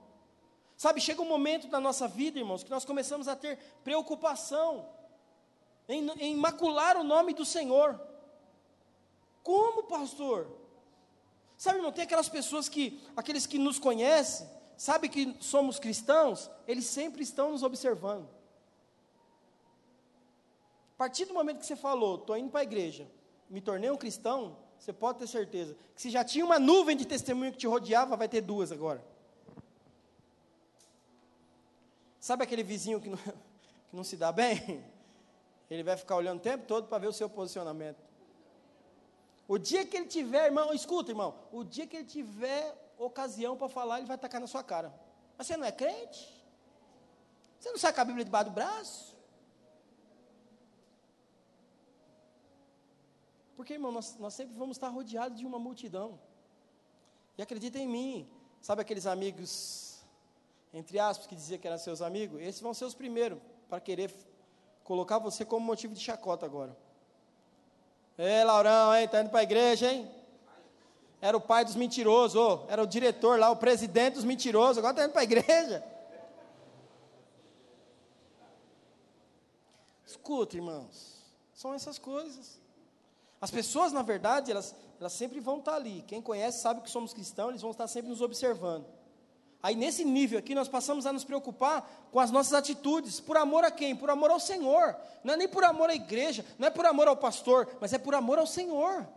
Sabe, 0.78 1.00
chega 1.00 1.22
um 1.22 1.28
momento 1.28 1.68
da 1.68 1.80
nossa 1.80 2.08
vida, 2.08 2.38
irmãos, 2.38 2.64
que 2.64 2.70
nós 2.70 2.84
começamos 2.84 3.28
a 3.28 3.36
ter 3.36 3.58
preocupação 3.84 4.90
em, 5.88 6.10
em 6.20 6.36
macular 6.36 6.98
o 6.98 7.04
nome 7.04 7.34
do 7.34 7.46
Senhor. 7.46 8.00
Como, 9.42 9.84
pastor? 9.84 10.48
Sabe, 11.58 11.78
irmão, 11.78 11.92
tem 11.92 12.04
aquelas 12.04 12.28
pessoas 12.28 12.68
que, 12.68 13.02
aqueles 13.16 13.46
que 13.46 13.58
nos 13.58 13.80
conhecem, 13.80 14.50
sabe 14.76 15.08
que 15.08 15.38
somos 15.40 15.80
cristãos, 15.80 16.50
eles 16.68 16.86
sempre 16.86 17.24
estão 17.24 17.52
nos 17.52 17.64
observando. 17.64 18.28
A 20.96 20.98
partir 20.98 21.26
do 21.26 21.34
momento 21.34 21.60
que 21.60 21.66
você 21.66 21.76
falou, 21.76 22.16
estou 22.16 22.38
indo 22.38 22.50
para 22.50 22.62
a 22.62 22.64
igreja, 22.64 23.08
me 23.50 23.62
tornei 23.62 23.90
um 23.90 23.98
cristão, 23.98 24.58
você 24.78 24.92
pode 24.92 25.20
ter 25.20 25.28
certeza 25.28 25.78
que 25.96 26.02
se 26.02 26.10
já 26.10 26.24
tinha 26.24 26.44
uma 26.44 26.60
nuvem 26.60 26.98
de 26.98 27.06
testemunho 27.06 27.52
que 27.52 27.58
te 27.58 27.68
rodeava, 27.68 28.18
vai 28.18 28.28
ter 28.28 28.42
duas 28.42 28.72
agora. 28.72 29.15
Sabe 32.26 32.44
aquele 32.44 32.64
vizinho 32.64 33.00
que 33.00 33.08
não, 33.08 33.18
que 33.88 33.96
não 33.96 34.04
se 34.04 34.18
dá 34.18 34.32
bem? 34.32 34.84
Ele 35.70 35.84
vai 35.84 35.96
ficar 35.96 36.16
olhando 36.16 36.40
o 36.40 36.42
tempo 36.42 36.66
todo 36.66 36.88
para 36.88 36.98
ver 36.98 37.06
o 37.06 37.14
seu 37.14 37.30
posicionamento. 37.30 38.04
O 39.48 39.60
dia 39.60 39.86
que 39.86 39.96
ele 39.96 40.08
tiver, 40.08 40.46
irmão, 40.46 40.74
escuta, 40.74 41.12
irmão, 41.12 41.36
o 41.52 41.64
dia 41.64 41.86
que 41.86 41.98
ele 41.98 42.08
tiver 42.08 42.76
ocasião 42.98 43.56
para 43.56 43.70
falar, 43.70 44.00
ele 44.00 44.08
vai 44.08 44.18
tacar 44.18 44.42
na 44.42 44.48
sua 44.48 44.64
cara. 44.64 44.92
Mas 45.38 45.46
você 45.46 45.56
não 45.56 45.68
é 45.68 45.72
crente? 45.72 46.44
Você 47.60 47.70
não 47.70 47.78
saca 47.78 48.02
a 48.02 48.06
Bíblia 48.06 48.26
debaixo 48.26 48.50
do 48.50 48.56
braço? 48.56 49.16
Porque, 53.56 53.74
irmão, 53.74 53.92
nós, 53.92 54.18
nós 54.18 54.34
sempre 54.34 54.56
vamos 54.58 54.78
estar 54.78 54.88
rodeados 54.88 55.38
de 55.38 55.46
uma 55.46 55.60
multidão. 55.60 56.20
E 57.38 57.44
acredita 57.44 57.78
em 57.78 57.88
mim, 57.88 58.28
sabe 58.64 58.82
aqueles 58.82 59.06
amigos, 59.06 59.85
entre 60.74 61.00
aspas, 61.00 61.28
que 61.28 61.36
diziam 61.36 61.60
que 61.60 61.68
eram 61.68 61.78
seus 61.78 62.02
amigos? 62.02 62.42
Esses 62.42 62.62
vão 62.62 62.74
ser 62.74 62.86
os 62.86 62.94
primeiros 62.94 63.40
para 63.70 63.80
querer 63.80 64.14
colocar 64.84 65.20
você 65.20 65.44
como 65.44 65.66
motivo 65.66 65.94
de 65.94 66.00
chacota 66.00 66.46
agora. 66.46 66.76
Ei, 68.18 68.44
Laurão, 68.44 68.96
hein? 68.96 69.08
Tá 69.08 69.22
indo 69.22 69.30
para 69.30 69.40
a 69.40 69.44
igreja, 69.44 69.92
hein? 69.92 70.10
Era 71.22 71.36
o 71.36 71.42
pai 71.42 71.66
dos 71.66 71.76
mentirosos, 71.76 72.36
oh, 72.36 72.66
era 72.70 72.84
o 72.84 72.88
diretor 72.88 73.40
lá, 73.40 73.50
o 73.50 73.56
presidente 73.56 74.16
dos 74.16 74.24
mentirosos, 74.24 74.78
agora 74.78 74.94
está 74.94 75.06
indo 75.06 75.12
para 75.12 75.22
a 75.22 75.24
igreja. 75.24 75.84
Escuta, 80.06 80.56
irmãos, 80.56 81.16
são 81.54 81.74
essas 81.74 81.98
coisas. 81.98 82.60
As 83.42 83.52
pessoas, 83.52 83.92
na 83.92 84.02
verdade, 84.02 84.52
elas, 84.52 84.76
elas 85.00 85.14
sempre 85.14 85.40
vão 85.40 85.60
estar 85.60 85.76
ali. 85.76 86.04
Quem 86.08 86.22
conhece 86.22 86.62
sabe 86.62 86.82
que 86.82 86.90
somos 86.90 87.14
cristãos, 87.14 87.50
eles 87.50 87.62
vão 87.62 87.72
estar 87.72 87.88
sempre 87.88 88.10
nos 88.10 88.22
observando. 88.22 88.86
Aí 89.66 89.76
nesse 89.76 90.06
nível 90.06 90.38
aqui 90.38 90.54
nós 90.54 90.68
passamos 90.68 91.08
a 91.08 91.12
nos 91.12 91.24
preocupar 91.24 92.08
com 92.12 92.20
as 92.20 92.30
nossas 92.30 92.54
atitudes, 92.54 93.20
por 93.20 93.36
amor 93.36 93.64
a 93.64 93.72
quem? 93.72 93.96
Por 93.96 94.12
amor 94.12 94.30
ao 94.30 94.40
Senhor. 94.40 94.96
Não 95.24 95.34
é 95.34 95.38
nem 95.38 95.48
por 95.48 95.64
amor 95.64 95.90
à 95.90 95.96
igreja, 95.96 96.46
não 96.60 96.68
é 96.68 96.70
por 96.70 96.86
amor 96.86 97.08
ao 97.08 97.18
pastor, 97.18 97.68
mas 97.82 97.92
é 97.92 97.98
por 97.98 98.14
amor 98.14 98.38
ao 98.38 98.46
Senhor. 98.46 99.08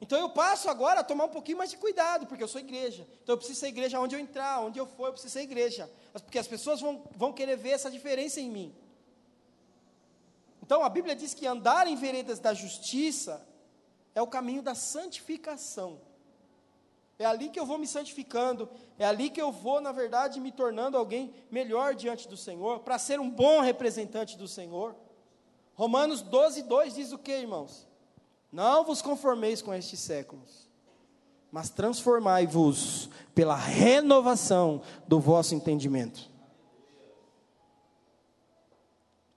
Então 0.00 0.18
eu 0.18 0.30
passo 0.30 0.70
agora 0.70 1.00
a 1.00 1.04
tomar 1.04 1.26
um 1.26 1.28
pouquinho 1.28 1.58
mais 1.58 1.68
de 1.68 1.76
cuidado, 1.76 2.26
porque 2.26 2.42
eu 2.42 2.48
sou 2.48 2.58
igreja. 2.58 3.06
Então 3.22 3.34
eu 3.34 3.36
preciso 3.36 3.60
ser 3.60 3.66
igreja 3.66 4.00
onde 4.00 4.16
eu 4.16 4.18
entrar, 4.18 4.62
onde 4.62 4.78
eu 4.78 4.86
for, 4.86 5.08
eu 5.08 5.12
preciso 5.12 5.34
ser 5.34 5.42
igreja. 5.42 5.90
Porque 6.14 6.38
as 6.38 6.48
pessoas 6.48 6.80
vão, 6.80 7.02
vão 7.14 7.30
querer 7.30 7.58
ver 7.58 7.72
essa 7.72 7.90
diferença 7.90 8.40
em 8.40 8.48
mim. 8.48 8.74
Então 10.62 10.82
a 10.82 10.88
Bíblia 10.88 11.14
diz 11.14 11.34
que 11.34 11.46
andar 11.46 11.86
em 11.86 11.96
veredas 11.96 12.38
da 12.38 12.54
justiça 12.54 13.46
é 14.14 14.22
o 14.22 14.26
caminho 14.26 14.62
da 14.62 14.74
santificação. 14.74 16.00
É 17.18 17.24
ali 17.24 17.48
que 17.48 17.60
eu 17.60 17.66
vou 17.66 17.78
me 17.78 17.86
santificando, 17.86 18.68
é 18.98 19.04
ali 19.04 19.30
que 19.30 19.40
eu 19.40 19.52
vou, 19.52 19.80
na 19.80 19.92
verdade, 19.92 20.40
me 20.40 20.50
tornando 20.50 20.96
alguém 20.96 21.32
melhor 21.50 21.94
diante 21.94 22.28
do 22.28 22.36
Senhor, 22.36 22.80
para 22.80 22.98
ser 22.98 23.20
um 23.20 23.30
bom 23.30 23.60
representante 23.60 24.36
do 24.36 24.48
Senhor. 24.48 24.96
Romanos 25.74 26.22
12, 26.22 26.62
2 26.62 26.94
diz 26.94 27.12
o 27.12 27.18
que, 27.18 27.32
irmãos? 27.32 27.86
Não 28.50 28.84
vos 28.84 29.00
conformeis 29.00 29.62
com 29.62 29.72
estes 29.72 30.00
séculos, 30.00 30.68
mas 31.50 31.70
transformai-vos 31.70 33.08
pela 33.34 33.56
renovação 33.56 34.82
do 35.06 35.20
vosso 35.20 35.54
entendimento. 35.54 36.30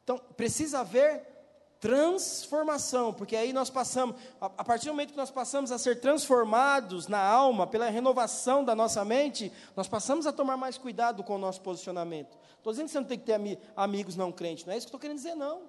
Então, 0.04 0.18
precisa 0.36 0.80
haver 0.80 1.37
transformação, 1.80 3.14
porque 3.14 3.36
aí 3.36 3.54
nós 3.54 3.70
passamos, 3.70 4.16
a 4.42 4.64
partir 4.64 4.86
do 4.86 4.94
momento 4.94 5.12
que 5.12 5.18
nós 5.18 5.30
passamos 5.30 5.72
a 5.72 5.78
ser 5.78 6.00
transformados 6.00 7.08
na 7.08 7.20
alma, 7.20 7.68
pela 7.68 7.90
renovação 7.90 8.64
da 8.64 8.76
nossa 8.76 9.06
mente, 9.06 9.52
nós 9.76 9.88
passamos 9.88 10.26
a 10.26 10.34
tomar 10.34 10.58
mais 10.58 10.78
cuidado 10.78 11.24
com 11.24 11.36
o 11.36 11.38
nosso 11.38 11.62
posicionamento. 11.62 12.38
Estou 12.58 12.74
dizendo 12.74 12.88
que 12.88 12.92
você 12.92 13.00
não 13.00 13.08
tem 13.08 13.20
que 13.20 13.26
ter 13.26 13.60
amigos 13.76 14.16
não 14.16 14.32
crentes, 14.32 14.66
não 14.66 14.74
é 14.74 14.78
isso 14.78 14.88
que 14.88 14.90
estou 14.90 15.00
querendo 15.00 15.18
dizer, 15.18 15.36
não. 15.36 15.62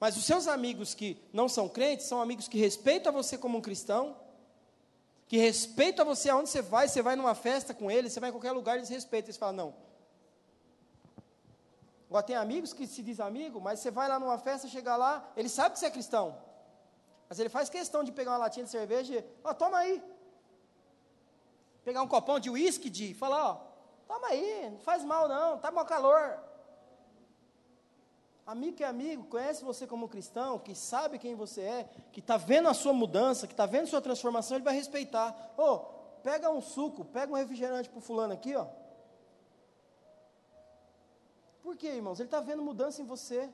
Mas 0.00 0.16
os 0.16 0.24
seus 0.24 0.48
amigos 0.48 0.94
que 0.94 1.16
não 1.32 1.48
são 1.48 1.68
crentes, 1.68 2.06
são 2.06 2.20
amigos 2.20 2.48
que 2.48 2.58
respeitam 2.58 3.12
você 3.12 3.36
como 3.38 3.58
um 3.58 3.60
cristão, 3.60 4.16
que 5.28 5.36
respeitam 5.36 6.04
você 6.04 6.30
aonde 6.30 6.48
você 6.48 6.60
vai, 6.62 6.88
você 6.88 7.02
vai 7.02 7.14
numa 7.14 7.34
festa 7.34 7.72
com 7.72 7.90
eles, 7.90 8.12
você 8.12 8.18
vai 8.18 8.30
em 8.30 8.32
qualquer 8.32 8.52
lugar, 8.52 8.76
eles 8.76 8.88
respeitam, 8.88 9.28
eles 9.28 9.36
falam, 9.36 9.54
não, 9.54 9.89
Agora, 12.10 12.24
tem 12.24 12.34
amigos 12.34 12.72
que 12.72 12.88
se 12.88 13.04
diz 13.04 13.20
amigo, 13.20 13.60
mas 13.60 13.78
você 13.78 13.88
vai 13.88 14.08
lá 14.08 14.18
numa 14.18 14.36
festa, 14.36 14.66
chega 14.66 14.96
lá, 14.96 15.30
ele 15.36 15.48
sabe 15.48 15.74
que 15.74 15.78
você 15.78 15.86
é 15.86 15.90
cristão. 15.92 16.36
Mas 17.28 17.38
ele 17.38 17.48
faz 17.48 17.68
questão 17.68 18.02
de 18.02 18.10
pegar 18.10 18.32
uma 18.32 18.38
latinha 18.38 18.64
de 18.64 18.70
cerveja 18.70 19.14
e, 19.14 19.24
ó, 19.44 19.54
toma 19.54 19.78
aí. 19.78 20.02
Pegar 21.84 22.02
um 22.02 22.08
copão 22.08 22.40
de 22.40 22.50
uísque, 22.50 22.90
de 22.90 23.14
falar, 23.14 23.50
ó, 23.50 23.60
toma 24.08 24.26
aí, 24.26 24.70
não 24.72 24.80
faz 24.80 25.04
mal 25.04 25.28
não, 25.28 25.58
tá 25.58 25.70
mal 25.70 25.86
calor. 25.86 26.36
Amigo 28.44 28.76
que 28.76 28.82
é 28.82 28.88
amigo, 28.88 29.22
conhece 29.26 29.62
você 29.62 29.86
como 29.86 30.08
cristão, 30.08 30.58
que 30.58 30.74
sabe 30.74 31.16
quem 31.16 31.36
você 31.36 31.60
é, 31.60 31.88
que 32.10 32.18
está 32.18 32.36
vendo 32.36 32.68
a 32.68 32.74
sua 32.74 32.92
mudança, 32.92 33.46
que 33.46 33.52
está 33.52 33.66
vendo 33.66 33.84
a 33.84 33.86
sua 33.86 34.00
transformação, 34.00 34.56
ele 34.56 34.64
vai 34.64 34.74
respeitar. 34.74 35.52
Ô, 35.56 35.62
oh, 35.62 35.78
pega 36.24 36.50
um 36.50 36.60
suco, 36.60 37.04
pega 37.04 37.32
um 37.32 37.36
refrigerante 37.36 37.88
para 37.88 37.98
o 37.98 38.02
fulano 38.02 38.32
aqui, 38.32 38.56
ó. 38.56 38.66
Por 41.70 41.76
quê, 41.76 41.86
irmãos? 41.86 42.18
Ele 42.18 42.26
está 42.26 42.40
vendo 42.40 42.64
mudança 42.64 43.00
em 43.00 43.04
você. 43.04 43.48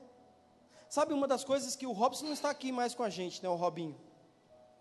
Sabe 0.89 1.13
uma 1.13 1.27
das 1.27 1.43
coisas 1.43 1.75
que 1.75 1.85
o 1.85 1.91
Robson 1.91 2.25
não 2.25 2.33
está 2.33 2.49
aqui 2.49 2.71
mais 2.71 2.95
com 2.95 3.03
a 3.03 3.11
gente, 3.11 3.43
né? 3.43 3.47
O 3.47 3.53
Robinho. 3.53 3.95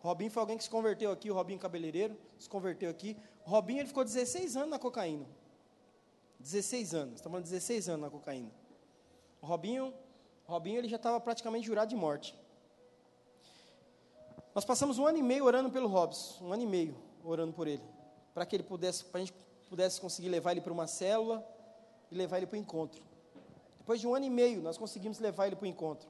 O 0.03 0.09
Robinho 0.09 0.31
foi 0.31 0.41
alguém 0.41 0.57
que 0.57 0.65
se 0.65 0.71
converteu 0.71 1.13
aqui, 1.13 1.31
o 1.31 1.35
Robinho 1.35 1.59
cabeleireiro, 1.59 2.17
se 2.39 2.49
converteu 2.49 2.89
aqui. 2.89 3.15
O 3.45 3.51
Robinho 3.51 3.81
ele 3.81 3.89
ficou 3.89 4.03
16 4.03 4.57
anos 4.57 4.71
na 4.71 4.79
cocaína. 4.79 5.27
16 6.41 6.95
anos, 6.95 7.15
estamos 7.17 7.33
falando 7.35 7.45
de 7.45 7.51
16 7.51 7.91
anos 7.91 8.01
na 8.01 8.11
cocaína. 8.11 8.51
O 9.43 9.47
Robinho, 9.47 9.93
o 10.49 10.51
Robinho 10.51 10.79
ele 10.79 10.89
já 10.89 10.97
estava 10.97 11.21
praticamente 11.21 11.67
jurado 11.67 11.91
de 11.91 11.97
morte. 11.97 12.35
Nós 14.55 14.65
passamos 14.65 14.99
um 14.99 15.07
ano 15.07 15.19
e 15.19 15.23
meio 15.23 15.45
orando 15.45 15.71
pelo 15.71 15.89
Robson, 15.89 16.43
um 16.43 16.55
ano 16.55 16.63
e 16.63 16.67
meio 16.67 16.97
orando 17.23 17.53
por 17.53 17.69
ele, 17.69 17.85
para 18.33 18.47
que 18.47 18.57
ele 18.57 18.63
pudesse, 18.63 19.05
para 19.05 19.21
a 19.21 19.25
gente 19.27 19.35
pudesse 19.69 20.01
conseguir 20.01 20.31
levar 20.31 20.53
ele 20.53 20.63
para 20.63 20.73
uma 20.73 20.87
célula 20.87 21.47
e 22.11 22.15
levar 22.15 22.39
ele 22.39 22.47
para 22.47 22.57
o 22.57 22.59
encontro. 22.59 23.06
Depois 23.87 24.01
de 24.01 24.09
um 24.09 24.17
ano 24.17 24.25
e 24.25 24.31
meio, 24.31 24.61
nós 24.63 24.77
conseguimos 24.77 25.21
levar 25.21 25.47
ele 25.47 25.55
para 25.55 25.63
o 25.63 25.67
encontro. 25.69 26.09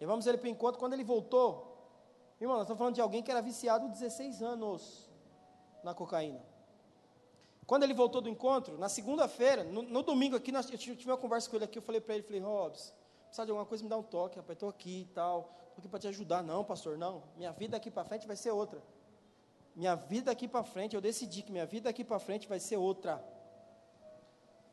Levamos 0.00 0.28
ele 0.28 0.38
para 0.38 0.46
o 0.46 0.48
encontro. 0.48 0.78
Quando 0.78 0.92
ele 0.92 1.02
voltou, 1.02 1.76
irmão, 2.40 2.56
nós 2.56 2.66
estamos 2.66 2.78
falando 2.78 2.94
de 2.94 3.00
alguém 3.00 3.20
que 3.20 3.32
era 3.32 3.42
viciado 3.42 3.88
16 3.88 4.40
anos 4.40 5.10
na 5.82 5.92
cocaína. 5.92 6.40
Quando 7.66 7.82
ele 7.82 7.92
voltou 7.92 8.20
do 8.20 8.28
encontro, 8.28 8.78
na 8.78 8.88
segunda-feira, 8.88 9.64
no, 9.64 9.82
no, 9.82 10.04
domingo 10.04 10.36
aqui, 10.36 10.52
nós, 10.52 10.70
eu 10.70 10.78
tive 10.78 11.04
uma 11.04 11.16
conversa 11.16 11.50
com 11.50 11.56
ele 11.56 11.64
aqui, 11.64 11.78
eu 11.78 11.82
falei 11.82 12.00
para 12.00 12.14
ele, 12.14 12.22
falei, 12.22 12.40
Robson, 12.40 12.92
precisa 13.26 13.44
de 13.44 13.50
alguma 13.50 13.66
coisa, 13.66 13.82
me 13.82 13.90
dá 13.90 13.96
um 13.96 14.02
toque, 14.04 14.36
rapaz, 14.36 14.54
estou 14.54 14.68
aqui 14.68 15.00
e 15.00 15.06
tal, 15.06 15.52
estou 15.66 15.78
aqui 15.78 15.88
para 15.88 15.98
te 15.98 16.06
ajudar. 16.06 16.44
Não, 16.44 16.62
pastor, 16.62 16.96
não, 16.96 17.24
minha 17.36 17.50
vida 17.50 17.72
daqui 17.72 17.90
para 17.90 18.04
frente 18.04 18.24
vai 18.24 18.36
ser 18.36 18.52
outra. 18.52 18.80
Minha 19.74 19.96
vida 19.96 20.26
daqui 20.26 20.46
para 20.46 20.62
frente, 20.62 20.94
eu 20.94 21.00
decidi 21.00 21.42
que 21.42 21.50
minha 21.50 21.66
vida 21.66 21.88
daqui 21.88 22.04
para 22.04 22.20
frente 22.20 22.46
vai 22.46 22.60
ser 22.60 22.76
outra. 22.76 23.20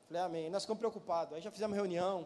Falei, 0.10 0.24
amém. 0.24 0.50
Nós 0.50 0.64
ficamos 0.64 0.80
preocupados. 0.80 1.36
Aí 1.36 1.42
já 1.42 1.52
fizemos 1.52 1.78
reunião. 1.78 2.26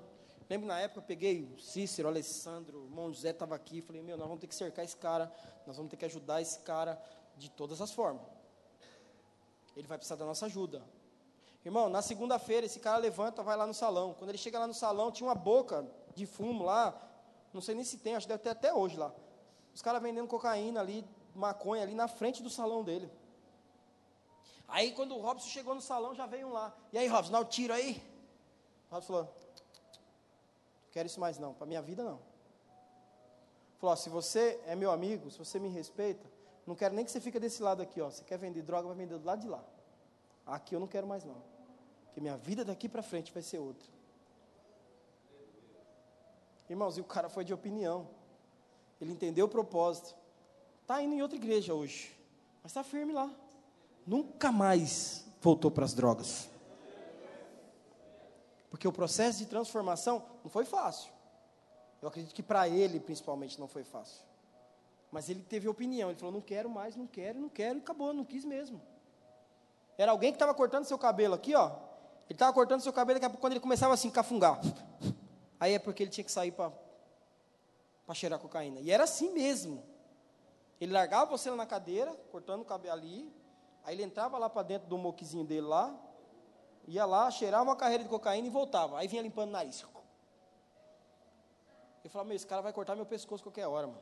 Lembro 0.50 0.66
na 0.66 0.80
época 0.80 1.02
eu 1.02 1.04
peguei 1.04 1.44
o 1.44 1.60
Cícero, 1.60 2.08
o 2.08 2.12
Alessandro, 2.12 2.80
o 2.80 2.86
irmão 2.86 3.12
José 3.12 3.32
estava 3.32 3.56
aqui. 3.56 3.82
Falei, 3.82 4.02
meu, 4.02 4.16
nós 4.16 4.26
vamos 4.26 4.40
ter 4.40 4.48
que 4.48 4.56
cercar 4.56 4.86
esse 4.86 4.96
cara. 4.96 5.30
Nós 5.68 5.76
vamos 5.76 5.90
ter 5.90 5.98
que 5.98 6.06
ajudar 6.06 6.42
esse 6.42 6.60
cara 6.60 6.98
de 7.36 7.52
todas 7.52 7.82
as 7.82 7.92
formas. 7.92 8.22
Ele 9.76 9.86
vai 9.86 9.98
precisar 9.98 10.16
da 10.16 10.24
nossa 10.24 10.46
ajuda. 10.46 10.82
Irmão, 11.66 11.90
na 11.90 12.02
segunda-feira 12.02 12.66
esse 12.66 12.80
cara 12.80 13.00
levanta, 13.00 13.44
vai 13.44 13.58
lá 13.58 13.68
no 13.68 13.74
salão. 13.74 14.14
Quando 14.14 14.30
ele 14.30 14.38
chega 14.38 14.58
lá 14.60 14.68
no 14.68 14.74
salão, 14.74 15.12
tinha 15.12 15.28
uma 15.28 15.36
boca 15.36 15.86
de 16.16 16.26
fumo 16.26 16.64
lá. 16.64 16.98
Não 17.52 17.60
sei 17.60 17.76
nem 17.76 17.84
se 17.84 17.98
tem, 17.98 18.16
acho 18.16 18.26
que 18.26 18.32
deve 18.32 18.44
ter 18.44 18.50
até 18.50 18.74
hoje 18.74 18.96
lá. 18.96 19.14
Os 19.76 19.82
caras 19.82 20.02
vendendo 20.02 20.28
cocaína 20.30 20.80
ali, 20.80 21.06
maconha 21.36 21.84
ali 21.84 21.94
na 21.94 22.08
frente 22.08 22.42
do 22.42 22.50
salão 22.50 22.82
dele. 22.82 23.12
Aí 24.68 24.92
quando 24.94 25.16
o 25.16 25.22
Robson 25.22 25.48
chegou 25.48 25.76
no 25.76 25.82
salão, 25.82 26.16
já 26.16 26.26
veio 26.26 26.48
um 26.48 26.54
lá. 26.54 26.76
E 26.92 26.98
aí, 26.98 27.08
Robson, 27.08 27.32
dá 27.32 27.40
o 27.40 27.46
tiro 27.46 27.74
aí? 27.74 28.02
O 28.90 28.96
Robson 28.96 29.08
falou: 29.08 29.24
Não 29.24 30.92
quero 30.92 31.08
isso 31.08 31.20
mais 31.20 31.38
não, 31.38 31.54
para 31.54 31.68
minha 31.68 31.82
vida 31.82 32.04
não. 32.04 32.20
Falou: 33.78 33.98
se 33.98 34.10
você 34.10 34.60
é 34.66 34.76
meu 34.76 34.92
amigo, 34.92 35.30
se 35.30 35.38
você 35.38 35.60
me 35.60 35.68
respeita, 35.68 36.26
não 36.66 36.74
quero 36.76 36.96
nem 36.96 37.04
que 37.04 37.12
você 37.12 37.20
fique 37.20 37.40
desse 37.40 37.62
lado 37.62 37.82
aqui, 37.82 38.00
ó. 38.00 38.10
Você 38.10 38.24
quer 38.24 38.38
vender 38.38 38.62
droga, 38.62 38.88
vai 38.88 38.96
vender 38.96 39.18
do 39.18 39.26
lado 39.26 39.42
de 39.42 39.48
lá. 39.48 39.64
Aqui 40.46 40.76
eu 40.76 40.80
não 40.80 40.88
quero 40.88 41.06
mais 41.06 41.24
não. 41.24 41.42
Porque 42.06 42.22
minha 42.22 42.38
vida 42.38 42.64
daqui 42.64 42.88
para 42.88 43.04
frente 43.04 43.34
vai 43.34 43.44
ser 43.44 43.60
outra. 43.60 43.92
Irmãos, 46.70 46.98
e 46.98 47.02
o 47.02 47.04
cara 47.04 47.28
foi 47.28 47.44
de 47.44 47.54
opinião. 47.54 48.08
Ele 49.02 49.12
entendeu 49.12 49.48
o 49.48 49.50
propósito. 49.50 50.16
Está 50.82 51.02
indo 51.02 51.16
em 51.16 51.22
outra 51.22 51.36
igreja 51.36 51.74
hoje. 51.74 52.18
Mas 52.62 52.72
está 52.72 52.84
firme 52.84 53.12
lá. 53.12 53.30
Nunca 54.06 54.52
mais 54.52 55.26
voltou 55.42 55.72
para 55.72 55.86
as 55.86 55.94
drogas. 55.94 56.50
Porque 58.70 58.88
o 58.88 58.92
processo 58.92 59.40
de 59.40 59.46
transformação 59.46 60.24
não 60.44 60.50
foi 60.50 60.66
fácil. 60.66 61.12
Eu 62.02 62.10
acredito 62.10 62.34
que 62.34 62.44
para 62.44 62.68
ele, 62.68 63.00
principalmente, 63.00 63.60
não 63.60 63.68
foi 63.68 63.84
fácil. 63.84 64.22
Mas 65.12 65.30
ele 65.30 65.42
teve 65.42 65.68
opinião. 65.68 66.10
Ele 66.10 66.20
falou: 66.20 66.34
não 66.34 66.42
quero 66.42 66.70
mais, 66.70 66.96
não 66.96 67.08
quero, 67.08 67.40
não 67.40 67.50
quero, 67.50 67.78
e 67.78 67.82
acabou, 67.82 68.14
não 68.14 68.26
quis 68.26 68.44
mesmo. 68.44 68.82
Era 69.98 70.12
alguém 70.12 70.32
que 70.32 70.36
estava 70.36 70.54
cortando 70.54 70.86
seu 70.86 70.98
cabelo 70.98 71.36
aqui, 71.36 71.54
ó. 71.56 71.68
Ele 72.26 72.36
estava 72.36 72.52
cortando 72.52 72.82
seu 72.82 72.92
cabelo, 72.92 73.20
daqui 73.20 73.26
a 73.28 73.30
pouco, 73.30 73.42
quando 73.42 73.54
ele 73.54 73.60
começava 73.60 73.94
assim, 73.94 74.10
cafungar. 74.10 74.60
Aí 75.60 75.74
é 75.74 75.80
porque 75.80 76.04
ele 76.04 76.10
tinha 76.10 76.24
que 76.24 76.32
sair 76.32 76.52
para 76.52 76.72
cheirar 78.14 78.40
cocaína. 78.40 78.80
E 78.80 78.90
era 78.90 79.04
assim 79.04 79.32
mesmo. 79.32 79.84
Ele 80.82 80.92
largava 80.92 81.30
você 81.30 81.50
na 81.52 81.66
cadeira, 81.66 82.12
cortando 82.32 82.62
o 82.62 82.66
cabelo 82.66 82.94
ali. 82.94 83.32
Aí 83.84 83.96
ele 83.96 84.04
entrava 84.04 84.38
lá 84.38 84.50
para 84.50 84.64
dentro 84.64 84.88
do 84.88 84.98
moquizinho 84.98 85.46
dele 85.46 85.68
lá. 85.68 85.94
Ia 86.88 87.06
lá, 87.06 87.30
cheirava 87.32 87.64
uma 87.64 87.76
carreira 87.76 88.04
de 88.04 88.10
cocaína 88.10 88.48
e 88.48 88.50
voltava. 88.50 88.98
Aí 88.98 89.08
vinha 89.08 89.22
limpando 89.22 89.50
o 89.50 89.52
nariz. 89.52 89.86
Eu 92.04 92.10
falava, 92.10 92.28
meu, 92.28 92.36
esse 92.36 92.46
cara 92.46 92.62
vai 92.62 92.74
cortar 92.74 92.96
meu 92.96 93.06
pescoço 93.06 93.44
qualquer 93.44 93.68
hora, 93.68 93.88
mano. 93.88 94.02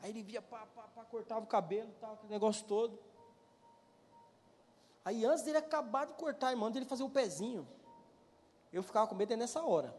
Aí 0.00 0.10
ele 0.10 0.22
via, 0.22 0.40
pá, 0.40 0.64
pá, 0.74 0.82
pá, 0.94 1.04
cortava 1.04 1.40
o 1.40 1.46
cabelo, 1.46 1.90
tal, 2.00 2.14
aquele 2.14 2.32
negócio 2.32 2.64
todo. 2.66 2.98
Aí 5.04 5.24
antes 5.24 5.42
dele 5.42 5.58
acabar 5.58 6.06
de 6.06 6.12
cortar, 6.12 6.50
irmão, 6.50 6.70
dele 6.70 6.84
fazer 6.84 7.02
o 7.02 7.10
pezinho, 7.10 7.66
eu 8.72 8.82
ficava 8.82 9.06
com 9.06 9.14
medo 9.14 9.32
é 9.32 9.36
nessa 9.36 9.64
hora. 9.64 9.94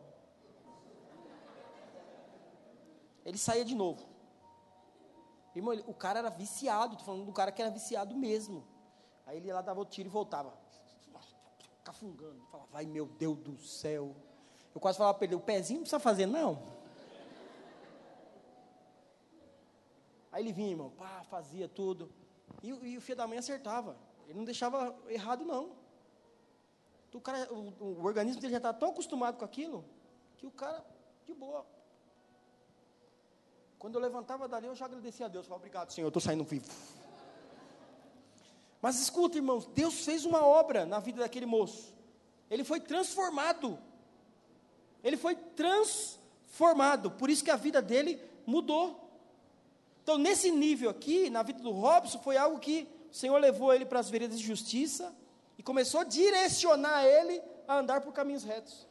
Ele 3.25 3.37
saía 3.37 3.65
de 3.65 3.75
novo. 3.75 4.08
Irmão, 5.55 5.73
ele, 5.73 5.83
o 5.87 5.93
cara 5.93 6.19
era 6.19 6.29
viciado, 6.29 6.93
estou 6.93 7.05
falando 7.05 7.25
do 7.25 7.33
cara 7.33 7.51
que 7.51 7.61
era 7.61 7.71
viciado 7.71 8.15
mesmo. 8.15 8.65
Aí 9.25 9.37
ele 9.37 9.47
ia 9.47 9.55
lá, 9.55 9.61
dava 9.61 9.79
o 9.79 9.85
tiro 9.85 10.07
e 10.07 10.11
voltava. 10.11 10.53
Cafungando. 11.83 12.45
Falava, 12.51 12.69
vai 12.71 12.85
meu 12.85 13.05
Deus 13.05 13.37
do 13.37 13.57
céu. 13.57 14.15
Eu 14.73 14.81
quase 14.81 14.97
falava 14.97 15.17
ele, 15.23 15.35
o 15.35 15.39
pezinho 15.39 15.79
não 15.79 15.83
precisa 15.83 15.99
fazer, 15.99 16.25
não. 16.25 16.61
Aí 20.31 20.43
ele 20.43 20.53
vinha, 20.53 20.69
irmão, 20.69 20.91
pá, 20.91 21.23
fazia 21.29 21.67
tudo. 21.67 22.11
E, 22.61 22.69
e 22.69 22.97
o 22.97 23.01
filho 23.01 23.17
da 23.17 23.27
mãe 23.27 23.37
acertava. 23.37 23.97
Ele 24.27 24.37
não 24.37 24.45
deixava 24.45 24.95
errado, 25.07 25.43
não. 25.43 25.71
O, 27.13 27.19
cara, 27.19 27.51
o, 27.51 27.73
o 27.83 28.05
organismo 28.05 28.39
dele 28.39 28.51
já 28.51 28.57
está 28.57 28.71
tão 28.71 28.91
acostumado 28.91 29.37
com 29.37 29.45
aquilo, 29.45 29.83
que 30.37 30.45
o 30.45 30.51
cara, 30.51 30.85
de 31.25 31.33
boa. 31.33 31.65
Quando 33.79 33.95
eu 33.95 34.01
levantava 34.01 34.45
dali, 34.45 34.67
eu 34.67 34.75
já 34.75 34.85
agradecia 34.85 35.25
a 35.25 35.29
Deus. 35.29 35.45
Falava, 35.47 35.61
obrigado, 35.61 35.91
Senhor, 35.91 36.05
eu 36.05 36.09
estou 36.09 36.21
saindo 36.21 36.43
vivo. 36.43 36.69
Mas 38.81 38.99
escuta, 38.99 39.37
irmãos, 39.37 39.65
Deus 39.67 40.03
fez 40.03 40.25
uma 40.25 40.45
obra 40.45 40.85
na 40.85 40.99
vida 40.99 41.21
daquele 41.21 41.45
moço. 41.45 41.93
Ele 42.51 42.65
foi 42.65 42.81
transformado. 42.81 43.79
Ele 45.01 45.15
foi 45.15 45.33
transformado. 45.35 47.11
Por 47.11 47.29
isso 47.29 47.43
que 47.43 47.51
a 47.51 47.55
vida 47.55 47.81
dele 47.81 48.21
mudou. 48.45 49.09
Então, 50.03 50.17
nesse 50.17 50.51
nível 50.51 50.89
aqui, 50.89 51.29
na 51.29 51.41
vida 51.41 51.61
do 51.61 51.71
Robson, 51.71 52.19
foi 52.19 52.35
algo 52.35 52.59
que 52.59 52.85
o 53.09 53.15
Senhor 53.15 53.37
levou 53.37 53.73
ele 53.73 53.85
para 53.85 53.99
as 53.99 54.09
veredas 54.09 54.39
de 54.39 54.45
justiça 54.45 55.15
e 55.57 55.63
começou 55.63 56.01
a 56.01 56.03
direcionar 56.03 57.05
ele 57.05 57.41
a 57.65 57.77
andar 57.77 58.01
por 58.01 58.11
caminhos 58.11 58.43
retos. 58.43 58.88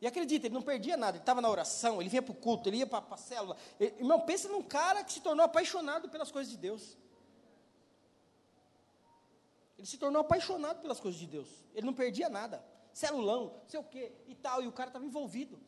E 0.00 0.06
acredita, 0.06 0.46
ele 0.46 0.54
não 0.54 0.62
perdia 0.62 0.96
nada, 0.96 1.16
ele 1.16 1.22
estava 1.22 1.40
na 1.40 1.48
oração, 1.48 2.00
ele 2.00 2.10
vinha 2.10 2.22
para 2.22 2.32
o 2.32 2.34
culto, 2.34 2.68
ele 2.68 2.78
ia 2.78 2.86
para 2.86 3.04
a 3.10 3.16
célula. 3.16 3.56
Ele, 3.80 3.94
irmão, 3.98 4.20
pensa 4.20 4.48
num 4.48 4.62
cara 4.62 5.02
que 5.02 5.12
se 5.12 5.20
tornou 5.20 5.44
apaixonado 5.44 6.08
pelas 6.08 6.30
coisas 6.30 6.50
de 6.50 6.58
Deus. 6.58 6.98
Ele 9.78 9.86
se 9.86 9.96
tornou 9.96 10.20
apaixonado 10.20 10.80
pelas 10.80 11.00
coisas 11.00 11.18
de 11.18 11.26
Deus. 11.26 11.48
Ele 11.74 11.86
não 11.86 11.94
perdia 11.94 12.28
nada 12.28 12.62
celulão, 12.96 13.52
sei 13.68 13.78
o 13.78 13.84
quê 13.84 14.10
e 14.26 14.34
tal, 14.34 14.62
e 14.62 14.66
o 14.66 14.72
cara 14.72 14.88
estava 14.88 15.04
envolvido. 15.04 15.58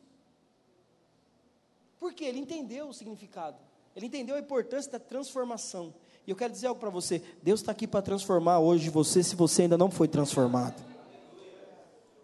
Por 1.99 2.11
quê? 2.11 2.25
Ele 2.25 2.39
entendeu 2.39 2.89
o 2.89 2.93
significado, 2.93 3.57
ele 3.95 4.07
entendeu 4.07 4.35
a 4.35 4.39
importância 4.39 4.91
da 4.91 4.99
transformação. 4.99 5.93
E 6.25 6.31
eu 6.31 6.35
quero 6.35 6.51
dizer 6.51 6.67
algo 6.67 6.79
para 6.79 6.89
você: 6.89 7.21
Deus 7.43 7.59
está 7.59 7.71
aqui 7.71 7.85
para 7.85 8.01
transformar 8.01 8.57
hoje 8.57 8.89
você, 8.89 9.21
se 9.21 9.35
você 9.35 9.63
ainda 9.63 9.77
não 9.77 9.91
foi 9.91 10.07
transformado. 10.07 10.88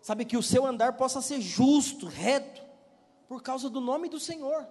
Sabe 0.06 0.24
que 0.24 0.38
o 0.38 0.43
seu 0.43 0.64
andar 0.68 0.97
possa 0.97 1.20
ser 1.20 1.41
justo, 1.41 2.06
reto, 2.06 2.62
por 3.28 3.41
causa 3.41 3.72
do 3.72 3.82
nome 3.82 4.08
do 4.08 4.20
Senhor. 4.20 4.68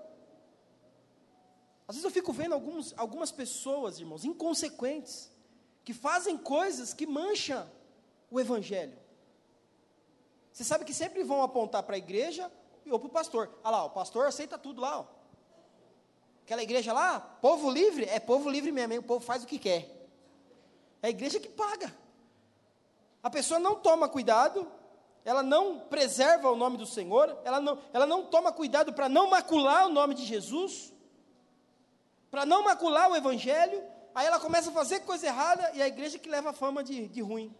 Às 1.89 1.97
vezes 1.97 2.05
eu 2.05 2.11
fico 2.13 2.33
vendo 2.33 2.53
alguns, 2.53 2.95
algumas 2.97 3.33
pessoas, 3.33 3.99
irmãos, 3.99 4.25
inconsequentes, 4.25 5.29
que 5.83 5.93
fazem 5.93 6.39
coisas 6.39 6.95
que 6.95 7.05
mancham 7.05 7.69
o 8.31 8.39
Evangelho. 8.39 8.97
Você 10.53 10.63
sabe 10.63 10.85
que 10.85 10.95
sempre 10.95 11.25
vão 11.25 11.43
apontar 11.43 11.83
para 11.83 11.97
a 11.97 11.99
igreja 11.99 12.49
ou 12.89 12.97
para 12.97 13.09
o 13.09 13.11
pastor. 13.11 13.59
Ah 13.65 13.71
lá, 13.71 13.85
o 13.87 13.91
pastor 13.91 14.27
aceita 14.27 14.57
tudo 14.57 14.83
lá. 14.83 15.01
Ó. 15.01 15.07
Aquela 16.45 16.63
igreja 16.63 16.93
lá, 16.93 17.19
povo 17.19 17.69
livre, 17.73 18.05
é 18.05 18.21
povo 18.21 18.49
livre 18.49 18.71
mesmo, 18.71 18.93
hein? 18.93 19.01
o 19.01 19.03
povo 19.03 19.27
faz 19.27 19.43
o 19.43 19.49
que 19.49 19.59
quer. 19.59 20.09
É 21.03 21.09
a 21.09 21.11
igreja 21.11 21.41
que 21.41 21.49
paga. 21.49 21.93
A 23.21 23.29
pessoa 23.29 23.59
não 23.59 23.75
toma 23.75 24.09
cuidado, 24.09 24.71
ela 25.25 25.43
não 25.43 25.81
preserva 25.81 26.51
o 26.51 26.57
nome 26.57 26.77
do 26.77 26.87
Senhor, 26.87 27.39
ela 27.45 27.61
não, 27.61 27.79
ela 27.93 28.07
não 28.07 28.27
toma 28.27 28.53
cuidado 28.53 28.93
para 28.93 29.09
não 29.09 29.31
macular 29.31 29.87
o 29.87 29.93
nome 29.93 30.15
de 30.15 30.25
Jesus, 30.25 30.93
para 32.31 32.45
não 32.45 32.63
macular 32.63 33.11
o 33.11 33.17
Evangelho, 33.17 33.83
aí 34.15 34.27
ela 34.27 34.39
começa 34.39 34.71
a 34.71 34.73
fazer 34.73 35.01
coisa 35.01 35.27
errada 35.27 35.71
e 35.75 35.81
a 35.81 35.89
igreja 35.89 36.19
que 36.19 36.29
leva 36.29 36.51
a 36.51 36.53
fama 36.53 36.85
de, 36.85 37.09
de 37.09 37.23
ruim. 37.23 37.55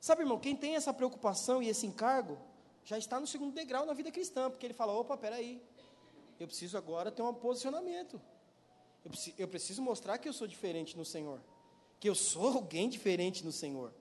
Sabe, 0.00 0.22
irmão, 0.22 0.38
quem 0.38 0.56
tem 0.56 0.76
essa 0.76 0.92
preocupação 0.92 1.62
e 1.62 1.68
esse 1.68 1.86
encargo, 1.86 2.38
já 2.84 2.96
está 2.96 3.20
no 3.20 3.26
segundo 3.26 3.54
degrau 3.54 3.84
na 3.84 3.92
vida 3.92 4.10
cristã, 4.10 4.50
porque 4.50 4.66
ele 4.66 4.74
fala: 4.74 4.92
opa, 4.92 5.16
peraí, 5.16 5.62
eu 6.40 6.46
preciso 6.46 6.76
agora 6.78 7.12
ter 7.12 7.22
um 7.22 7.34
posicionamento. 7.34 8.20
Eu 9.04 9.10
preciso, 9.10 9.36
eu 9.38 9.48
preciso 9.48 9.82
mostrar 9.82 10.18
que 10.18 10.28
eu 10.28 10.32
sou 10.32 10.46
diferente 10.46 10.96
no 10.96 11.04
Senhor, 11.04 11.40
que 12.00 12.08
eu 12.08 12.14
sou 12.14 12.54
alguém 12.54 12.88
diferente 12.88 13.44
no 13.44 13.52
Senhor. 13.52 13.92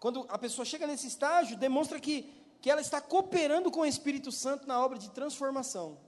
Quando 0.00 0.26
a 0.28 0.38
pessoa 0.38 0.64
chega 0.64 0.86
nesse 0.86 1.06
estágio, 1.06 1.56
demonstra 1.56 1.98
que, 1.98 2.32
que 2.60 2.70
ela 2.70 2.80
está 2.80 3.00
cooperando 3.00 3.70
com 3.70 3.80
o 3.80 3.86
Espírito 3.86 4.30
Santo 4.30 4.66
na 4.66 4.82
obra 4.84 4.98
de 4.98 5.10
transformação. 5.10 5.98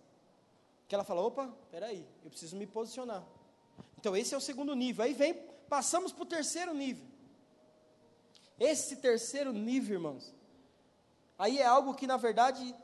Que 0.87 0.95
ela 0.95 1.05
fala: 1.05 1.23
opa, 1.23 1.53
peraí, 1.71 2.07
eu 2.25 2.31
preciso 2.31 2.57
me 2.57 2.67
posicionar. 2.67 3.25
Então, 3.99 4.17
esse 4.17 4.35
é 4.35 4.37
o 4.37 4.41
segundo 4.41 4.75
nível. 4.75 5.05
Aí 5.05 5.13
vem, 5.13 5.35
passamos 5.69 6.13
para 6.13 6.23
o 6.23 6.27
terceiro 6.27 6.73
nível. 6.75 7.05
Esse 8.59 8.97
terceiro 8.97 9.53
nível, 9.53 9.95
irmãos, 9.95 10.35
aí 11.39 11.59
é 11.59 11.67
algo 11.67 11.95
que, 11.95 12.07
na 12.07 12.17
verdade, 12.17 12.75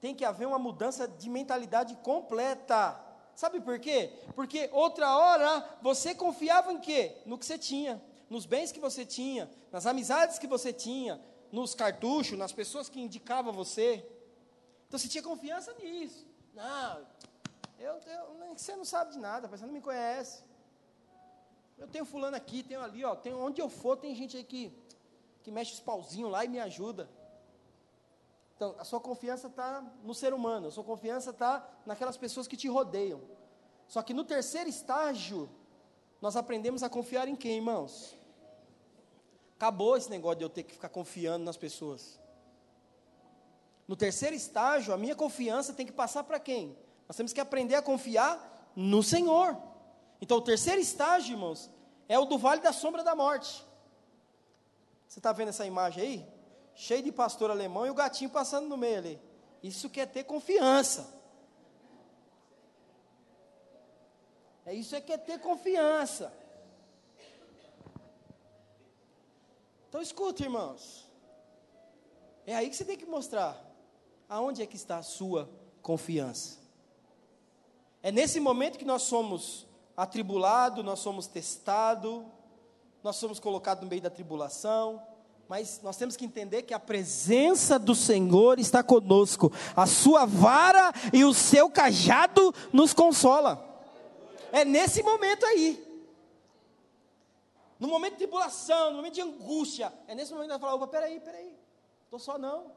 tem 0.00 0.14
que 0.14 0.24
haver 0.24 0.46
uma 0.46 0.58
mudança 0.58 1.06
de 1.06 1.30
mentalidade 1.30 1.94
completa. 1.96 3.00
Sabe 3.34 3.60
por 3.60 3.78
quê? 3.78 4.12
Porque 4.34 4.68
outra 4.72 5.16
hora 5.16 5.64
você 5.80 6.14
confiava 6.14 6.72
em 6.72 6.80
quê? 6.80 7.16
No 7.24 7.38
que 7.38 7.46
você 7.46 7.56
tinha, 7.56 8.02
nos 8.32 8.46
bens 8.46 8.72
que 8.72 8.80
você 8.80 9.04
tinha, 9.04 9.50
nas 9.70 9.84
amizades 9.86 10.38
que 10.38 10.46
você 10.46 10.72
tinha, 10.72 11.20
nos 11.50 11.74
cartuchos, 11.74 12.38
nas 12.38 12.52
pessoas 12.60 12.88
que 12.88 13.00
indicavam 13.00 13.52
você. 13.52 13.90
Então 14.86 14.98
você 14.98 15.08
tinha 15.08 15.22
confiança 15.22 15.74
nisso. 15.74 16.26
Não, 16.54 17.06
eu, 17.78 17.94
eu, 18.14 18.56
você 18.56 18.74
não 18.74 18.84
sabe 18.84 19.12
de 19.12 19.18
nada, 19.18 19.48
você 19.48 19.64
não 19.66 19.72
me 19.72 19.80
conhece. 19.80 20.42
Eu 21.76 21.88
tenho 21.88 22.04
fulano 22.04 22.36
aqui, 22.36 22.62
tenho 22.62 22.80
ali, 22.80 23.04
ó, 23.04 23.14
tenho, 23.14 23.38
onde 23.38 23.60
eu 23.60 23.68
for 23.68 23.96
tem 23.96 24.14
gente 24.14 24.36
aí 24.36 24.44
que 24.44 24.62
que 25.42 25.50
mexe 25.50 25.74
os 25.74 25.80
pauzinhos 25.80 26.30
lá 26.30 26.44
e 26.44 26.48
me 26.48 26.60
ajuda. 26.60 27.10
Então, 28.54 28.76
a 28.78 28.84
sua 28.84 29.00
confiança 29.00 29.48
está 29.48 29.84
no 30.04 30.14
ser 30.14 30.32
humano, 30.32 30.68
a 30.68 30.70
sua 30.70 30.84
confiança 30.84 31.30
está 31.30 31.68
naquelas 31.84 32.16
pessoas 32.16 32.46
que 32.46 32.56
te 32.56 32.68
rodeiam. 32.68 33.20
Só 33.88 34.02
que 34.02 34.14
no 34.14 34.24
terceiro 34.24 34.70
estágio, 34.70 35.50
nós 36.20 36.36
aprendemos 36.36 36.84
a 36.84 36.88
confiar 36.88 37.26
em 37.26 37.34
quem, 37.34 37.56
irmãos? 37.56 38.16
Acabou 39.62 39.96
esse 39.96 40.10
negócio 40.10 40.38
de 40.38 40.44
eu 40.44 40.48
ter 40.48 40.64
que 40.64 40.72
ficar 40.72 40.88
confiando 40.88 41.44
nas 41.44 41.56
pessoas. 41.56 42.18
No 43.86 43.94
terceiro 43.94 44.34
estágio, 44.34 44.92
a 44.92 44.96
minha 44.96 45.14
confiança 45.14 45.72
tem 45.72 45.86
que 45.86 45.92
passar 45.92 46.24
para 46.24 46.40
quem? 46.40 46.76
Nós 47.06 47.16
temos 47.16 47.32
que 47.32 47.40
aprender 47.40 47.76
a 47.76 47.80
confiar 47.80 48.72
no 48.74 49.04
Senhor. 49.04 49.56
Então, 50.20 50.38
o 50.38 50.40
terceiro 50.40 50.80
estágio, 50.80 51.34
irmãos, 51.34 51.70
é 52.08 52.18
o 52.18 52.24
do 52.24 52.38
vale 52.38 52.60
da 52.60 52.72
sombra 52.72 53.04
da 53.04 53.14
morte. 53.14 53.64
Você 55.06 55.20
está 55.20 55.32
vendo 55.32 55.50
essa 55.50 55.64
imagem 55.64 56.02
aí? 56.02 56.26
Cheio 56.74 57.04
de 57.04 57.12
pastor 57.12 57.48
alemão 57.48 57.86
e 57.86 57.90
o 57.90 57.94
gatinho 57.94 58.30
passando 58.30 58.66
no 58.66 58.76
meio 58.76 58.98
ali. 58.98 59.20
Isso 59.62 59.88
quer 59.88 60.06
ter 60.06 60.24
confiança. 60.24 61.08
É 64.66 64.74
isso 64.74 64.96
é 64.96 65.00
que 65.00 65.12
é 65.12 65.18
ter 65.18 65.38
confiança. 65.38 66.41
Então 69.92 70.00
escuta, 70.00 70.42
irmãos. 70.42 71.06
É 72.46 72.56
aí 72.56 72.70
que 72.70 72.74
você 72.74 72.82
tem 72.82 72.96
que 72.96 73.04
mostrar 73.04 73.62
aonde 74.26 74.62
é 74.62 74.66
que 74.66 74.74
está 74.74 74.96
a 74.96 75.02
sua 75.02 75.50
confiança. 75.82 76.60
É 78.02 78.10
nesse 78.10 78.40
momento 78.40 78.78
que 78.78 78.86
nós 78.86 79.02
somos 79.02 79.66
atribulados, 79.94 80.82
nós 80.82 80.98
somos 81.00 81.26
testados, 81.26 82.24
nós 83.04 83.16
somos 83.16 83.38
colocados 83.38 83.84
no 83.84 83.90
meio 83.90 84.00
da 84.00 84.08
tribulação, 84.08 85.02
mas 85.46 85.78
nós 85.82 85.98
temos 85.98 86.16
que 86.16 86.24
entender 86.24 86.62
que 86.62 86.72
a 86.72 86.80
presença 86.80 87.78
do 87.78 87.94
Senhor 87.94 88.58
está 88.58 88.82
conosco, 88.82 89.52
a 89.76 89.86
sua 89.86 90.24
vara 90.24 90.90
e 91.12 91.22
o 91.22 91.34
seu 91.34 91.68
cajado 91.68 92.54
nos 92.72 92.94
consola. 92.94 93.62
É 94.52 94.64
nesse 94.64 95.02
momento 95.02 95.44
aí. 95.44 95.91
No 97.82 97.88
momento 97.88 98.12
de 98.12 98.18
tribulação, 98.18 98.90
no 98.90 98.98
momento 98.98 99.14
de 99.14 99.22
angústia, 99.22 99.92
é 100.06 100.14
nesse 100.14 100.30
momento 100.30 100.46
que 100.46 100.52
nós 100.52 100.60
falamos, 100.60 100.82
opa, 100.84 100.92
peraí, 100.92 101.18
peraí, 101.18 101.58
estou 102.04 102.16
só 102.16 102.38
não. 102.38 102.70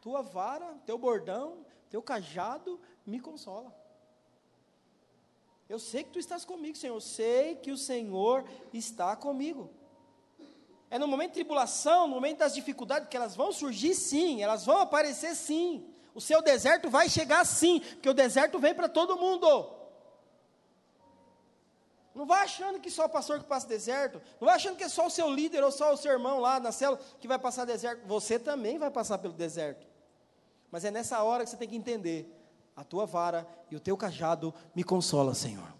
Tua 0.00 0.20
vara, 0.20 0.66
teu 0.84 0.98
bordão, 0.98 1.64
teu 1.88 2.02
cajado 2.02 2.80
me 3.06 3.20
consola. 3.20 3.72
Eu 5.68 5.78
sei 5.78 6.02
que 6.02 6.10
tu 6.10 6.18
estás 6.18 6.44
comigo, 6.44 6.76
Senhor. 6.76 6.96
Eu 6.96 7.00
sei 7.00 7.54
que 7.54 7.70
o 7.70 7.78
Senhor 7.78 8.44
está 8.72 9.14
comigo. 9.14 9.70
É 10.90 10.98
no 10.98 11.06
momento 11.06 11.28
de 11.28 11.34
tribulação, 11.34 12.08
no 12.08 12.14
momento 12.16 12.38
das 12.38 12.52
dificuldades, 12.52 13.08
que 13.08 13.16
elas 13.16 13.36
vão 13.36 13.52
surgir 13.52 13.94
sim, 13.94 14.42
elas 14.42 14.66
vão 14.66 14.78
aparecer 14.78 15.36
sim. 15.36 15.88
O 16.16 16.20
seu 16.20 16.42
deserto 16.42 16.90
vai 16.90 17.08
chegar 17.08 17.46
sim, 17.46 17.78
porque 17.78 18.08
o 18.08 18.14
deserto 18.14 18.58
vem 18.58 18.74
para 18.74 18.88
todo 18.88 19.16
mundo. 19.16 19.79
Não 22.14 22.26
vai 22.26 22.42
achando 22.42 22.80
que 22.80 22.90
só 22.90 23.04
o 23.04 23.08
pastor 23.08 23.38
que 23.38 23.44
passa 23.44 23.68
deserto, 23.68 24.20
não 24.40 24.46
vai 24.46 24.56
achando 24.56 24.76
que 24.76 24.82
é 24.82 24.88
só 24.88 25.06
o 25.06 25.10
seu 25.10 25.30
líder 25.30 25.62
ou 25.62 25.70
só 25.70 25.92
o 25.92 25.96
seu 25.96 26.10
irmão 26.10 26.40
lá 26.40 26.58
na 26.58 26.72
célula 26.72 27.00
que 27.20 27.28
vai 27.28 27.38
passar 27.38 27.64
deserto. 27.64 28.06
Você 28.06 28.38
também 28.38 28.78
vai 28.78 28.90
passar 28.90 29.18
pelo 29.18 29.32
deserto. 29.32 29.86
Mas 30.70 30.84
é 30.84 30.90
nessa 30.90 31.22
hora 31.22 31.44
que 31.44 31.50
você 31.50 31.56
tem 31.56 31.68
que 31.68 31.76
entender: 31.76 32.28
a 32.74 32.82
tua 32.82 33.06
vara 33.06 33.46
e 33.70 33.76
o 33.76 33.80
teu 33.80 33.96
cajado 33.96 34.52
me 34.74 34.82
consola, 34.82 35.34
Senhor. 35.34 35.72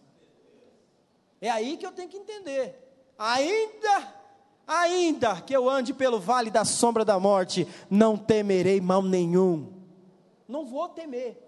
É 1.41 1.51
aí 1.51 1.77
que 1.77 1.87
eu 1.87 1.93
tenho 1.93 2.09
que 2.09 2.17
entender. 2.17 2.79
Ainda, 3.19 4.15
ainda 4.67 5.41
que 5.41 5.55
eu 5.55 5.69
ande 5.69 5.93
pelo 5.93 6.21
vale 6.21 6.51
da 6.51 6.65
sombra 6.65 7.05
da 7.05 7.19
morte, 7.19 7.67
não 7.91 8.17
temerei 8.17 8.81
mal 8.81 9.03
nenhum. 9.03 9.73
Não 10.47 10.65
vou 10.65 10.89
temer, 10.89 11.39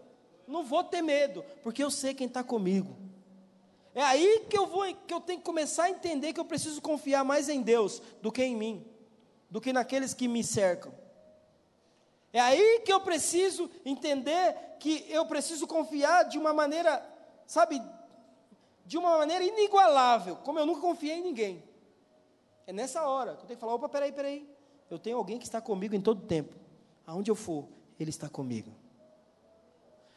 não 0.47 0.65
vou 0.65 0.83
ter 0.83 1.03
medo, 1.03 1.45
porque 1.63 1.83
eu 1.83 1.91
sei 1.91 2.15
quem 2.15 2.27
está 2.27 2.43
comigo. 2.43 2.97
É 3.95 4.03
aí 4.03 4.47
que 4.49 4.57
eu 4.57 4.67
vou, 4.67 4.85
que 4.95 5.13
eu 5.13 5.21
tenho 5.21 5.39
que 5.39 5.45
começar 5.45 5.85
a 5.85 5.91
entender 5.91 6.33
que 6.33 6.41
eu 6.41 6.45
preciso 6.45 6.81
confiar 6.81 7.25
mais 7.25 7.49
em 7.49 7.61
Deus 7.61 8.01
do 8.23 8.33
que 8.33 8.43
em 8.43 8.57
mim, 8.57 8.87
do 9.51 9.61
que 9.61 9.73
naqueles 9.73 10.15
que 10.15 10.27
me 10.27 10.43
cercam. 10.43 10.93
É 12.33 12.41
aí 12.41 12.81
que 12.85 12.93
eu 12.93 13.01
preciso 13.01 13.71
entender 13.85 14.57
que 14.81 15.05
eu 15.11 15.27
preciso 15.27 15.67
confiar 15.67 16.25
de 16.25 16.39
uma 16.39 16.55
maneira, 16.55 17.07
sabe, 17.47 17.83
de 18.87 18.97
uma 18.97 19.19
maneira 19.19 19.45
inigualável, 19.45 20.37
como 20.37 20.59
eu 20.59 20.65
nunca 20.65 20.81
confiei 20.81 21.19
em 21.19 21.23
ninguém. 21.23 21.63
É 22.67 22.73
nessa 22.73 23.07
hora 23.07 23.37
que 23.37 23.43
eu 23.43 23.47
tenho 23.47 23.57
que 23.59 23.61
falar: 23.61 23.75
opa, 23.75 23.89
peraí, 23.89 24.11
peraí. 24.11 24.49
Eu 24.89 24.99
tenho 24.99 25.19
alguém 25.19 25.39
que 25.39 25.45
está 25.45 25.61
comigo 25.61 25.95
em 25.95 26.01
todo 26.01 26.27
tempo. 26.27 26.55
Aonde 27.07 27.31
eu 27.31 27.35
for, 27.35 27.69
Ele 27.99 28.11
está 28.11 28.29
comigo. 28.29 28.73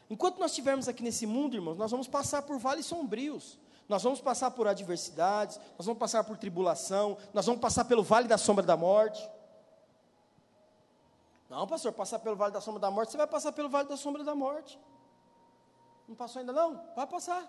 Enquanto 0.08 0.38
nós 0.38 0.52
estivermos 0.52 0.88
aqui 0.88 1.02
nesse 1.02 1.26
mundo, 1.26 1.56
irmãos, 1.56 1.76
nós 1.76 1.90
vamos 1.90 2.06
passar 2.06 2.42
por 2.42 2.58
vales 2.58 2.86
sombrios. 2.86 3.58
Nós 3.88 4.02
vamos 4.02 4.20
passar 4.20 4.50
por 4.50 4.66
adversidades, 4.66 5.60
nós 5.78 5.86
vamos 5.86 5.98
passar 5.98 6.24
por 6.24 6.36
tribulação, 6.36 7.16
nós 7.32 7.46
vamos 7.46 7.60
passar 7.60 7.84
pelo 7.84 8.02
vale 8.02 8.26
da 8.26 8.36
sombra 8.36 8.64
da 8.64 8.76
morte. 8.76 9.28
Não, 11.48 11.66
pastor, 11.66 11.92
passar 11.92 12.18
pelo 12.18 12.34
vale 12.34 12.52
da 12.52 12.60
sombra 12.60 12.80
da 12.80 12.90
morte, 12.90 13.12
você 13.12 13.16
vai 13.16 13.26
passar 13.26 13.52
pelo 13.52 13.68
vale 13.68 13.88
da 13.88 13.96
sombra 13.96 14.24
da 14.24 14.34
morte. 14.34 14.78
Não 16.08 16.16
passou 16.16 16.40
ainda 16.40 16.52
não? 16.52 16.82
Vai 16.94 17.06
passar. 17.06 17.44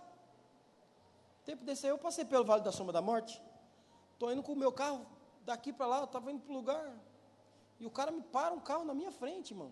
Tempo 1.43 1.63
desse 1.63 1.85
aí 1.85 1.91
eu 1.91 1.97
passei 1.97 2.25
pelo 2.25 2.45
vale 2.45 2.61
da 2.61 2.71
sombra 2.71 2.93
da 2.93 3.01
morte. 3.01 3.41
Estou 4.13 4.31
indo 4.31 4.43
com 4.43 4.53
o 4.53 4.55
meu 4.55 4.71
carro 4.71 5.05
daqui 5.43 5.71
para 5.71 5.87
lá, 5.87 5.99
eu 5.99 6.05
estava 6.05 6.31
indo 6.31 6.41
para 6.41 6.51
o 6.51 6.55
lugar. 6.55 6.93
E 7.79 7.85
o 7.85 7.91
cara 7.91 8.11
me 8.11 8.21
para 8.21 8.53
um 8.53 8.59
carro 8.59 8.83
na 8.83 8.93
minha 8.93 9.11
frente, 9.11 9.51
irmão. 9.51 9.71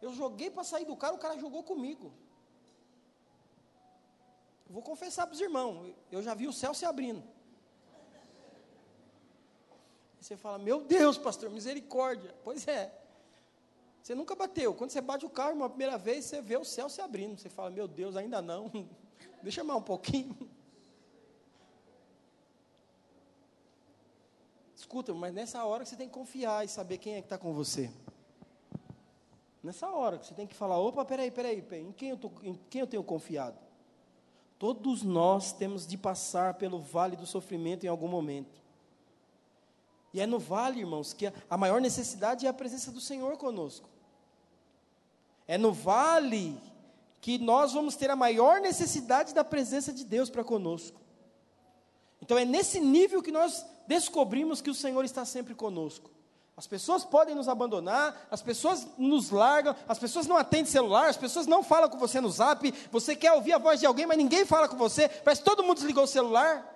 Eu 0.00 0.12
joguei 0.12 0.50
para 0.50 0.64
sair 0.64 0.84
do 0.84 0.96
carro, 0.96 1.16
o 1.16 1.18
cara 1.18 1.38
jogou 1.38 1.62
comigo. 1.62 2.12
Vou 4.68 4.82
confessar 4.82 5.26
para 5.26 5.34
os 5.34 5.40
irmãos, 5.40 5.94
eu 6.10 6.22
já 6.22 6.34
vi 6.34 6.46
o 6.46 6.52
céu 6.52 6.74
se 6.74 6.84
abrindo. 6.84 7.22
Você 10.20 10.36
fala, 10.36 10.58
meu 10.58 10.82
Deus, 10.82 11.16
pastor, 11.16 11.48
misericórdia. 11.50 12.34
Pois 12.42 12.66
é. 12.66 12.92
Você 14.02 14.12
nunca 14.12 14.34
bateu. 14.34 14.74
Quando 14.74 14.90
você 14.90 15.00
bate 15.00 15.24
o 15.24 15.30
carro 15.30 15.52
uma 15.52 15.68
primeira 15.68 15.96
vez, 15.96 16.24
você 16.24 16.42
vê 16.42 16.56
o 16.56 16.64
céu 16.64 16.88
se 16.88 17.00
abrindo. 17.00 17.38
Você 17.38 17.48
fala, 17.48 17.70
meu 17.70 17.86
Deus, 17.86 18.16
ainda 18.16 18.42
não. 18.42 18.70
Deixa 19.40 19.60
eu 19.60 19.64
mais 19.64 19.78
um 19.78 19.82
pouquinho. 19.82 20.36
Escuta, 24.74 25.14
mas 25.14 25.32
nessa 25.32 25.64
hora 25.64 25.84
que 25.84 25.90
você 25.90 25.96
tem 25.96 26.08
que 26.08 26.14
confiar 26.14 26.64
e 26.64 26.68
saber 26.68 26.98
quem 26.98 27.14
é 27.14 27.20
que 27.20 27.26
está 27.26 27.38
com 27.38 27.52
você. 27.52 27.90
Nessa 29.62 29.88
hora 29.88 30.18
que 30.18 30.26
você 30.26 30.34
tem 30.34 30.46
que 30.46 30.54
falar, 30.54 30.78
opa, 30.78 31.04
peraí, 31.04 31.30
peraí, 31.30 31.62
peraí 31.62 31.84
em, 31.84 31.92
quem 31.92 32.10
eu 32.10 32.16
tô, 32.16 32.30
em 32.42 32.54
quem 32.70 32.80
eu 32.80 32.86
tenho 32.86 33.02
confiado? 33.02 33.58
Todos 34.58 35.02
nós 35.02 35.52
temos 35.52 35.86
de 35.86 35.98
passar 35.98 36.54
pelo 36.54 36.80
vale 36.80 37.16
do 37.16 37.26
sofrimento 37.26 37.84
em 37.84 37.88
algum 37.88 38.08
momento. 38.08 38.62
E 40.14 40.20
é 40.20 40.26
no 40.26 40.38
vale, 40.38 40.80
irmãos, 40.80 41.12
que 41.12 41.30
a 41.48 41.56
maior 41.58 41.80
necessidade 41.80 42.46
é 42.46 42.48
a 42.48 42.54
presença 42.54 42.90
do 42.90 43.00
Senhor 43.00 43.36
conosco. 43.36 43.88
É 45.46 45.58
no 45.58 45.72
vale 45.72 46.58
que 47.20 47.38
nós 47.38 47.72
vamos 47.72 47.96
ter 47.96 48.10
a 48.10 48.16
maior 48.16 48.60
necessidade 48.60 49.34
da 49.34 49.44
presença 49.44 49.92
de 49.92 50.04
Deus 50.04 50.30
para 50.30 50.42
conosco. 50.42 50.98
Então 52.22 52.38
é 52.38 52.44
nesse 52.44 52.80
nível 52.80 53.22
que 53.22 53.30
nós 53.30 53.66
descobrimos 53.86 54.60
que 54.62 54.70
o 54.70 54.74
Senhor 54.74 55.04
está 55.04 55.24
sempre 55.24 55.54
conosco. 55.54 56.10
As 56.56 56.66
pessoas 56.66 57.04
podem 57.04 57.34
nos 57.34 57.48
abandonar, 57.48 58.28
as 58.30 58.40
pessoas 58.40 58.86
nos 58.96 59.28
largam, 59.28 59.76
as 59.86 59.98
pessoas 59.98 60.26
não 60.26 60.38
atendem 60.38 60.64
celular, 60.64 61.10
as 61.10 61.16
pessoas 61.16 61.46
não 61.46 61.62
falam 61.62 61.90
com 61.90 61.98
você 61.98 62.18
no 62.18 62.30
zap, 62.30 62.72
você 62.90 63.14
quer 63.14 63.32
ouvir 63.32 63.52
a 63.52 63.58
voz 63.58 63.78
de 63.78 63.84
alguém, 63.84 64.06
mas 64.06 64.16
ninguém 64.16 64.46
fala 64.46 64.66
com 64.66 64.76
você, 64.76 65.06
parece 65.06 65.42
que 65.42 65.50
todo 65.50 65.62
mundo 65.62 65.76
desligou 65.76 66.04
o 66.04 66.06
celular. 66.06 66.72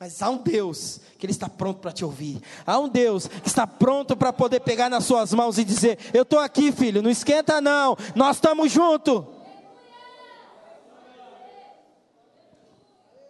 Mas 0.00 0.22
há 0.22 0.30
um 0.30 0.38
Deus 0.38 1.00
que 1.18 1.26
Ele 1.26 1.32
está 1.32 1.50
pronto 1.50 1.80
para 1.80 1.92
te 1.92 2.02
ouvir. 2.02 2.40
Há 2.64 2.78
um 2.78 2.88
Deus 2.88 3.26
que 3.26 3.48
está 3.48 3.66
pronto 3.66 4.16
para 4.16 4.32
poder 4.32 4.60
pegar 4.60 4.88
nas 4.88 5.04
suas 5.04 5.34
mãos 5.34 5.58
e 5.58 5.64
dizer: 5.64 5.98
Eu 6.14 6.22
estou 6.22 6.38
aqui, 6.38 6.70
filho, 6.72 7.02
não 7.02 7.10
esquenta 7.10 7.60
não, 7.60 7.96
nós 8.14 8.36
estamos 8.36 8.70
juntos. 8.70 9.24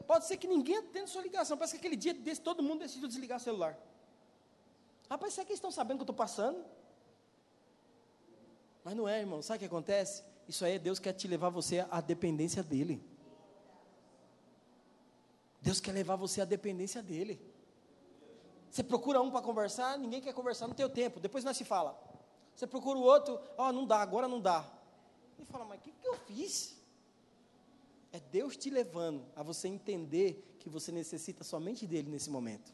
Pode 0.06 0.26
ser 0.26 0.36
que 0.36 0.46
ninguém 0.46 0.76
atenda 0.76 1.06
sua 1.06 1.22
ligação, 1.22 1.56
parece 1.56 1.72
que 1.72 1.78
aquele 1.78 1.96
dia 1.96 2.14
todo 2.44 2.62
mundo 2.62 2.80
decidiu 2.80 3.08
desligar 3.08 3.38
o 3.38 3.42
celular. 3.42 3.76
Rapaz, 5.08 5.34
será 5.34 5.44
que 5.44 5.52
eles 5.52 5.58
estão 5.58 5.70
sabendo 5.70 5.98
que 5.98 6.02
eu 6.02 6.04
estou 6.04 6.16
passando? 6.16 6.62
Mas 8.84 8.94
não 8.94 9.08
é, 9.08 9.20
irmão. 9.20 9.40
Sabe 9.42 9.56
o 9.56 9.60
que 9.60 9.66
acontece? 9.66 10.22
Isso 10.46 10.64
aí 10.64 10.74
é 10.74 10.78
Deus 10.78 10.98
quer 10.98 11.12
te 11.12 11.26
levar 11.26 11.50
você 11.50 11.86
à 11.90 12.00
dependência 12.00 12.62
dEle. 12.62 13.02
Deus 15.60 15.80
quer 15.80 15.92
levar 15.92 16.16
você 16.16 16.40
à 16.40 16.44
dependência 16.44 17.02
dEle. 17.02 17.40
Você 18.70 18.82
procura 18.82 19.20
um 19.20 19.30
para 19.30 19.42
conversar, 19.42 19.98
ninguém 19.98 20.20
quer 20.20 20.32
conversar, 20.32 20.68
não 20.68 20.74
tem 20.74 20.84
o 20.84 20.90
tempo, 20.90 21.20
depois 21.20 21.42
nós 21.42 21.56
se 21.56 21.64
fala. 21.64 21.98
Você 22.54 22.66
procura 22.66 22.98
o 22.98 23.02
outro, 23.02 23.40
ó, 23.56 23.68
oh, 23.68 23.72
não 23.72 23.86
dá, 23.86 23.98
agora 24.00 24.28
não 24.28 24.40
dá. 24.40 24.68
E 25.38 25.44
fala, 25.44 25.64
mas 25.64 25.78
o 25.78 25.82
que, 25.82 25.92
que 25.92 26.06
eu 26.06 26.14
fiz? 26.14 26.76
É 28.12 28.20
Deus 28.20 28.56
te 28.56 28.70
levando 28.70 29.24
a 29.34 29.42
você 29.42 29.68
entender 29.68 30.56
que 30.58 30.68
você 30.68 30.90
necessita 30.92 31.44
somente 31.44 31.86
dEle 31.86 32.10
nesse 32.10 32.30
momento. 32.30 32.72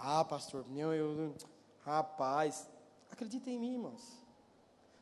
Ah, 0.00 0.24
pastor, 0.24 0.64
eu, 0.76 0.92
eu, 0.92 1.34
rapaz, 1.84 2.68
acredita 3.10 3.50
em 3.50 3.58
mim, 3.58 3.72
irmãos. 3.74 4.18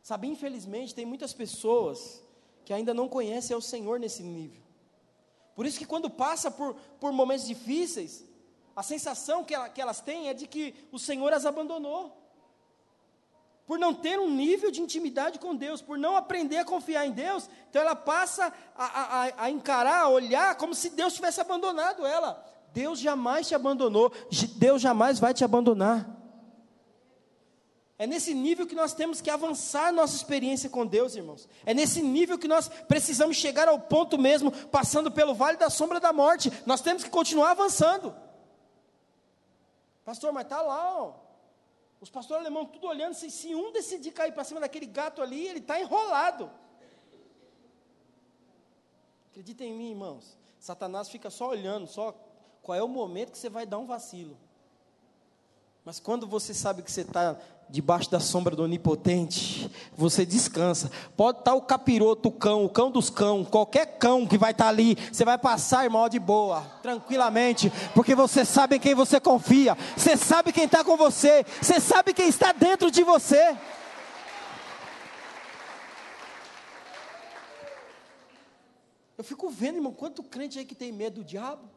Sabe, 0.03 0.27
infelizmente, 0.29 0.95
tem 0.95 1.05
muitas 1.05 1.33
pessoas 1.33 2.23
que 2.65 2.73
ainda 2.73 2.95
não 2.95 3.09
conhecem 3.09 3.57
o 3.57 3.61
Senhor 3.61 4.01
nesse 4.01 4.23
nível. 4.23 4.63
Por 5.55 5.67
isso 5.67 5.79
que 5.79 5.87
quando 5.87 6.09
passa 6.09 6.51
por, 6.51 6.75
por 7.01 7.13
momentos 7.13 7.47
difíceis, 7.47 8.25
a 8.75 8.83
sensação 8.83 9.45
que, 9.45 9.55
ela, 9.55 9.69
que 9.69 9.81
elas 9.81 10.01
têm 10.01 10.29
é 10.29 10.35
de 10.35 10.47
que 10.47 10.75
o 10.93 10.99
Senhor 10.99 11.33
as 11.33 11.47
abandonou. 11.47 12.17
Por 13.67 13.79
não 13.79 13.93
ter 13.93 14.19
um 14.21 14.31
nível 14.31 14.71
de 14.71 14.81
intimidade 14.81 15.39
com 15.39 15.57
Deus, 15.57 15.83
por 15.83 15.99
não 15.99 16.15
aprender 16.15 16.59
a 16.59 16.65
confiar 16.65 17.05
em 17.07 17.11
Deus, 17.11 17.49
então 17.69 17.83
ela 17.83 17.97
passa 17.97 18.53
a, 18.77 18.85
a, 18.85 19.45
a 19.45 19.51
encarar, 19.51 20.03
a 20.03 20.09
olhar 20.09 20.57
como 20.57 20.75
se 20.75 20.91
Deus 20.91 21.15
tivesse 21.15 21.41
abandonado 21.41 22.07
ela. 22.07 22.45
Deus 22.77 22.99
jamais 22.99 23.49
te 23.49 23.55
abandonou, 23.55 24.13
Deus 24.57 24.83
jamais 24.83 25.19
vai 25.19 25.33
te 25.33 25.43
abandonar. 25.43 26.15
É 27.99 28.07
nesse 28.07 28.35
nível 28.35 28.67
que 28.67 28.75
nós 28.75 28.93
temos 28.93 29.23
que 29.23 29.31
avançar 29.31 29.91
nossa 29.91 30.15
experiência 30.15 30.69
com 30.69 30.85
Deus, 30.85 31.17
irmãos. 31.17 31.49
É 31.65 31.73
nesse 31.73 32.03
nível 32.03 32.39
que 32.39 32.47
nós 32.47 32.69
precisamos 32.69 33.39
chegar 33.39 33.67
ao 33.67 33.81
ponto 33.81 34.19
mesmo, 34.19 34.53
passando 34.67 35.11
pelo 35.11 35.35
vale 35.35 35.57
da 35.57 35.71
sombra 35.71 35.99
da 35.99 36.13
morte. 36.13 36.53
Nós 36.67 36.83
temos 36.83 37.03
que 37.03 37.09
continuar 37.09 37.53
avançando. 37.53 38.15
Pastor, 40.05 40.31
mas 40.31 40.45
está 40.45 40.61
lá, 40.61 41.03
ó. 41.03 41.15
Os 41.99 42.11
pastores 42.11 42.45
alemães 42.45 42.69
tudo 42.75 42.89
olhando, 42.89 43.15
se, 43.15 43.31
se 43.31 43.55
um 43.55 43.73
decidir 43.73 44.11
cair 44.11 44.33
para 44.33 44.45
cima 44.45 44.61
daquele 44.61 44.85
gato 44.85 45.23
ali, 45.23 45.49
ele 45.49 45.61
está 45.61 45.81
enrolado. 45.81 46.51
Acredita 49.31 49.65
em 49.65 49.73
mim, 49.73 49.93
irmãos. 49.93 50.37
Satanás 50.61 51.09
fica 51.09 51.31
só 51.31 51.49
olhando, 51.49 51.87
só 51.87 52.26
qual 52.67 52.77
é 52.77 52.83
o 52.83 52.89
momento 52.89 53.31
que 53.31 53.39
você 53.39 53.49
vai 53.49 53.65
dar 53.65 53.79
um 53.79 53.87
vacilo. 53.87 54.37
Mas 55.85 56.01
quando 56.01 56.27
você 56.27 56.53
sabe 56.53 56.83
que 56.83 56.91
você 56.91 57.03
está 57.03 57.37
debaixo 57.71 58.11
da 58.11 58.19
sombra 58.19 58.57
do 58.57 58.65
onipotente, 58.65 59.71
você 59.97 60.27
descansa. 60.27 60.91
Pode 61.17 61.39
estar 61.39 61.53
tá 61.53 61.57
o 61.57 61.63
capiroto, 61.63 62.29
o 62.29 62.33
cão, 62.33 62.65
o 62.65 62.69
cão 62.69 62.91
dos 62.91 63.09
cão, 63.09 63.45
qualquer 63.45 63.99
cão 63.99 64.27
que 64.27 64.37
vai 64.37 64.51
estar 64.51 64.65
tá 64.65 64.69
ali, 64.71 64.97
você 65.13 65.25
vai 65.25 65.39
passar, 65.39 65.85
irmão, 65.85 66.09
de 66.09 66.19
boa, 66.19 66.63
tranquilamente, 66.83 67.71
porque 67.95 68.17
você 68.17 68.45
sabe 68.45 68.77
em 68.77 68.81
quem 68.81 68.97
você 68.97 69.21
confia, 69.21 69.79
você 69.97 70.17
sabe 70.17 70.53
quem 70.53 70.65
está 70.65 70.83
com 70.83 70.97
você, 70.97 71.47
você 71.63 71.79
sabe 71.79 72.13
quem 72.13 72.29
está 72.29 72.51
dentro 72.51 72.91
de 72.91 73.05
você. 73.05 73.57
Eu 79.17 79.23
fico 79.23 79.49
vendo, 79.51 79.77
irmão, 79.77 79.93
quanto 79.93 80.21
crente 80.25 80.59
aí 80.59 80.65
que 80.65 80.75
tem 80.75 80.91
medo 80.91 81.23
do 81.23 81.25
diabo. 81.25 81.77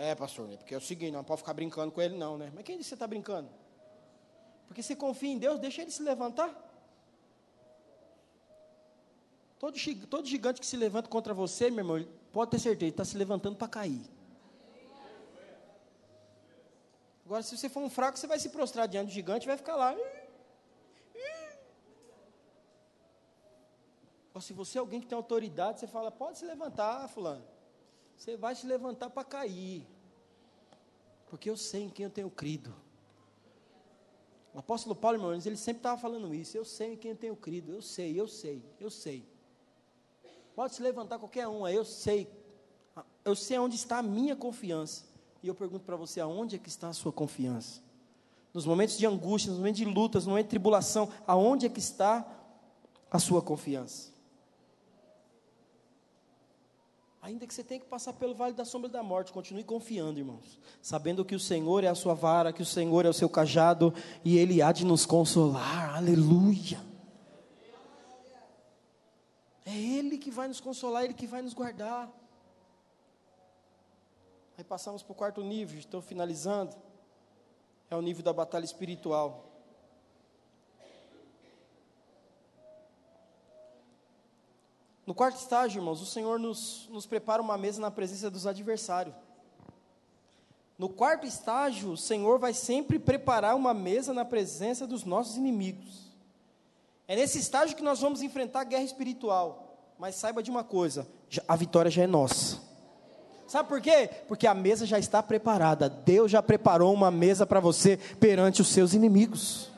É, 0.00 0.14
pastor, 0.14 0.48
é 0.52 0.56
porque 0.56 0.72
é 0.72 0.78
o 0.78 0.80
seguinte, 0.80 1.10
não 1.10 1.24
pode 1.24 1.40
ficar 1.40 1.52
brincando 1.52 1.90
com 1.90 2.00
ele, 2.00 2.16
não, 2.16 2.38
né? 2.38 2.52
Mas 2.54 2.62
quem 2.62 2.78
disse 2.78 2.86
que 2.86 2.90
você 2.90 2.94
está 2.94 3.06
brincando? 3.06 3.48
Porque 4.68 4.80
você 4.80 4.94
confia 4.94 5.32
em 5.32 5.38
Deus, 5.38 5.58
deixa 5.58 5.82
ele 5.82 5.90
se 5.90 6.00
levantar. 6.04 6.54
Todo, 9.58 9.76
todo 10.08 10.24
gigante 10.24 10.60
que 10.60 10.66
se 10.66 10.76
levanta 10.76 11.08
contra 11.08 11.34
você, 11.34 11.68
meu 11.68 11.80
irmão, 11.80 12.08
pode 12.32 12.52
ter 12.52 12.60
certeza, 12.60 12.90
está 12.90 13.04
se 13.04 13.16
levantando 13.16 13.56
para 13.56 13.66
cair. 13.66 14.00
Agora, 17.26 17.42
se 17.42 17.58
você 17.58 17.68
for 17.68 17.82
um 17.82 17.90
fraco, 17.90 18.16
você 18.16 18.28
vai 18.28 18.38
se 18.38 18.50
prostrar 18.50 18.86
diante 18.86 19.08
do 19.08 19.12
gigante 19.12 19.46
e 19.46 19.48
vai 19.48 19.56
ficar 19.56 19.74
lá. 19.74 19.96
Ou 24.32 24.40
se 24.40 24.52
você 24.52 24.78
é 24.78 24.80
alguém 24.80 25.00
que 25.00 25.08
tem 25.08 25.16
autoridade, 25.16 25.80
você 25.80 25.88
fala, 25.88 26.12
pode 26.12 26.38
se 26.38 26.44
levantar, 26.44 27.08
fulano 27.08 27.57
você 28.18 28.36
vai 28.36 28.54
se 28.54 28.66
levantar 28.66 29.10
para 29.10 29.22
cair. 29.22 29.86
Porque 31.28 31.48
eu 31.48 31.56
sei 31.56 31.84
em 31.84 31.88
quem 31.88 32.04
eu 32.04 32.10
tenho 32.10 32.28
crido. 32.28 32.74
O 34.52 34.58
apóstolo 34.58 34.96
Paulo, 34.96 35.16
irmãos, 35.16 35.46
ele 35.46 35.56
sempre 35.56 35.80
estava 35.80 36.00
falando 36.00 36.34
isso. 36.34 36.56
Eu 36.56 36.64
sei 36.64 36.94
em 36.94 36.96
quem 36.96 37.12
eu 37.12 37.16
tenho 37.16 37.36
crido. 37.36 37.72
Eu 37.72 37.80
sei, 37.80 38.18
eu 38.18 38.26
sei, 38.26 38.64
eu 38.80 38.90
sei. 38.90 39.24
Pode 40.56 40.74
se 40.74 40.82
levantar 40.82 41.20
qualquer 41.20 41.46
um, 41.46 41.66
eu 41.68 41.84
sei. 41.84 42.28
Eu 43.24 43.36
sei 43.36 43.56
onde 43.58 43.76
está 43.76 43.98
a 43.98 44.02
minha 44.02 44.34
confiança. 44.34 45.04
E 45.40 45.46
eu 45.46 45.54
pergunto 45.54 45.84
para 45.84 45.94
você, 45.94 46.20
aonde 46.20 46.56
é 46.56 46.58
que 46.58 46.68
está 46.68 46.88
a 46.88 46.92
sua 46.92 47.12
confiança? 47.12 47.80
Nos 48.52 48.66
momentos 48.66 48.98
de 48.98 49.06
angústia, 49.06 49.50
nos 49.50 49.58
momentos 49.58 49.78
de 49.78 49.84
lutas, 49.84 50.24
nos 50.24 50.30
momentos 50.30 50.48
de 50.48 50.50
tribulação, 50.50 51.08
aonde 51.24 51.66
é 51.66 51.68
que 51.68 51.78
está 51.78 52.26
a 53.08 53.20
sua 53.20 53.40
confiança? 53.40 54.17
Ainda 57.28 57.46
que 57.46 57.52
você 57.52 57.62
tenha 57.62 57.78
que 57.78 57.84
passar 57.84 58.14
pelo 58.14 58.34
vale 58.34 58.54
da 58.54 58.64
sombra 58.64 58.88
da 58.88 59.02
morte, 59.02 59.34
continue 59.34 59.62
confiando, 59.62 60.18
irmãos. 60.18 60.58
Sabendo 60.80 61.26
que 61.26 61.34
o 61.34 61.38
Senhor 61.38 61.84
é 61.84 61.86
a 61.86 61.94
sua 61.94 62.14
vara, 62.14 62.54
que 62.54 62.62
o 62.62 62.64
Senhor 62.64 63.04
é 63.04 63.08
o 63.10 63.12
seu 63.12 63.28
cajado 63.28 63.92
e 64.24 64.38
Ele 64.38 64.62
há 64.62 64.72
de 64.72 64.86
nos 64.86 65.04
consolar. 65.04 65.94
Aleluia. 65.94 66.82
É 69.66 69.76
Ele 69.76 70.16
que 70.16 70.30
vai 70.30 70.48
nos 70.48 70.58
consolar, 70.58 71.04
Ele 71.04 71.12
que 71.12 71.26
vai 71.26 71.42
nos 71.42 71.52
guardar. 71.52 72.10
Aí 74.56 74.64
passamos 74.64 75.02
para 75.02 75.12
o 75.12 75.14
quarto 75.14 75.44
nível, 75.44 75.78
estou 75.78 76.00
finalizando. 76.00 76.74
É 77.90 77.94
o 77.94 78.00
nível 78.00 78.24
da 78.24 78.32
batalha 78.32 78.64
espiritual. 78.64 79.47
No 85.08 85.14
quarto 85.14 85.38
estágio, 85.38 85.78
irmãos, 85.78 86.02
o 86.02 86.04
Senhor 86.04 86.38
nos, 86.38 86.86
nos 86.90 87.06
prepara 87.06 87.40
uma 87.40 87.56
mesa 87.56 87.80
na 87.80 87.90
presença 87.90 88.28
dos 88.28 88.46
adversários. 88.46 89.14
No 90.76 90.86
quarto 90.90 91.26
estágio, 91.26 91.92
o 91.92 91.96
Senhor 91.96 92.38
vai 92.38 92.52
sempre 92.52 92.98
preparar 92.98 93.56
uma 93.56 93.72
mesa 93.72 94.12
na 94.12 94.22
presença 94.22 94.86
dos 94.86 95.04
nossos 95.04 95.38
inimigos. 95.38 96.12
É 97.06 97.16
nesse 97.16 97.38
estágio 97.38 97.74
que 97.74 97.82
nós 97.82 98.02
vamos 98.02 98.20
enfrentar 98.20 98.60
a 98.60 98.64
guerra 98.64 98.82
espiritual. 98.82 99.78
Mas 99.98 100.14
saiba 100.14 100.42
de 100.42 100.50
uma 100.50 100.62
coisa: 100.62 101.08
a 101.48 101.56
vitória 101.56 101.90
já 101.90 102.02
é 102.02 102.06
nossa. 102.06 102.60
Sabe 103.46 103.66
por 103.66 103.80
quê? 103.80 104.10
Porque 104.28 104.46
a 104.46 104.52
mesa 104.52 104.84
já 104.84 104.98
está 104.98 105.22
preparada. 105.22 105.88
Deus 105.88 106.30
já 106.30 106.42
preparou 106.42 106.92
uma 106.92 107.10
mesa 107.10 107.46
para 107.46 107.60
você 107.60 107.96
perante 108.20 108.60
os 108.60 108.68
seus 108.68 108.92
inimigos. 108.92 109.70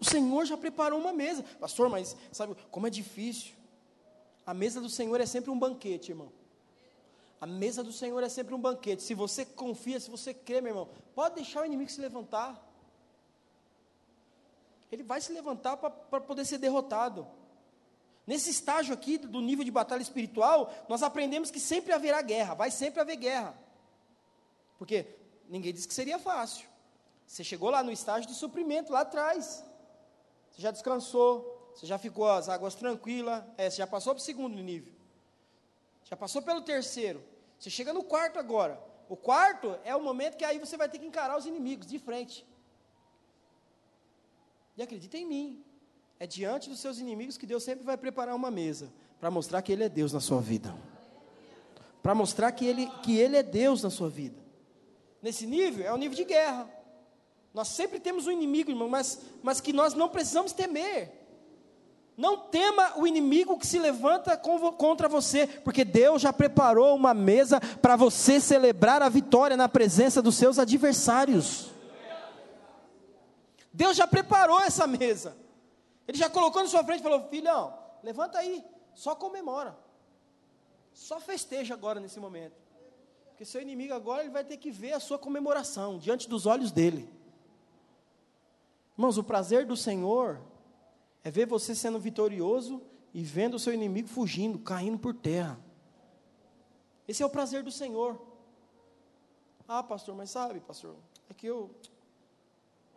O 0.00 0.04
Senhor 0.04 0.46
já 0.46 0.56
preparou 0.56 0.98
uma 0.98 1.12
mesa. 1.12 1.42
Pastor, 1.60 1.88
mas 1.90 2.16
sabe 2.32 2.56
como 2.70 2.86
é 2.86 2.90
difícil? 2.90 3.52
A 4.46 4.54
mesa 4.54 4.80
do 4.80 4.88
Senhor 4.88 5.20
é 5.20 5.26
sempre 5.26 5.50
um 5.50 5.58
banquete, 5.58 6.10
irmão. 6.12 6.32
A 7.40 7.46
mesa 7.46 7.84
do 7.84 7.92
Senhor 7.92 8.22
é 8.22 8.28
sempre 8.28 8.54
um 8.54 8.60
banquete. 8.60 9.02
Se 9.02 9.14
você 9.14 9.44
confia, 9.44 10.00
se 10.00 10.10
você 10.10 10.32
crê, 10.32 10.60
meu 10.60 10.70
irmão, 10.70 10.88
pode 11.14 11.36
deixar 11.36 11.62
o 11.62 11.66
inimigo 11.66 11.90
se 11.90 12.00
levantar. 12.00 12.66
Ele 14.90 15.02
vai 15.02 15.20
se 15.20 15.32
levantar 15.32 15.76
para 15.76 16.20
poder 16.20 16.44
ser 16.44 16.58
derrotado. 16.58 17.26
Nesse 18.26 18.50
estágio 18.50 18.92
aqui 18.92 19.18
do 19.18 19.40
nível 19.40 19.64
de 19.64 19.70
batalha 19.70 20.02
espiritual, 20.02 20.72
nós 20.88 21.02
aprendemos 21.02 21.50
que 21.50 21.60
sempre 21.60 21.92
haverá 21.92 22.20
guerra, 22.22 22.54
vai 22.54 22.70
sempre 22.70 23.00
haver 23.00 23.16
guerra. 23.16 23.58
Porque 24.78 25.06
ninguém 25.48 25.72
disse 25.72 25.86
que 25.86 25.94
seria 25.94 26.18
fácil. 26.18 26.66
Você 27.26 27.44
chegou 27.44 27.70
lá 27.70 27.82
no 27.82 27.92
estágio 27.92 28.28
de 28.28 28.34
suprimento, 28.34 28.92
lá 28.92 29.00
atrás. 29.00 29.64
Você 30.60 30.64
já 30.64 30.70
descansou, 30.72 31.72
você 31.74 31.86
já 31.86 31.96
ficou 31.96 32.28
as 32.28 32.50
águas 32.50 32.74
tranquilas, 32.74 33.42
é, 33.56 33.70
você 33.70 33.78
já 33.78 33.86
passou 33.86 34.14
para 34.14 34.20
o 34.20 34.22
segundo 34.22 34.62
nível. 34.62 34.92
Já 36.04 36.14
passou 36.14 36.42
pelo 36.42 36.60
terceiro. 36.60 37.24
Você 37.58 37.70
chega 37.70 37.94
no 37.94 38.04
quarto 38.04 38.38
agora. 38.38 38.78
O 39.08 39.16
quarto 39.16 39.78
é 39.84 39.96
o 39.96 40.02
momento 40.02 40.36
que 40.36 40.44
aí 40.44 40.58
você 40.58 40.76
vai 40.76 40.86
ter 40.86 40.98
que 40.98 41.06
encarar 41.06 41.38
os 41.38 41.46
inimigos 41.46 41.86
de 41.86 41.98
frente. 41.98 42.46
E 44.76 44.82
acredita 44.82 45.16
em 45.16 45.24
mim. 45.24 45.64
É 46.18 46.26
diante 46.26 46.68
dos 46.68 46.78
seus 46.78 46.98
inimigos 46.98 47.38
que 47.38 47.46
Deus 47.46 47.62
sempre 47.62 47.82
vai 47.82 47.96
preparar 47.96 48.36
uma 48.36 48.50
mesa 48.50 48.92
para 49.18 49.30
mostrar 49.30 49.62
que 49.62 49.72
Ele 49.72 49.84
é 49.84 49.88
Deus 49.88 50.12
na 50.12 50.20
sua 50.20 50.42
vida. 50.42 50.76
Para 52.02 52.14
mostrar 52.14 52.52
que 52.52 52.66
ele, 52.66 52.86
que 53.02 53.18
ele 53.18 53.38
é 53.38 53.42
Deus 53.42 53.82
na 53.82 53.88
sua 53.88 54.10
vida. 54.10 54.36
Nesse 55.22 55.46
nível, 55.46 55.86
é 55.86 55.92
o 55.92 55.96
nível 55.96 56.16
de 56.16 56.24
guerra. 56.24 56.79
Nós 57.52 57.68
sempre 57.68 57.98
temos 57.98 58.26
um 58.26 58.30
inimigo, 58.30 58.70
irmão, 58.70 58.88
mas, 58.88 59.20
mas 59.42 59.60
que 59.60 59.72
nós 59.72 59.94
não 59.94 60.08
precisamos 60.08 60.52
temer. 60.52 61.20
Não 62.16 62.36
tema 62.36 62.98
o 62.98 63.06
inimigo 63.06 63.58
que 63.58 63.66
se 63.66 63.78
levanta 63.78 64.36
contra 64.36 65.08
você, 65.08 65.46
porque 65.46 65.84
Deus 65.84 66.20
já 66.20 66.32
preparou 66.32 66.94
uma 66.94 67.14
mesa 67.14 67.58
para 67.80 67.96
você 67.96 68.38
celebrar 68.38 69.02
a 69.02 69.08
vitória 69.08 69.56
na 69.56 69.68
presença 69.68 70.20
dos 70.20 70.34
seus 70.34 70.58
adversários. 70.58 71.70
Deus 73.72 73.96
já 73.96 74.06
preparou 74.06 74.60
essa 74.60 74.86
mesa. 74.86 75.36
Ele 76.06 76.18
já 76.18 76.28
colocou 76.28 76.60
na 76.62 76.68
sua 76.68 76.84
frente 76.84 77.00
e 77.00 77.02
falou: 77.02 77.28
Filhão, 77.28 77.72
levanta 78.02 78.38
aí, 78.38 78.64
só 78.94 79.14
comemora. 79.14 79.76
Só 80.92 81.20
festeja 81.20 81.74
agora 81.74 82.00
nesse 82.00 82.20
momento. 82.20 82.60
Porque 83.28 83.44
seu 83.44 83.62
inimigo 83.62 83.94
agora 83.94 84.20
ele 84.20 84.30
vai 84.30 84.44
ter 84.44 84.58
que 84.58 84.70
ver 84.70 84.92
a 84.92 85.00
sua 85.00 85.18
comemoração 85.18 85.98
diante 85.98 86.28
dos 86.28 86.44
olhos 86.44 86.70
dele. 86.70 87.08
Irmãos, 89.00 89.16
o 89.16 89.24
prazer 89.24 89.64
do 89.64 89.78
Senhor 89.78 90.38
é 91.24 91.30
ver 91.30 91.46
você 91.46 91.74
sendo 91.74 91.98
vitorioso 91.98 92.82
e 93.14 93.24
vendo 93.24 93.54
o 93.54 93.58
seu 93.58 93.72
inimigo 93.72 94.06
fugindo, 94.06 94.58
caindo 94.58 94.98
por 94.98 95.14
terra. 95.14 95.58
Esse 97.08 97.22
é 97.22 97.26
o 97.26 97.30
prazer 97.30 97.62
do 97.62 97.72
Senhor. 97.72 98.20
Ah, 99.66 99.82
pastor, 99.82 100.14
mas 100.14 100.28
sabe, 100.28 100.60
pastor, 100.60 100.96
é 101.30 101.32
que 101.32 101.46
eu 101.46 101.70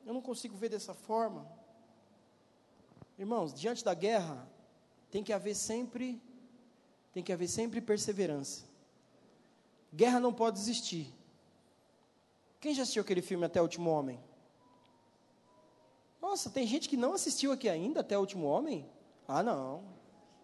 eu 0.06 0.14
não 0.14 0.22
consigo 0.22 0.58
ver 0.58 0.68
dessa 0.68 0.93
forma. 0.93 1.49
Irmãos, 3.18 3.54
diante 3.54 3.82
da 3.82 3.93
guerra, 3.93 4.45
tem 5.10 5.24
que 5.24 5.32
haver 5.32 5.56
sempre 5.56 6.22
tem 7.14 7.24
que 7.24 7.32
haver 7.32 7.47
sempre 7.47 7.80
perseverança. 7.80 8.66
Guerra 9.93 10.20
não 10.20 10.34
pode 10.34 10.60
existir. 10.60 11.14
Quem 12.60 12.74
já 12.74 12.84
assistiu 12.84 13.04
aquele 13.04 13.22
filme 13.22 13.45
Até 13.45 13.62
o 13.62 13.64
Último 13.64 13.89
Homem? 13.89 14.20
Nossa, 16.24 16.49
tem 16.49 16.65
gente 16.65 16.88
que 16.88 16.95
não 16.95 17.13
assistiu 17.13 17.51
aqui 17.51 17.67
ainda 17.67 17.99
até 17.99 18.17
o 18.17 18.21
último 18.21 18.47
homem? 18.47 18.89
Ah, 19.28 19.43
não. 19.43 19.84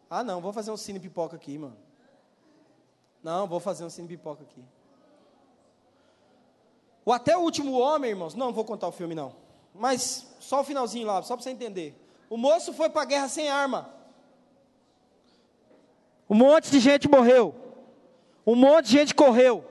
Ah, 0.09 0.25
não, 0.25 0.41
vou 0.41 0.51
fazer 0.51 0.71
um 0.71 0.77
cine 0.77 0.99
pipoca 0.99 1.37
aqui, 1.37 1.57
mano. 1.57 1.77
Não, 3.23 3.47
vou 3.47 3.61
fazer 3.61 3.85
um 3.85 3.89
cine 3.89 4.05
pipoca 4.05 4.43
aqui. 4.43 4.61
O 7.05 7.13
Até 7.13 7.37
o 7.37 7.41
Último 7.41 7.79
Homem, 7.79 8.09
irmãos, 8.09 8.35
não 8.35 8.51
vou 8.51 8.65
contar 8.65 8.89
o 8.89 8.91
filme 8.91 9.15
não, 9.15 9.33
mas 9.73 10.27
só 10.41 10.59
o 10.59 10.63
finalzinho 10.65 11.07
lá, 11.07 11.21
só 11.23 11.35
para 11.35 11.43
você 11.43 11.49
entender. 11.49 11.95
O 12.29 12.35
moço 12.35 12.73
foi 12.73 12.89
para 12.89 13.03
a 13.03 13.05
guerra 13.05 13.29
sem 13.29 13.47
arma. 13.49 13.89
Um 16.29 16.35
monte 16.35 16.69
de 16.69 16.79
gente 16.81 17.07
morreu. 17.07 17.55
Um 18.45 18.53
monte 18.53 18.87
de 18.87 18.91
gente 18.91 19.15
correu. 19.15 19.63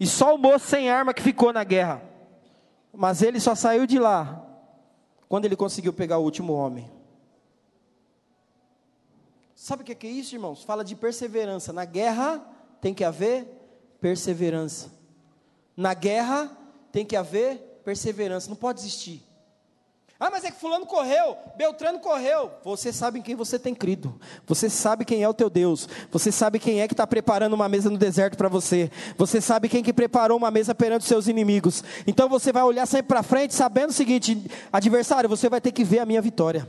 E 0.00 0.06
só 0.06 0.34
o 0.34 0.38
moço 0.38 0.66
sem 0.66 0.88
arma 0.88 1.12
que 1.12 1.22
ficou 1.22 1.52
na 1.52 1.62
guerra. 1.62 2.02
Mas 2.90 3.20
ele 3.20 3.38
só 3.38 3.54
saiu 3.54 3.86
de 3.86 3.98
lá 3.98 4.43
quando 5.28 5.44
ele 5.44 5.56
conseguiu 5.56 5.92
pegar 5.92 6.18
o 6.18 6.24
último 6.24 6.52
homem. 6.52 6.90
Sabe 9.54 9.82
o 9.82 9.84
que 9.84 10.06
é 10.06 10.10
isso, 10.10 10.34
irmãos? 10.34 10.62
Fala 10.62 10.84
de 10.84 10.94
perseverança. 10.94 11.72
Na 11.72 11.84
guerra 11.84 12.38
tem 12.80 12.92
que 12.92 13.04
haver 13.04 13.46
perseverança. 14.00 14.92
Na 15.76 15.94
guerra 15.94 16.50
tem 16.92 17.04
que 17.04 17.16
haver 17.16 17.58
perseverança. 17.84 18.48
Não 18.48 18.56
pode 18.56 18.80
desistir. 18.80 19.22
Ah, 20.24 20.30
mas 20.30 20.42
é 20.42 20.50
que 20.50 20.58
fulano 20.58 20.86
correu, 20.86 21.36
Beltrano 21.54 22.00
correu. 22.00 22.50
Você 22.64 22.90
sabe 22.90 23.18
em 23.18 23.22
quem 23.22 23.36
você 23.36 23.58
tem 23.58 23.74
crido. 23.74 24.18
Você 24.46 24.70
sabe 24.70 25.04
quem 25.04 25.22
é 25.22 25.28
o 25.28 25.34
teu 25.34 25.50
Deus. 25.50 25.86
Você 26.10 26.32
sabe 26.32 26.58
quem 26.58 26.80
é 26.80 26.88
que 26.88 26.94
está 26.94 27.06
preparando 27.06 27.52
uma 27.52 27.68
mesa 27.68 27.90
no 27.90 27.98
deserto 27.98 28.34
para 28.34 28.48
você. 28.48 28.90
Você 29.18 29.38
sabe 29.38 29.68
quem 29.68 29.82
que 29.82 29.92
preparou 29.92 30.38
uma 30.38 30.50
mesa 30.50 30.74
perante 30.74 31.02
os 31.02 31.08
seus 31.08 31.28
inimigos. 31.28 31.84
Então 32.06 32.26
você 32.26 32.54
vai 32.54 32.62
olhar 32.62 32.86
sempre 32.86 33.08
para 33.08 33.22
frente, 33.22 33.52
sabendo 33.52 33.90
o 33.90 33.92
seguinte: 33.92 34.50
adversário, 34.72 35.28
você 35.28 35.46
vai 35.46 35.60
ter 35.60 35.72
que 35.72 35.84
ver 35.84 35.98
a 35.98 36.06
minha 36.06 36.22
vitória. 36.22 36.66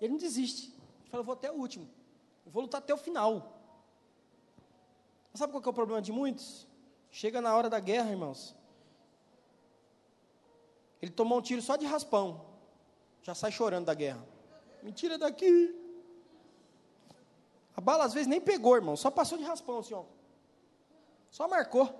Ele 0.00 0.10
não 0.10 0.18
desiste. 0.18 0.74
Ele 1.02 1.08
fala, 1.08 1.20
eu 1.20 1.24
vou 1.24 1.34
até 1.34 1.52
o 1.52 1.54
último. 1.54 1.88
Eu 2.44 2.50
vou 2.50 2.62
lutar 2.62 2.80
até 2.80 2.92
o 2.92 2.98
final. 2.98 3.62
Mas 5.32 5.38
sabe 5.38 5.52
qual 5.52 5.62
é 5.64 5.68
o 5.68 5.72
problema 5.72 6.02
de 6.02 6.10
muitos? 6.10 6.66
Chega 7.12 7.40
na 7.40 7.54
hora 7.54 7.70
da 7.70 7.78
guerra, 7.78 8.10
irmãos. 8.10 8.55
Ele 11.00 11.10
tomou 11.10 11.38
um 11.38 11.42
tiro 11.42 11.60
só 11.62 11.76
de 11.76 11.86
raspão. 11.86 12.44
Já 13.22 13.34
sai 13.34 13.52
chorando 13.52 13.86
da 13.86 13.94
guerra. 13.94 14.24
Me 14.82 14.92
tira 14.92 15.18
daqui. 15.18 15.74
A 17.76 17.80
bala 17.80 18.04
às 18.04 18.14
vezes 18.14 18.28
nem 18.28 18.40
pegou, 18.40 18.76
irmão. 18.76 18.96
Só 18.96 19.10
passou 19.10 19.36
de 19.36 19.44
raspão 19.44 19.80
assim, 19.80 19.94
ó. 19.94 20.04
Só 21.30 21.46
marcou. 21.48 21.92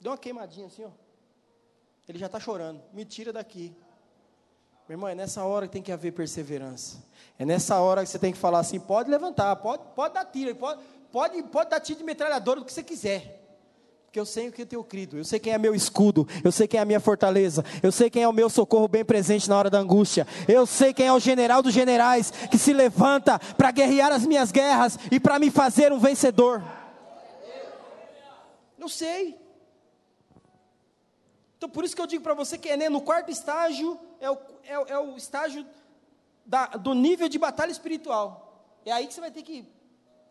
Deu 0.00 0.12
uma 0.12 0.18
queimadinha 0.18 0.66
assim, 0.66 0.84
ó. 0.84 0.90
Ele 2.08 2.18
já 2.18 2.26
está 2.26 2.38
chorando. 2.38 2.82
Me 2.92 3.04
tira 3.04 3.32
daqui. 3.32 3.74
Meu 4.88 4.96
irmão, 4.96 5.08
é 5.08 5.14
nessa 5.14 5.44
hora 5.44 5.66
que 5.66 5.72
tem 5.72 5.82
que 5.82 5.92
haver 5.92 6.12
perseverança. 6.12 7.04
É 7.38 7.44
nessa 7.44 7.78
hora 7.78 8.02
que 8.02 8.08
você 8.08 8.18
tem 8.18 8.32
que 8.32 8.38
falar 8.38 8.60
assim: 8.60 8.80
pode 8.80 9.10
levantar, 9.10 9.54
pode, 9.56 9.82
pode 9.94 10.14
dar 10.14 10.24
tiro, 10.24 10.54
pode, 10.56 10.82
pode, 11.12 11.42
pode 11.44 11.70
dar 11.70 11.78
tiro 11.78 11.98
de 11.98 12.04
metralhadora, 12.04 12.60
o 12.60 12.64
que 12.64 12.72
você 12.72 12.82
quiser. 12.82 13.37
Porque 14.08 14.18
eu 14.18 14.24
sei 14.24 14.48
o 14.48 14.52
que 14.52 14.62
eu 14.62 14.66
tenho 14.66 14.82
crido, 14.82 15.18
eu 15.18 15.24
sei 15.24 15.38
quem 15.38 15.52
é 15.52 15.58
meu 15.58 15.74
escudo, 15.74 16.26
eu 16.42 16.50
sei 16.50 16.66
quem 16.66 16.80
é 16.80 16.82
a 16.82 16.86
minha 16.86 16.98
fortaleza, 16.98 17.62
eu 17.82 17.92
sei 17.92 18.08
quem 18.08 18.22
é 18.22 18.28
o 18.28 18.32
meu 18.32 18.48
socorro 18.48 18.88
bem 18.88 19.04
presente 19.04 19.46
na 19.50 19.54
hora 19.54 19.68
da 19.68 19.78
angústia, 19.78 20.26
eu 20.48 20.64
sei 20.64 20.94
quem 20.94 21.08
é 21.08 21.12
o 21.12 21.20
general 21.20 21.62
dos 21.62 21.74
generais 21.74 22.30
que 22.50 22.56
se 22.56 22.72
levanta 22.72 23.38
para 23.38 23.70
guerrear 23.70 24.10
as 24.10 24.24
minhas 24.24 24.50
guerras 24.50 24.98
e 25.12 25.20
para 25.20 25.38
me 25.38 25.50
fazer 25.50 25.92
um 25.92 25.98
vencedor. 25.98 26.64
Eu 28.78 28.88
sei. 28.88 29.38
Então 31.58 31.68
por 31.68 31.84
isso 31.84 31.94
que 31.94 32.00
eu 32.00 32.06
digo 32.06 32.24
para 32.24 32.32
você 32.32 32.56
que 32.56 32.70
é 32.70 32.88
no 32.88 33.02
quarto 33.02 33.30
estágio 33.30 34.00
é 34.20 34.30
o, 34.30 34.38
é, 34.64 34.92
é 34.92 34.98
o 34.98 35.18
estágio 35.18 35.66
da, 36.46 36.64
do 36.68 36.94
nível 36.94 37.28
de 37.28 37.38
batalha 37.38 37.70
espiritual. 37.70 38.72
É 38.86 38.90
aí 38.90 39.06
que 39.06 39.12
você 39.12 39.20
vai 39.20 39.30
ter 39.30 39.42
que 39.42 39.66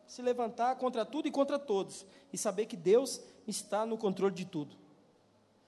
se 0.08 0.22
levantar 0.22 0.76
contra 0.78 1.06
tudo 1.06 1.28
e 1.28 1.32
contra 1.32 1.60
todos 1.60 2.06
e 2.32 2.38
saber 2.38 2.66
que 2.66 2.78
Deus 2.78 3.22
está 3.46 3.86
no 3.86 3.98
controle 3.98 4.34
de 4.34 4.46
tudo. 4.46 4.76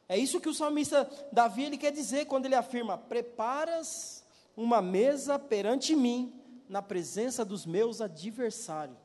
É 0.08 0.18
isso 0.18 0.40
que 0.40 0.50
o 0.50 0.54
salmista 0.54 1.10
Davi 1.32 1.66
ele 1.66 1.78
quer 1.78 1.92
dizer 1.92 2.26
quando 2.26 2.46
ele 2.46 2.56
afirma: 2.56 2.98
Preparas 2.98 4.26
uma 4.56 4.82
mesa 4.82 5.38
perante 5.38 5.96
mim, 5.96 6.34
na 6.68 6.82
presença 6.82 7.44
dos 7.44 7.66
meus 7.66 8.02
adversários. 8.02 8.98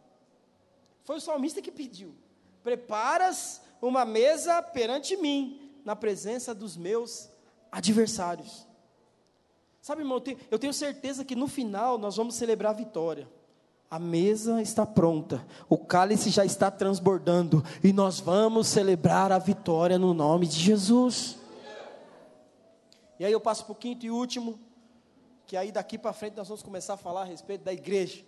Foi 1.02 1.16
o 1.16 1.20
salmista 1.20 1.60
que 1.60 1.70
pediu: 1.70 2.14
Preparas 2.62 3.60
uma 3.82 4.04
mesa 4.04 4.62
perante 4.62 5.16
mim, 5.16 5.70
na 5.84 5.94
presença 5.94 6.54
dos 6.54 6.76
meus 6.76 7.28
adversários. 7.70 8.66
Sabe, 9.82 10.00
irmão, 10.00 10.22
eu 10.50 10.58
tenho 10.58 10.72
certeza 10.72 11.24
que 11.24 11.36
no 11.36 11.46
final 11.46 11.98
nós 11.98 12.16
vamos 12.16 12.36
celebrar 12.36 12.72
a 12.72 12.76
vitória. 12.76 13.28
A 13.94 13.98
mesa 14.00 14.60
está 14.60 14.84
pronta, 14.84 15.46
o 15.68 15.78
cálice 15.78 16.28
já 16.28 16.44
está 16.44 16.68
transbordando 16.68 17.64
e 17.80 17.92
nós 17.92 18.18
vamos 18.18 18.66
celebrar 18.66 19.30
a 19.30 19.38
vitória 19.38 19.96
no 19.96 20.12
nome 20.12 20.48
de 20.48 20.58
Jesus. 20.58 21.38
E 23.20 23.24
aí 23.24 23.30
eu 23.30 23.40
passo 23.40 23.64
para 23.64 23.70
o 23.70 23.76
quinto 23.76 24.04
e 24.04 24.10
último, 24.10 24.58
que 25.46 25.56
aí 25.56 25.70
daqui 25.70 25.96
para 25.96 26.12
frente 26.12 26.34
nós 26.36 26.48
vamos 26.48 26.60
começar 26.60 26.94
a 26.94 26.96
falar 26.96 27.20
a 27.20 27.24
respeito 27.24 27.62
da 27.62 27.72
igreja, 27.72 28.24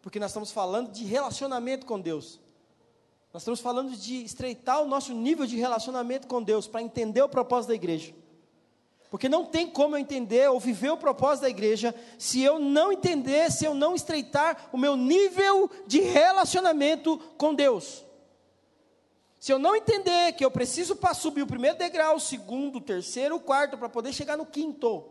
porque 0.00 0.18
nós 0.18 0.30
estamos 0.30 0.52
falando 0.52 0.90
de 0.90 1.04
relacionamento 1.04 1.84
com 1.84 2.00
Deus. 2.00 2.40
Nós 3.30 3.42
estamos 3.42 3.60
falando 3.60 3.94
de 3.94 4.24
estreitar 4.24 4.80
o 4.82 4.88
nosso 4.88 5.12
nível 5.12 5.44
de 5.44 5.58
relacionamento 5.58 6.26
com 6.26 6.42
Deus 6.42 6.66
para 6.66 6.80
entender 6.80 7.20
o 7.20 7.28
propósito 7.28 7.68
da 7.68 7.74
igreja. 7.74 8.14
Porque 9.10 9.28
não 9.28 9.44
tem 9.44 9.68
como 9.68 9.96
eu 9.96 10.00
entender 10.00 10.48
ou 10.48 10.60
viver 10.60 10.90
o 10.90 10.96
propósito 10.96 11.42
da 11.42 11.50
igreja 11.50 11.92
se 12.16 12.40
eu 12.42 12.60
não 12.60 12.92
entender, 12.92 13.50
se 13.50 13.64
eu 13.64 13.74
não 13.74 13.94
estreitar 13.94 14.68
o 14.72 14.78
meu 14.78 14.96
nível 14.96 15.68
de 15.84 16.00
relacionamento 16.00 17.18
com 17.36 17.52
Deus. 17.52 18.04
Se 19.40 19.52
eu 19.52 19.58
não 19.58 19.74
entender 19.74 20.34
que 20.34 20.44
eu 20.44 20.50
preciso 20.50 20.94
para 20.94 21.12
subir 21.12 21.42
o 21.42 21.46
primeiro 21.46 21.76
degrau, 21.76 22.16
o 22.16 22.20
segundo, 22.20 22.76
o 22.76 22.80
terceiro, 22.80 23.34
o 23.34 23.40
quarto, 23.40 23.76
para 23.76 23.88
poder 23.88 24.12
chegar 24.12 24.36
no 24.36 24.46
quinto. 24.46 25.04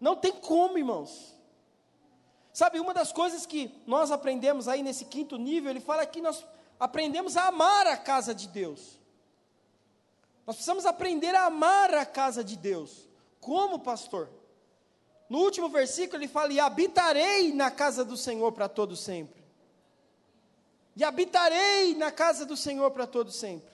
Não 0.00 0.16
tem 0.16 0.32
como, 0.32 0.78
irmãos. 0.78 1.36
Sabe, 2.52 2.80
uma 2.80 2.92
das 2.92 3.12
coisas 3.12 3.46
que 3.46 3.70
nós 3.86 4.10
aprendemos 4.10 4.66
aí 4.66 4.82
nesse 4.82 5.04
quinto 5.04 5.36
nível, 5.36 5.70
ele 5.70 5.80
fala 5.80 6.04
que 6.04 6.20
nós 6.20 6.44
aprendemos 6.80 7.36
a 7.36 7.46
amar 7.46 7.86
a 7.86 7.96
casa 7.96 8.34
de 8.34 8.48
Deus. 8.48 8.99
Nós 10.50 10.56
precisamos 10.56 10.84
aprender 10.84 11.32
a 11.32 11.44
amar 11.44 11.94
a 11.94 12.04
casa 12.04 12.42
de 12.42 12.56
Deus. 12.56 13.08
Como, 13.40 13.78
pastor? 13.78 14.28
No 15.28 15.38
último 15.38 15.68
versículo 15.68 16.20
ele 16.20 16.26
fala: 16.26 16.52
E 16.52 16.58
habitarei 16.58 17.54
na 17.54 17.70
casa 17.70 18.04
do 18.04 18.16
Senhor 18.16 18.50
para 18.50 18.68
todo 18.68 18.96
sempre. 18.96 19.44
E 20.96 21.04
habitarei 21.04 21.94
na 21.94 22.10
casa 22.10 22.44
do 22.44 22.56
Senhor 22.56 22.90
para 22.90 23.06
todo 23.06 23.30
sempre. 23.30 23.70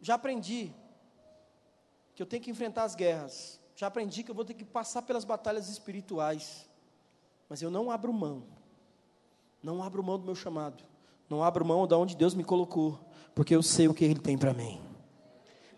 Já 0.00 0.14
aprendi 0.16 0.74
que 2.16 2.20
eu 2.20 2.26
tenho 2.26 2.42
que 2.42 2.50
enfrentar 2.50 2.82
as 2.82 2.96
guerras. 2.96 3.60
Já 3.76 3.86
aprendi 3.86 4.24
que 4.24 4.32
eu 4.32 4.34
vou 4.34 4.44
ter 4.44 4.54
que 4.54 4.64
passar 4.64 5.02
pelas 5.02 5.24
batalhas 5.24 5.68
espirituais. 5.68 6.68
Mas 7.48 7.62
eu 7.62 7.70
não 7.70 7.88
abro 7.88 8.12
mão. 8.12 8.42
Não 9.62 9.80
abro 9.80 10.02
mão 10.02 10.18
do 10.18 10.24
meu 10.24 10.34
chamado. 10.34 10.82
Não 11.30 11.40
abro 11.40 11.64
mão 11.64 11.86
de 11.86 11.94
onde 11.94 12.16
Deus 12.16 12.34
me 12.34 12.42
colocou 12.42 12.98
porque 13.34 13.54
eu 13.54 13.62
sei 13.62 13.88
o 13.88 13.94
que 13.94 14.04
Ele 14.04 14.20
tem 14.20 14.38
para 14.38 14.54
mim. 14.54 14.80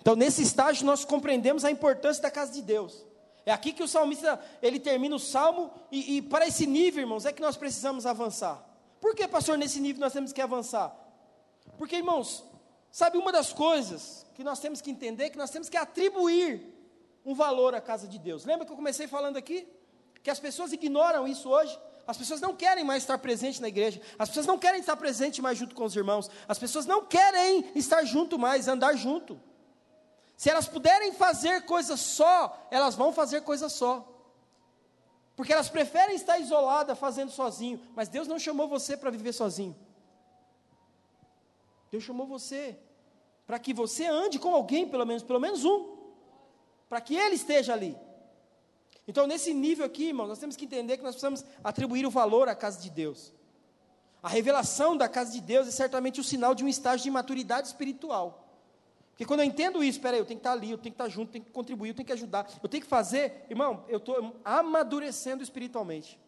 Então, 0.01 0.15
nesse 0.15 0.43
estágio, 0.43 0.87
nós 0.87 1.05
compreendemos 1.05 1.65
a 1.65 1.71
importância 1.71 2.23
da 2.23 2.31
casa 2.31 2.53
de 2.53 2.63
Deus. 2.63 3.05
É 3.45 3.53
aqui 3.53 3.73
que 3.73 3.83
o 3.83 3.89
salmista 3.89 4.41
ele 4.61 4.81
termina 4.81 5.15
o 5.15 5.21
salmo, 5.21 5.71
e, 5.91 6.17
e 6.17 6.23
para 6.23 6.47
esse 6.47 6.67
nível, 6.67 7.01
irmãos, 7.01 7.25
é 7.25 7.33
que 7.33 7.41
nós 7.41 7.57
precisamos 7.57 8.05
avançar. 8.05 8.65
Por 9.01 9.15
que, 9.15 9.27
pastor, 9.29 9.57
nesse 9.57 9.81
nível 9.81 10.01
nós 10.01 10.13
temos 10.13 10.33
que 10.33 10.41
avançar? 10.41 10.97
Porque, 11.79 11.97
irmãos, 11.97 12.45
sabe 12.91 13.19
uma 13.19 13.31
das 13.31 13.53
coisas 13.53 14.27
que 14.35 14.43
nós 14.43 14.59
temos 14.59 14.81
que 14.81 14.91
entender 14.91 15.25
é 15.25 15.31
que 15.31 15.39
nós 15.39 15.51
temos 15.51 15.69
que 15.69 15.77
atribuir 15.77 16.75
um 17.25 17.35
valor 17.35 17.75
à 17.75 17.81
casa 17.81 18.09
de 18.09 18.19
Deus. 18.19 18.45
Lembra 18.45 18.67
que 18.67 18.73
eu 18.73 18.77
comecei 18.77 19.07
falando 19.07 19.37
aqui? 19.37 19.69
Que 20.23 20.31
as 20.31 20.41
pessoas 20.41 20.73
ignoram 20.73 21.27
isso 21.27 21.49
hoje. 21.49 21.79
As 22.07 22.17
pessoas 22.17 22.41
não 22.41 22.55
querem 22.55 22.85
mais 22.85 23.03
estar 23.03 23.19
presentes 23.19 23.59
na 23.59 23.69
igreja. 23.69 24.01
As 24.19 24.29
pessoas 24.29 24.47
não 24.47 24.59
querem 24.59 24.81
estar 24.81 24.97
presentes 24.97 25.41
mais 25.41 25.59
junto 25.59 25.75
com 25.75 25.85
os 25.85 25.97
irmãos. 25.97 26.31
As 26.47 26.59
pessoas 26.59 26.87
não 26.87 27.05
querem 27.05 27.73
estar 27.75 28.05
junto 28.05 28.39
mais, 28.39 28.69
andar 28.69 28.95
junto. 28.95 29.41
Se 30.37 30.49
elas 30.49 30.69
puderem 30.69 31.13
fazer 31.13 31.63
coisa 31.63 31.97
só, 31.97 32.69
elas 32.71 32.95
vão 32.95 33.13
fazer 33.13 33.41
coisa 33.41 33.69
só. 33.69 34.07
Porque 35.35 35.53
elas 35.53 35.69
preferem 35.69 36.15
estar 36.15 36.39
isoladas, 36.39 36.99
fazendo 36.99 37.31
sozinho. 37.31 37.81
Mas 37.95 38.09
Deus 38.09 38.29
não 38.29 38.39
chamou 38.39 38.69
você 38.69 38.97
para 38.97 39.11
viver 39.11 39.33
sozinho. 39.33 39.75
Deus 41.91 42.05
chamou 42.05 42.27
você 42.27 42.79
para 43.47 43.59
que 43.59 43.73
você 43.73 44.07
ande 44.07 44.39
com 44.39 44.55
alguém, 44.55 44.89
pelo 44.89 45.07
menos, 45.07 45.23
pelo 45.23 45.41
menos 45.41 45.65
um. 45.65 45.97
Para 46.89 47.01
que 47.01 47.17
ele 47.17 47.35
esteja 47.35 47.73
ali. 47.73 47.97
Então, 49.09 49.27
nesse 49.27 49.55
nível 49.55 49.87
aqui, 49.87 50.09
irmão, 50.09 50.27
nós 50.27 50.39
temos 50.39 50.57
que 50.57 50.65
entender 50.65 50.97
que 50.97 51.03
nós 51.03 51.15
precisamos 51.15 51.45
atribuir 51.63 52.05
o 52.07 52.11
valor 52.11 52.49
à 52.49 52.55
casa 52.55 52.81
de 52.81 52.91
Deus. 52.91 53.33
A 54.23 54.29
revelação 54.29 54.97
da 54.97 55.09
casa 55.09 55.31
de 55.33 55.41
Deus 55.41 55.69
é 55.69 55.71
certamente 55.71 56.21
o 56.21 56.25
sinal 56.25 56.55
de 56.55 56.65
um 56.65 56.69
estágio 56.69 57.05
de 57.05 57.11
maturidade 57.11 57.69
espiritual. 57.69 58.45
Porque 59.11 59.25
quando 59.25 59.41
eu 59.41 59.47
entendo 59.47 59.83
isso, 59.83 60.01
peraí, 60.01 60.19
eu 60.19 60.27
tenho 60.27 60.41
que 60.41 60.47
estar 60.47 60.53
ali, 60.53 60.71
eu 60.71 60.77
tenho 60.77 60.95
que 60.95 61.01
estar 61.01 61.09
junto, 61.09 61.29
eu 61.29 61.33
tenho 61.35 61.45
que 61.45 61.51
contribuir, 61.51 61.91
eu 61.91 61.95
tenho 61.95 62.07
que 62.07 62.13
ajudar, 62.13 62.51
eu 62.63 62.69
tenho 62.69 62.83
que 62.83 62.89
fazer, 62.89 63.47
irmão, 63.49 63.85
eu 63.89 63.99
estou 63.99 64.35
amadurecendo 64.45 65.43
espiritualmente. 65.43 66.19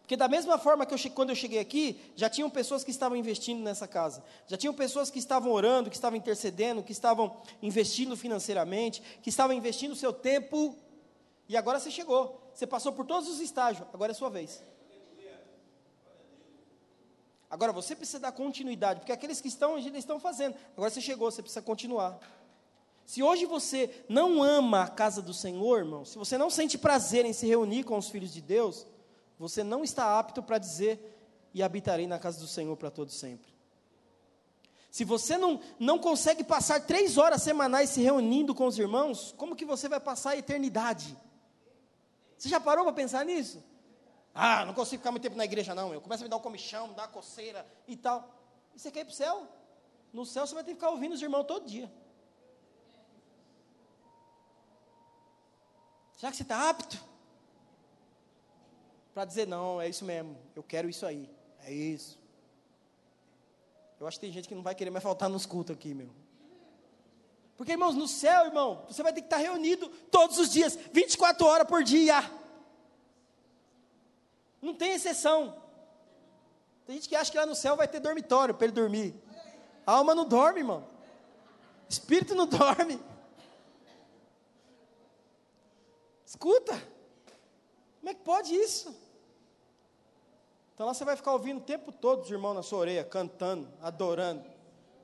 Porque 0.00 0.16
da 0.16 0.26
mesma 0.26 0.56
forma 0.58 0.86
que 0.86 0.94
eu, 0.94 1.10
quando 1.12 1.30
eu 1.30 1.36
cheguei 1.36 1.58
aqui, 1.58 2.00
já 2.16 2.30
tinham 2.30 2.48
pessoas 2.48 2.82
que 2.82 2.90
estavam 2.90 3.16
investindo 3.16 3.60
nessa 3.60 3.86
casa, 3.86 4.24
já 4.46 4.56
tinham 4.56 4.72
pessoas 4.72 5.10
que 5.10 5.18
estavam 5.18 5.52
orando, 5.52 5.90
que 5.90 5.96
estavam 5.96 6.16
intercedendo, 6.16 6.82
que 6.82 6.92
estavam 6.92 7.36
investindo 7.60 8.16
financeiramente, 8.16 9.02
que 9.22 9.28
estavam 9.28 9.54
investindo 9.54 9.92
o 9.92 9.96
seu 9.96 10.12
tempo, 10.12 10.74
e 11.50 11.56
agora 11.56 11.80
você 11.80 11.90
chegou, 11.90 12.40
você 12.54 12.64
passou 12.64 12.92
por 12.92 13.04
todos 13.04 13.28
os 13.28 13.40
estágios, 13.40 13.84
agora 13.92 14.12
é 14.12 14.14
sua 14.14 14.30
vez. 14.30 14.62
Agora 17.50 17.72
você 17.72 17.96
precisa 17.96 18.20
dar 18.20 18.30
continuidade, 18.30 19.00
porque 19.00 19.10
aqueles 19.10 19.40
que 19.40 19.48
estão, 19.48 19.76
eles 19.76 19.96
estão 19.96 20.20
fazendo, 20.20 20.54
agora 20.76 20.88
você 20.88 21.00
chegou, 21.00 21.28
você 21.28 21.42
precisa 21.42 21.60
continuar. 21.60 22.20
Se 23.04 23.20
hoje 23.20 23.46
você 23.46 24.04
não 24.08 24.40
ama 24.40 24.84
a 24.84 24.88
casa 24.88 25.20
do 25.20 25.34
Senhor, 25.34 25.78
irmão, 25.78 26.04
se 26.04 26.16
você 26.16 26.38
não 26.38 26.50
sente 26.50 26.78
prazer 26.78 27.24
em 27.24 27.32
se 27.32 27.48
reunir 27.48 27.82
com 27.82 27.98
os 27.98 28.08
filhos 28.08 28.32
de 28.32 28.40
Deus, 28.40 28.86
você 29.36 29.64
não 29.64 29.82
está 29.82 30.20
apto 30.20 30.44
para 30.44 30.56
dizer 30.56 31.50
e 31.52 31.64
habitarei 31.64 32.06
na 32.06 32.20
casa 32.20 32.38
do 32.38 32.46
Senhor 32.46 32.76
para 32.76 32.92
todo 32.92 33.10
sempre. 33.10 33.52
Se 34.88 35.02
você 35.04 35.36
não, 35.36 35.58
não 35.80 35.98
consegue 35.98 36.44
passar 36.44 36.86
três 36.86 37.18
horas 37.18 37.42
semanais 37.42 37.90
se 37.90 38.00
reunindo 38.00 38.54
com 38.54 38.68
os 38.68 38.78
irmãos, 38.78 39.34
como 39.36 39.56
que 39.56 39.64
você 39.64 39.88
vai 39.88 39.98
passar 39.98 40.30
a 40.30 40.36
eternidade? 40.36 41.16
Você 42.40 42.48
já 42.48 42.58
parou 42.58 42.84
para 42.84 42.94
pensar 42.94 43.22
nisso? 43.22 43.62
Ah, 44.34 44.64
não 44.64 44.72
consigo 44.72 45.00
ficar 45.00 45.10
muito 45.10 45.22
tempo 45.22 45.36
na 45.36 45.44
igreja, 45.44 45.74
não. 45.74 45.92
Eu 45.92 46.00
começo 46.00 46.22
a 46.22 46.24
me 46.24 46.30
dar 46.30 46.38
um 46.38 46.40
comichão, 46.40 46.88
me 46.88 46.94
dar 46.94 47.02
uma 47.02 47.08
coceira 47.08 47.66
e 47.86 47.94
tal. 47.94 48.34
E 48.74 48.80
você 48.80 48.90
quer 48.90 49.00
ir 49.00 49.04
para 49.04 49.12
o 49.12 49.14
céu? 49.14 49.46
No 50.10 50.24
céu 50.24 50.46
você 50.46 50.54
vai 50.54 50.64
ter 50.64 50.70
que 50.70 50.76
ficar 50.76 50.88
ouvindo 50.88 51.12
os 51.12 51.20
irmãos 51.20 51.44
todo 51.44 51.66
dia. 51.66 51.92
Será 56.16 56.30
que 56.30 56.38
você 56.38 56.42
está 56.42 56.70
apto? 56.70 57.10
para 59.12 59.26
dizer: 59.26 59.46
não, 59.46 59.78
é 59.78 59.86
isso 59.86 60.02
mesmo, 60.02 60.34
eu 60.56 60.62
quero 60.62 60.88
isso 60.88 61.04
aí, 61.04 61.28
é 61.64 61.70
isso. 61.72 62.18
Eu 63.98 64.06
acho 64.06 64.18
que 64.18 64.24
tem 64.24 64.32
gente 64.32 64.48
que 64.48 64.54
não 64.54 64.62
vai 64.62 64.74
querer 64.74 64.88
mais 64.88 65.02
faltar 65.02 65.28
nos 65.28 65.44
cultos 65.44 65.76
aqui, 65.76 65.92
meu. 65.92 66.08
Porque, 67.60 67.72
irmãos, 67.72 67.94
no 67.94 68.08
céu, 68.08 68.46
irmão, 68.46 68.86
você 68.88 69.02
vai 69.02 69.12
ter 69.12 69.20
que 69.20 69.26
estar 69.26 69.36
reunido 69.36 69.86
todos 70.10 70.38
os 70.38 70.50
dias, 70.50 70.78
24 70.94 71.46
horas 71.46 71.68
por 71.68 71.84
dia. 71.84 72.18
Não 74.62 74.74
tem 74.74 74.92
exceção. 74.92 75.62
Tem 76.86 76.96
gente 76.96 77.06
que 77.06 77.14
acha 77.14 77.30
que 77.30 77.36
lá 77.36 77.44
no 77.44 77.54
céu 77.54 77.76
vai 77.76 77.86
ter 77.86 78.00
dormitório 78.00 78.54
para 78.54 78.64
ele 78.64 78.72
dormir. 78.72 79.14
A 79.86 79.92
alma 79.92 80.14
não 80.14 80.24
dorme, 80.24 80.60
irmão. 80.60 80.88
Espírito 81.86 82.34
não 82.34 82.46
dorme. 82.48 82.98
Escuta. 86.24 86.82
Como 87.98 88.08
é 88.08 88.14
que 88.14 88.22
pode 88.22 88.54
isso? 88.54 88.96
Então 90.74 90.86
lá 90.86 90.94
você 90.94 91.04
vai 91.04 91.14
ficar 91.14 91.32
ouvindo 91.32 91.58
o 91.58 91.64
tempo 91.64 91.92
todo 91.92 92.22
os 92.22 92.30
irmãos 92.30 92.54
na 92.54 92.62
sua 92.62 92.78
orelha, 92.78 93.04
cantando, 93.04 93.68
adorando, 93.82 94.50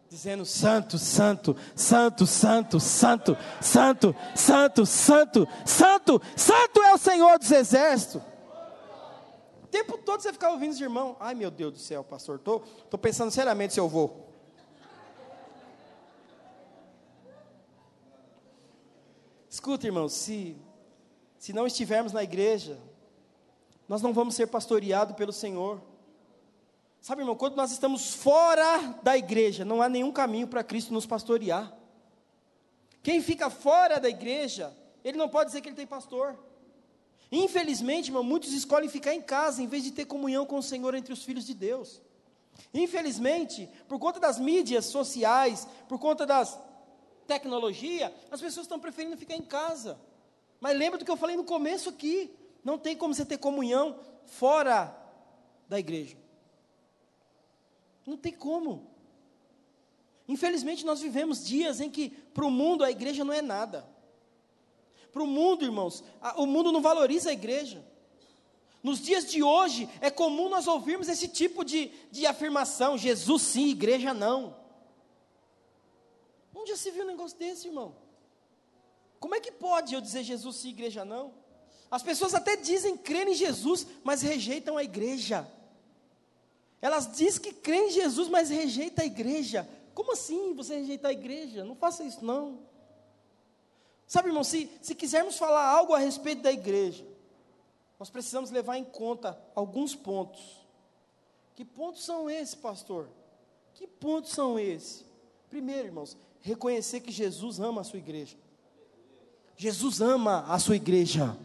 dizendo 0.09 0.45
santo, 0.45 0.99
santo, 0.99 1.57
santo, 1.75 2.27
santo, 2.27 2.81
santo, 2.81 3.37
santo, 3.61 4.17
santo, 4.35 4.87
santo, 4.87 5.49
santo, 5.65 6.23
santo 6.37 6.83
é 6.83 6.95
o 6.95 6.99
Senhor 6.99 7.39
dos 7.39 7.51
exércitos. 7.51 8.23
O 9.63 9.67
tempo 9.67 9.99
todo 9.99 10.21
você 10.21 10.33
ficar 10.33 10.51
ouvindo 10.51 10.73
os 10.73 10.81
irmãos. 10.81 11.17
Ai 11.19 11.35
meu 11.35 11.51
Deus 11.51 11.73
do 11.73 11.79
céu, 11.79 12.05
pastor, 12.05 12.37
estou 12.37 12.61
tô, 12.61 12.67
tô 12.91 12.99
pensando 12.99 13.31
seriamente 13.31 13.75
se 13.75 13.81
eu 13.81 13.89
vou. 13.89 14.27
Escuta, 19.51 19.87
irmãos, 19.87 20.13
se, 20.13 20.57
se 21.39 21.53
não 21.53 21.67
estivermos 21.67 22.13
na 22.13 22.23
igreja, 22.23 22.79
nós 23.89 24.03
não 24.03 24.13
vamos 24.13 24.35
ser 24.35 24.47
pastoreados 24.47 25.17
pelo 25.17 25.33
Senhor. 25.33 25.81
Sabe, 27.07 27.23
irmão, 27.23 27.37
quando 27.37 27.55
nós 27.55 27.71
estamos 27.71 28.15
fora 28.15 28.99
da 29.01 29.17
igreja, 29.17 29.65
não 29.65 29.81
há 29.81 29.89
nenhum 29.89 30.11
caminho 30.11 30.49
para 30.49 30.65
Cristo 30.65 30.93
nos 30.93 31.07
pastorear. 31.07 31.73
Quem 33.01 33.23
fica 33.23 33.49
fora 33.49 34.01
da 34.01 34.09
igreja, 34.09 34.77
ele 35.05 35.17
não 35.17 35.29
pode 35.29 35.51
dizer 35.51 35.61
que 35.61 35.69
ele 35.69 35.77
tem 35.77 35.87
pastor. 35.87 36.37
Infelizmente, 37.31 38.09
irmão, 38.09 38.25
muitos 38.25 38.53
escolhem 38.53 38.89
ficar 38.89 39.15
em 39.15 39.23
casa 39.23 39.63
em 39.63 39.69
vez 39.69 39.85
de 39.85 39.93
ter 39.93 40.05
comunhão 40.05 40.45
com 40.45 40.59
o 40.59 40.63
Senhor 40.65 40.97
entre 40.97 41.13
os 41.13 41.23
filhos 41.23 41.47
de 41.47 41.55
Deus. 41.55 42.03
Infelizmente, 42.75 43.71
por 43.87 44.01
conta 44.01 44.19
das 44.19 44.41
mídias 44.41 44.87
sociais, 44.87 45.65
por 45.89 46.01
conta 46.01 46.27
das 46.27 46.59
tecnologia, 47.25 48.13
as 48.33 48.41
pessoas 48.41 48.65
estão 48.65 48.81
preferindo 48.81 49.17
ficar 49.17 49.37
em 49.37 49.43
casa. 49.43 49.97
Mas 50.59 50.77
lembra 50.77 50.99
do 50.99 51.05
que 51.05 51.11
eu 51.13 51.17
falei 51.17 51.37
no 51.37 51.45
começo 51.45 51.89
aqui. 51.89 52.35
Não 52.65 52.77
tem 52.77 52.97
como 52.97 53.15
você 53.15 53.25
ter 53.25 53.39
comunhão 53.39 53.97
fora 54.25 54.93
da 55.69 55.79
igreja. 55.79 56.26
Não 58.07 58.17
tem 58.17 58.33
como. 58.33 58.87
Infelizmente, 60.29 60.87
nós 60.87 61.01
vivemos 61.01 61.45
dias 61.45 61.81
em 61.81 61.91
que, 61.91 62.11
para 62.11 62.47
o 62.47 62.51
mundo, 62.51 62.85
a 62.85 62.91
igreja 62.91 63.25
não 63.25 63.33
é 63.33 63.43
nada. 63.43 63.87
Para 65.13 65.23
o 65.23 65.27
mundo, 65.27 65.65
irmãos, 65.65 66.05
a, 66.21 66.41
o 66.41 66.47
mundo 66.47 66.71
não 66.71 66.81
valoriza 66.81 67.31
a 67.31 67.33
igreja. 67.33 67.85
Nos 68.83 69.01
dias 69.01 69.29
de 69.29 69.43
hoje, 69.43 69.89
é 70.01 70.11
comum 70.11 70.49
nós 70.49 70.67
ouvirmos 70.67 71.09
esse 71.09 71.27
tipo 71.27 71.65
de, 71.65 71.91
de 72.11 72.27
afirmação: 72.27 72.97
Jesus 72.97 73.43
sim, 73.43 73.69
igreja 73.69 74.15
não. 74.15 74.57
Onde 76.55 76.71
já 76.71 76.77
se 76.77 76.91
viu 76.91 77.05
um 77.05 77.09
negócio 77.09 77.37
desse, 77.39 77.69
irmão? 77.69 77.97
Como 79.19 79.35
é 79.35 79.41
que 79.41 79.51
pode 79.51 79.95
eu 79.95 80.01
dizer 80.01 80.23
Jesus 80.23 80.57
sim, 80.57 80.69
igreja 80.69 81.05
não? 81.05 81.35
As 81.91 82.03
pessoas 82.03 82.35
até 82.35 82.57
dizem 82.57 82.97
crer 82.97 83.27
em 83.29 83.35
Jesus, 83.35 83.87
mas 84.05 84.23
rejeitam 84.23 84.77
a 84.77 84.85
igreja. 84.85 85.51
Elas 86.81 87.11
dizem 87.17 87.43
que 87.43 87.53
creem 87.53 87.89
em 87.89 87.93
Jesus, 87.93 88.29
mas 88.29 88.51
rejeitam 88.51 89.03
a 89.05 89.07
igreja. 89.07 89.69
Como 89.95 90.13
assim 90.13 90.55
você 90.55 90.77
rejeitar 90.77 91.11
a 91.11 91.15
igreja? 91.15 91.65
Não 91.65 91.75
faça 91.75 92.05
isso, 92.05 92.25
não. 92.25 92.61
Sabe, 94.07 94.29
irmão, 94.29 94.45
se, 94.45 94.71
se 94.83 94.95
quisermos 94.95 95.37
falar 95.37 95.67
algo 95.67 95.95
a 95.95 95.99
respeito 95.99 96.43
da 96.43 96.53
igreja, 96.53 97.05
nós 97.99 98.11
precisamos 98.11 98.51
levar 98.51 98.77
em 98.77 98.85
conta 98.85 99.39
alguns 99.55 99.95
pontos. 99.95 100.67
Que 101.55 101.65
pontos 101.65 102.05
são 102.05 102.29
esses, 102.29 102.55
pastor? 102.55 103.09
Que 103.75 103.87
pontos 103.87 104.33
são 104.33 104.59
esses? 104.59 105.05
Primeiro, 105.49 105.89
irmãos, 105.89 106.17
reconhecer 106.41 107.01
que 107.01 107.11
Jesus 107.11 107.59
ama 107.59 107.81
a 107.81 107.85
sua 107.85 107.99
igreja. 107.99 108.37
Jesus 109.57 110.01
ama 110.01 110.45
a 110.47 110.59
sua 110.59 110.77
igreja. 110.77 111.37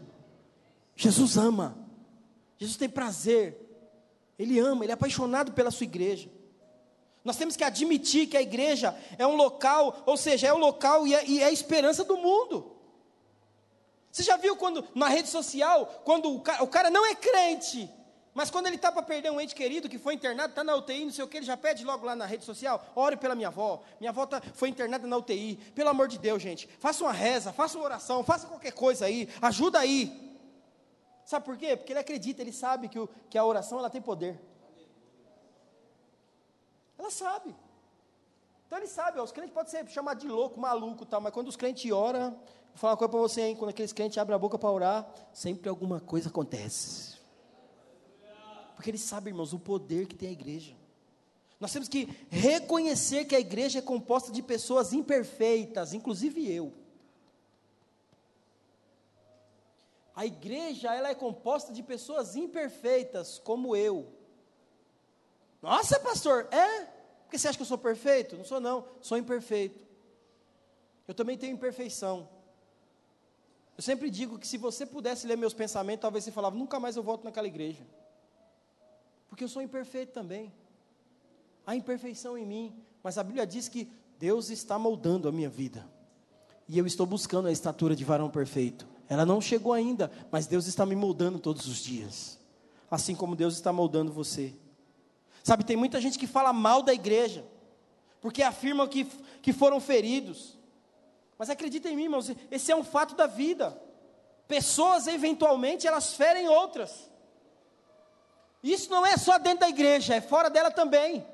Jesus 0.94 1.36
ama. 1.36 1.76
Jesus 2.58 2.76
tem 2.76 2.88
prazer. 2.88 3.61
Ele 4.38 4.58
ama, 4.58 4.84
ele 4.84 4.92
é 4.92 4.94
apaixonado 4.94 5.52
pela 5.52 5.70
sua 5.70 5.84
igreja. 5.84 6.30
Nós 7.24 7.36
temos 7.36 7.56
que 7.56 7.62
admitir 7.62 8.26
que 8.26 8.36
a 8.36 8.42
igreja 8.42 8.96
é 9.16 9.26
um 9.26 9.36
local, 9.36 10.02
ou 10.06 10.16
seja, 10.16 10.48
é 10.48 10.52
o 10.52 10.58
local 10.58 11.06
e 11.06 11.14
é, 11.14 11.24
e 11.26 11.40
é 11.40 11.44
a 11.44 11.52
esperança 11.52 12.02
do 12.02 12.16
mundo. 12.16 12.76
Você 14.10 14.22
já 14.22 14.36
viu 14.36 14.56
quando, 14.56 14.84
na 14.94 15.08
rede 15.08 15.28
social, 15.28 16.02
quando 16.04 16.34
o 16.34 16.40
cara, 16.40 16.62
o 16.62 16.66
cara 16.66 16.90
não 16.90 17.06
é 17.06 17.14
crente, 17.14 17.88
mas 18.34 18.50
quando 18.50 18.66
ele 18.66 18.76
está 18.76 18.90
para 18.90 19.02
perder 19.02 19.30
um 19.30 19.40
ente 19.40 19.54
querido 19.54 19.88
que 19.88 19.98
foi 19.98 20.14
internado, 20.14 20.50
está 20.50 20.64
na 20.64 20.74
UTI, 20.74 21.04
não 21.04 21.12
sei 21.12 21.24
o 21.24 21.28
que, 21.28 21.36
ele 21.36 21.46
já 21.46 21.56
pede 21.56 21.84
logo 21.84 22.04
lá 22.04 22.16
na 22.16 22.26
rede 22.26 22.44
social, 22.44 22.84
ore 22.96 23.16
pela 23.16 23.34
minha 23.34 23.48
avó, 23.48 23.82
minha 24.00 24.10
avó 24.10 24.26
tá, 24.26 24.42
foi 24.54 24.70
internada 24.70 25.06
na 25.06 25.16
UTI, 25.16 25.56
pelo 25.74 25.90
amor 25.90 26.08
de 26.08 26.18
Deus, 26.18 26.42
gente, 26.42 26.68
faça 26.78 27.04
uma 27.04 27.12
reza, 27.12 27.52
faça 27.52 27.76
uma 27.76 27.84
oração, 27.84 28.24
faça 28.24 28.46
qualquer 28.46 28.72
coisa 28.72 29.06
aí, 29.06 29.28
ajuda 29.40 29.78
aí. 29.78 30.31
Sabe 31.32 31.46
por 31.46 31.56
quê? 31.56 31.74
Porque 31.74 31.94
ele 31.94 31.98
acredita, 31.98 32.42
ele 32.42 32.52
sabe 32.52 32.90
que, 32.90 32.98
o, 32.98 33.08
que 33.30 33.38
a 33.38 33.44
oração 33.44 33.78
ela 33.78 33.88
tem 33.88 34.02
poder. 34.02 34.38
Ela 36.98 37.10
sabe. 37.10 37.56
Então 38.66 38.78
ele 38.78 38.86
sabe, 38.86 39.18
ó, 39.18 39.24
os 39.24 39.32
crentes 39.32 39.54
podem 39.54 39.70
ser 39.70 39.88
chamados 39.88 40.22
de 40.22 40.28
louco, 40.28 40.60
maluco 40.60 41.06
tal, 41.06 41.22
mas 41.22 41.32
quando 41.32 41.48
os 41.48 41.56
crentes 41.56 41.90
oram, 41.90 42.32
vou 42.32 42.74
falar 42.74 42.92
uma 42.92 42.96
coisa 42.98 43.10
para 43.10 43.20
você, 43.20 43.40
hein? 43.40 43.56
Quando 43.56 43.70
aqueles 43.70 43.94
crentes 43.94 44.18
abrem 44.18 44.34
a 44.34 44.38
boca 44.38 44.58
para 44.58 44.70
orar, 44.70 45.10
sempre 45.32 45.70
alguma 45.70 46.00
coisa 46.00 46.28
acontece. 46.28 47.18
Porque 48.76 48.90
eles 48.90 49.00
sabem, 49.00 49.32
irmãos, 49.32 49.54
o 49.54 49.58
poder 49.58 50.06
que 50.06 50.14
tem 50.14 50.28
a 50.28 50.32
igreja. 50.32 50.76
Nós 51.58 51.72
temos 51.72 51.88
que 51.88 52.14
reconhecer 52.28 53.24
que 53.24 53.34
a 53.34 53.40
igreja 53.40 53.78
é 53.78 53.82
composta 53.82 54.30
de 54.30 54.42
pessoas 54.42 54.92
imperfeitas, 54.92 55.94
inclusive 55.94 56.46
eu. 56.54 56.74
A 60.14 60.26
igreja 60.26 60.94
ela 60.94 61.08
é 61.08 61.14
composta 61.14 61.72
de 61.72 61.82
pessoas 61.82 62.36
imperfeitas, 62.36 63.38
como 63.38 63.74
eu. 63.74 64.12
Nossa, 65.62 65.98
pastor, 66.00 66.48
é? 66.50 66.84
Porque 67.24 67.38
você 67.38 67.48
acha 67.48 67.56
que 67.56 67.62
eu 67.62 67.66
sou 67.66 67.78
perfeito? 67.78 68.36
Não 68.36 68.44
sou 68.44 68.60
não, 68.60 68.84
sou 69.00 69.16
imperfeito. 69.16 69.80
Eu 71.08 71.14
também 71.14 71.38
tenho 71.38 71.54
imperfeição. 71.54 72.28
Eu 73.76 73.82
sempre 73.82 74.10
digo 74.10 74.38
que 74.38 74.46
se 74.46 74.58
você 74.58 74.84
pudesse 74.84 75.26
ler 75.26 75.36
meus 75.36 75.54
pensamentos, 75.54 76.02
talvez 76.02 76.24
você 76.24 76.30
falava, 76.30 76.56
nunca 76.56 76.78
mais 76.78 76.96
eu 76.96 77.02
volto 77.02 77.24
naquela 77.24 77.46
igreja. 77.46 77.86
Porque 79.28 79.44
eu 79.44 79.48
sou 79.48 79.62
imperfeito 79.62 80.12
também. 80.12 80.52
Há 81.66 81.74
imperfeição 81.74 82.36
em 82.36 82.44
mim, 82.44 82.84
mas 83.02 83.16
a 83.16 83.24
Bíblia 83.24 83.46
diz 83.46 83.68
que 83.68 83.90
Deus 84.18 84.50
está 84.50 84.78
moldando 84.78 85.26
a 85.26 85.32
minha 85.32 85.48
vida. 85.48 85.88
E 86.68 86.76
eu 86.76 86.86
estou 86.86 87.06
buscando 87.06 87.48
a 87.48 87.52
estatura 87.52 87.96
de 87.96 88.04
varão 88.04 88.30
perfeito. 88.30 88.91
Ela 89.08 89.26
não 89.26 89.40
chegou 89.40 89.72
ainda, 89.72 90.10
mas 90.30 90.46
Deus 90.46 90.66
está 90.66 90.86
me 90.86 90.94
moldando 90.94 91.38
todos 91.38 91.66
os 91.66 91.82
dias. 91.82 92.38
assim 92.90 93.14
como 93.14 93.34
Deus 93.34 93.54
está 93.54 93.72
moldando 93.72 94.12
você. 94.12 94.54
Sabe, 95.42 95.64
tem 95.64 95.76
muita 95.76 96.00
gente 96.00 96.18
que 96.18 96.26
fala 96.26 96.52
mal 96.52 96.82
da 96.82 96.92
igreja, 96.92 97.44
porque 98.20 98.42
afirmam 98.42 98.86
que, 98.86 99.04
que 99.40 99.52
foram 99.52 99.80
feridos. 99.80 100.58
Mas 101.38 101.50
acredita 101.50 101.88
em 101.88 101.96
mim, 101.96 102.04
irmãos, 102.04 102.30
esse 102.50 102.70
é 102.70 102.76
um 102.76 102.84
fato 102.84 103.14
da 103.14 103.26
vida. 103.26 103.76
Pessoas, 104.46 105.06
eventualmente, 105.06 105.86
elas 105.86 106.14
ferem 106.14 106.48
outras. 106.48 107.10
Isso 108.62 108.90
não 108.90 109.04
é 109.04 109.16
só 109.16 109.38
dentro 109.38 109.60
da 109.60 109.68
igreja, 109.68 110.14
é 110.14 110.20
fora 110.20 110.48
dela 110.48 110.70
também. 110.70 111.26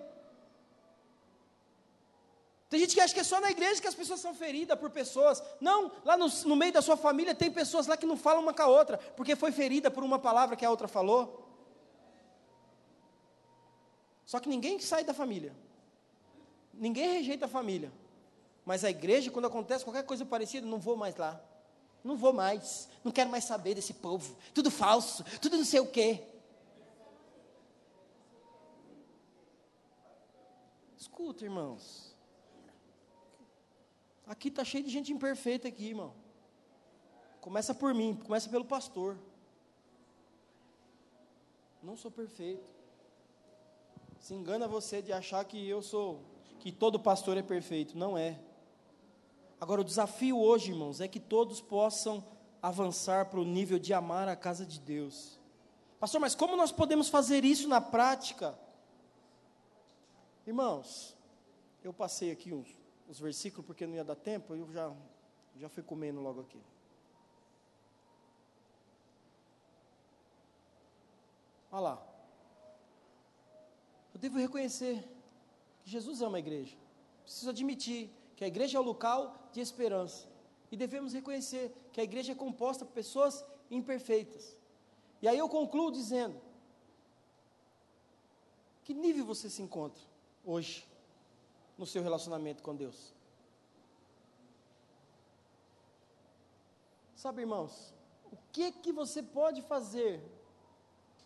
Tem 2.69 2.79
gente 2.81 2.95
que 2.95 3.01
acha 3.01 3.15
que 3.15 3.21
é 3.21 3.25
só 3.25 3.41
na 3.41 3.51
igreja 3.51 3.81
que 3.81 3.87
as 3.87 3.95
pessoas 3.95 4.21
são 4.21 4.35
feridas 4.35 4.79
por 4.79 4.91
pessoas. 4.91 5.43
Não, 5.59 5.91
lá 6.05 6.17
no, 6.19 6.29
no, 6.45 6.55
meio 6.55 6.73
da 6.73 6.83
sua 6.83 6.97
família 6.97 7.35
tem 7.35 7.51
pessoas 7.51 7.87
lá 7.87 7.97
que 7.97 8.05
não 8.05 8.17
falam 8.17 8.43
uma 8.43 8.53
com 8.53 8.63
a 8.63 8.67
outra, 8.67 8.99
porque 8.99 9.35
foi 9.35 9.51
ferida 9.51 9.91
por 9.91 10.05
uma 10.05 10.19
palavra 10.19 10.55
que 10.55 10.67
a 10.67 10.71
outra 10.71 10.87
falou. 10.87 11.47
Só 14.27 14.39
que 14.39 14.49
ninguém 14.51 14.79
sai 14.79 15.03
da 15.03 15.15
família. 15.15 15.57
Ninguém 16.75 17.15
rejeita 17.15 17.47
a 17.47 17.49
família. 17.49 17.91
Mas 18.67 18.85
a 18.85 18.91
igreja, 18.91 19.31
quando 19.31 19.47
acontece 19.47 19.83
qualquer 19.83 20.05
coisa 20.05 20.27
parecida, 20.27 20.67
não 20.67 20.79
vou 20.79 20.95
mais 20.95 21.17
lá. 21.17 21.41
Não 22.05 22.19
vou 22.19 22.35
mais. 22.35 22.87
Não 23.03 23.11
quero 23.11 23.31
mais 23.31 23.45
saber 23.45 23.75
desse 23.75 23.95
povo. 23.95 24.37
Tudo 24.53 24.71
falso, 24.71 25.25
tudo 25.41 25.57
não 25.57 25.65
sei 25.65 25.81
o 25.81 25.87
quê. 25.87 26.23
Escuta, 30.99 31.45
irmãos. 31.45 32.08
Aqui 34.29 34.49
está 34.49 34.63
cheio 34.63 34.85
de 34.85 34.91
gente 34.91 35.11
imperfeita 35.11 35.67
aqui, 35.69 35.89
irmão. 35.89 36.13
Começa 37.41 37.75
por 37.75 37.95
mim, 37.95 38.15
começa 38.15 38.51
pelo 38.51 38.65
pastor. 38.65 39.19
Não 41.83 41.97
sou 41.97 42.11
perfeito. 42.11 42.71
Se 44.21 44.35
engana 44.35 44.69
você 44.69 45.01
de 45.01 45.15
achar 45.15 45.43
que 45.47 45.67
eu 45.67 45.81
sou, 45.81 46.21
que 46.61 46.71
todo 46.71 47.01
pastor 47.01 47.39
é 47.39 47.43
perfeito. 47.43 47.97
Não 47.97 48.19
é. 48.19 48.39
Agora, 49.59 49.81
o 49.81 49.85
desafio 49.85 50.39
hoje, 50.39 50.73
irmãos, 50.73 51.01
é 51.01 51.09
que 51.09 51.19
todos 51.19 51.63
possam 51.63 52.23
avançar 52.61 53.31
para 53.31 53.41
o 53.41 53.45
nível 53.45 53.79
de 53.79 53.95
amar 53.95 54.29
a 54.29 54.37
casa 54.37 54.67
de 54.67 54.79
Deus. 54.79 55.39
Pastor, 55.99 56.21
mas 56.21 56.35
como 56.35 56.55
nós 56.55 56.71
podemos 56.71 57.09
fazer 57.09 57.47
isso 57.47 57.67
na 57.67 57.81
prática? 57.81 58.59
Irmãos, 60.47 61.17
eu 61.83 61.95
passei 61.95 62.31
aqui 62.31 62.53
uns, 62.53 62.78
os 63.09 63.19
versículos 63.19 63.67
porque 63.67 63.87
não 63.87 63.95
ia 63.95 64.05
dar 64.05 64.15
tempo, 64.15 64.55
eu 64.55 64.71
já, 64.71 64.95
já 65.57 65.69
fui 65.69 65.83
comendo 65.83 66.21
logo 66.21 66.43
aqui. 66.43 66.61
Olha 71.73 71.81
lá. 71.81 72.07
Eu 74.15 74.21
devo 74.21 74.39
reconhecer 74.39 75.03
que 75.83 75.91
Jesus 75.91 76.21
ama 76.21 76.37
a 76.37 76.41
igreja. 76.41 76.77
Preciso 77.23 77.51
admitir 77.51 78.11
que 78.37 78.45
a 78.45 78.47
igreja 78.47 78.77
é 78.77 78.81
o 78.81 78.85
local 78.85 79.49
de 79.53 79.61
esperança. 79.61 80.29
E 80.71 80.77
devemos 80.77 81.13
reconhecer 81.13 81.75
que 81.93 82.01
a 82.01 82.05
igreja 82.05 82.33
é 82.33 82.35
composta 82.35 82.85
por 82.85 82.93
pessoas 82.93 83.45
imperfeitas. 83.71 84.57
E 85.23 85.29
aí 85.29 85.39
eu 85.39 85.49
concluo 85.49 85.91
dizendo: 85.91 86.41
que 88.85 88.93
nível 88.93 89.25
você 89.25 89.49
se 89.49 89.63
encontra 89.63 90.03
hoje 90.45 90.87
no 91.79 91.87
seu 91.87 92.03
relacionamento 92.03 92.63
com 92.63 92.75
Deus? 92.75 93.15
Sabe, 97.15 97.43
irmãos, 97.43 97.95
o 98.33 98.37
que 98.53 98.71
que 98.73 98.93
você 98.93 99.23
pode 99.23 99.63
fazer? 99.63 100.21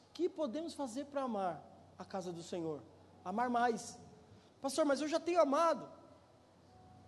O 0.09 0.13
que 0.13 0.29
podemos 0.29 0.75
fazer 0.75 1.07
para 1.07 1.23
amar 1.23 1.65
a 1.99 2.05
casa 2.05 2.33
do 2.33 2.43
Senhor? 2.43 2.83
Amar 3.25 3.49
mais. 3.49 3.99
Pastor, 4.61 4.85
mas 4.85 5.01
eu 5.01 5.09
já 5.09 5.19
tenho 5.19 5.41
amado. 5.41 5.91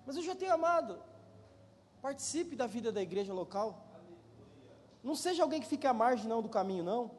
Mas 0.06 0.16
eu 0.16 0.22
já 0.22 0.34
tenho 0.34 0.52
amado. 0.52 1.02
Participe 2.00 2.56
da 2.56 2.66
vida 2.66 2.90
da 2.90 3.00
igreja 3.00 3.32
local. 3.32 3.82
Não 5.02 5.14
seja 5.14 5.42
alguém 5.42 5.60
que 5.60 5.66
fique 5.66 5.86
à 5.86 5.92
margem 5.92 6.26
não 6.26 6.42
do 6.42 6.48
caminho, 6.48 6.82
não. 6.82 7.10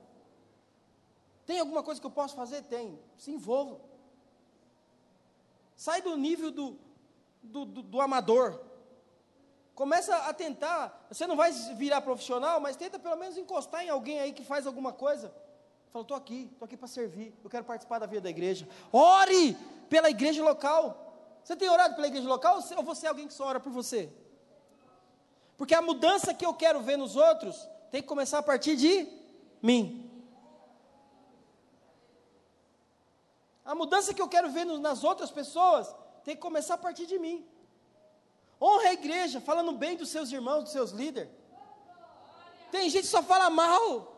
Tem 1.46 1.60
alguma 1.60 1.84
coisa 1.84 2.02
que 2.02 2.08
eu 2.08 2.12
posso 2.12 2.36
fazer? 2.36 2.64
Tem. 2.64 3.00
Se 3.18 3.32
envolva. 3.32 3.80
Sai 5.76 6.02
do 6.02 6.16
nível 6.16 6.52
do, 6.52 6.78
do, 7.42 7.66
do, 7.66 7.82
do 7.82 8.02
amador. 8.02 8.60
Começa 9.74 10.16
a 10.16 10.34
tentar. 10.34 11.06
Você 11.10 11.28
não 11.28 11.36
vai 11.36 11.52
virar 11.52 12.02
profissional, 12.02 12.60
mas 12.60 12.78
tenta 12.78 12.98
pelo 12.98 13.18
menos 13.18 13.38
encostar 13.38 13.84
em 13.84 13.90
alguém 13.90 14.20
aí 14.20 14.32
que 14.32 14.44
faz 14.44 14.66
alguma 14.66 14.94
coisa. 14.94 15.34
Fala, 15.92 16.04
estou 16.04 16.18
aqui, 16.18 16.50
estou 16.52 16.66
aqui 16.66 16.78
para 16.78 16.88
servir, 16.88 17.34
eu 17.44 17.50
quero 17.50 17.64
participar 17.64 18.00
da 18.00 18.06
vida 18.06 18.22
da 18.22 18.30
igreja. 18.30 18.68
Ore 18.92 19.58
pela 19.90 20.10
igreja 20.10 20.44
local. 20.44 21.02
Você 21.44 21.56
tem 21.56 21.70
orado 21.70 21.96
pela 21.96 22.08
igreja 22.08 22.28
local 22.28 22.60
ou 22.76 22.84
você 22.84 23.06
é 23.06 23.10
alguém 23.10 23.28
que 23.28 23.34
só 23.34 23.46
ora 23.46 23.60
por 23.60 23.72
você? 23.72 24.12
Porque 25.58 25.76
a 25.76 25.82
mudança 25.82 26.34
que 26.34 26.46
eu 26.46 26.54
quero 26.54 26.82
ver 26.82 26.98
nos 26.98 27.16
outros 27.16 27.68
tem 27.92 28.02
que 28.02 28.08
começar 28.08 28.40
a 28.40 28.44
partir 28.44 28.76
de 28.76 29.08
mim. 29.62 30.05
A 33.66 33.74
mudança 33.74 34.14
que 34.14 34.22
eu 34.22 34.30
quero 34.30 34.50
ver 34.52 34.64
nas 34.66 35.04
outras 35.04 35.32
pessoas 35.32 35.94
tem 36.24 36.36
que 36.36 36.42
começar 36.42 36.76
a 36.76 36.78
partir 36.78 37.08
de 37.08 37.18
mim. 37.18 37.46
Honra 38.62 38.90
a 38.90 38.94
igreja, 38.94 39.42
falando 39.42 39.72
bem 39.72 39.98
dos 39.98 40.10
seus 40.10 40.32
irmãos, 40.32 40.64
dos 40.64 40.72
seus 40.72 40.92
líderes. 40.92 41.32
Tem 42.72 42.90
gente 42.90 43.04
que 43.04 43.10
só 43.10 43.24
fala 43.24 43.50
mal. 43.50 44.14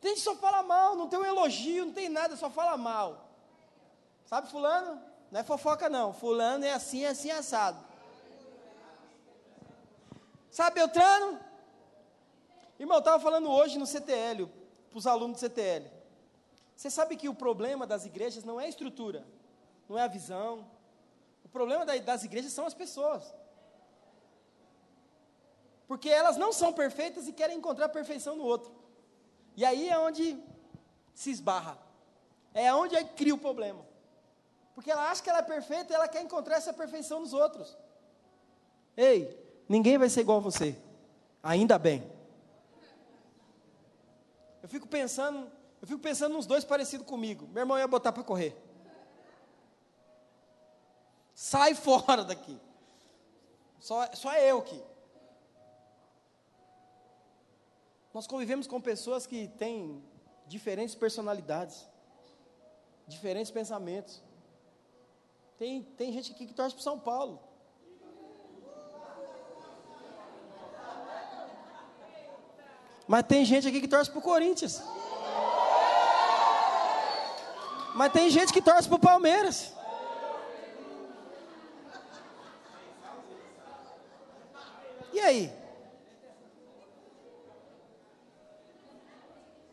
Tem 0.00 0.10
gente 0.10 0.24
que 0.24 0.30
só 0.30 0.36
fala 0.36 0.62
mal, 0.62 0.94
não 0.94 1.08
tem 1.08 1.18
um 1.18 1.24
elogio, 1.24 1.86
não 1.86 1.92
tem 1.92 2.08
nada, 2.08 2.36
só 2.36 2.48
fala 2.48 2.76
mal. 2.76 3.28
Sabe 4.24 4.48
fulano? 4.48 5.02
Não 5.30 5.40
é 5.40 5.42
fofoca 5.42 5.88
não. 5.88 6.12
Fulano 6.12 6.64
é 6.64 6.72
assim, 6.72 7.04
é 7.04 7.08
assim, 7.08 7.30
assado. 7.30 7.78
Sabe 10.50 10.76
Beltrano? 10.76 11.38
Irmão, 12.78 12.96
eu 12.96 13.00
estava 13.00 13.22
falando 13.22 13.50
hoje 13.50 13.78
no 13.78 13.86
CTL, 13.86 14.46
para 14.88 14.98
os 14.98 15.06
alunos 15.06 15.36
do 15.36 15.40
CTL. 15.40 15.99
Você 16.80 16.88
sabe 16.88 17.14
que 17.14 17.28
o 17.28 17.34
problema 17.34 17.86
das 17.86 18.06
igrejas 18.06 18.42
não 18.42 18.58
é 18.58 18.64
a 18.64 18.68
estrutura, 18.68 19.22
não 19.86 19.98
é 19.98 20.02
a 20.02 20.08
visão. 20.08 20.66
O 21.44 21.48
problema 21.50 21.84
das 21.84 22.24
igrejas 22.24 22.54
são 22.54 22.64
as 22.64 22.72
pessoas. 22.72 23.22
Porque 25.86 26.08
elas 26.08 26.38
não 26.38 26.54
são 26.54 26.72
perfeitas 26.72 27.28
e 27.28 27.34
querem 27.34 27.58
encontrar 27.58 27.90
perfeição 27.90 28.34
no 28.34 28.44
outro. 28.44 28.72
E 29.54 29.62
aí 29.62 29.90
é 29.90 29.98
onde 29.98 30.42
se 31.12 31.30
esbarra. 31.30 31.76
É 32.54 32.72
onde 32.72 32.96
aí 32.96 33.04
cria 33.04 33.34
o 33.34 33.44
problema. 33.46 33.84
Porque 34.74 34.90
ela 34.90 35.10
acha 35.10 35.22
que 35.22 35.28
ela 35.28 35.40
é 35.40 35.42
perfeita 35.42 35.92
e 35.92 35.96
ela 35.96 36.08
quer 36.08 36.22
encontrar 36.22 36.56
essa 36.56 36.72
perfeição 36.72 37.20
nos 37.20 37.34
outros. 37.34 37.76
Ei, 38.96 39.38
ninguém 39.68 39.98
vai 39.98 40.08
ser 40.08 40.22
igual 40.22 40.38
a 40.38 40.40
você. 40.40 40.74
Ainda 41.42 41.78
bem. 41.78 42.10
Eu 44.62 44.68
fico 44.70 44.88
pensando, 44.88 45.59
eu 45.80 45.88
fico 45.88 46.00
pensando 46.00 46.34
nos 46.34 46.46
dois 46.46 46.64
parecidos 46.64 47.06
comigo. 47.06 47.48
Meu 47.48 47.62
irmão 47.62 47.78
ia 47.78 47.88
botar 47.88 48.12
para 48.12 48.22
correr. 48.22 48.54
Sai 51.34 51.74
fora 51.76 52.22
daqui. 52.22 52.58
Só, 53.78 54.06
só 54.12 54.34
eu 54.34 54.58
aqui. 54.58 54.82
Nós 58.12 58.26
convivemos 58.26 58.66
com 58.66 58.80
pessoas 58.80 59.26
que 59.26 59.48
têm 59.48 60.02
diferentes 60.46 60.94
personalidades, 60.94 61.88
diferentes 63.06 63.50
pensamentos. 63.50 64.22
Tem, 65.56 65.82
tem 65.82 66.12
gente 66.12 66.32
aqui 66.32 66.46
que 66.46 66.52
torce 66.52 66.74
para 66.74 66.82
São 66.82 66.98
Paulo. 66.98 67.40
Mas 73.06 73.24
tem 73.26 73.44
gente 73.44 73.66
aqui 73.66 73.80
que 73.80 73.88
torce 73.88 74.10
para 74.10 74.18
o 74.18 74.22
Corinthians. 74.22 74.82
Mas 78.00 78.14
tem 78.14 78.30
gente 78.30 78.50
que 78.50 78.62
torce 78.62 78.88
para 78.88 78.96
o 78.96 78.98
Palmeiras. 78.98 79.74
E 85.12 85.20
aí? 85.20 85.52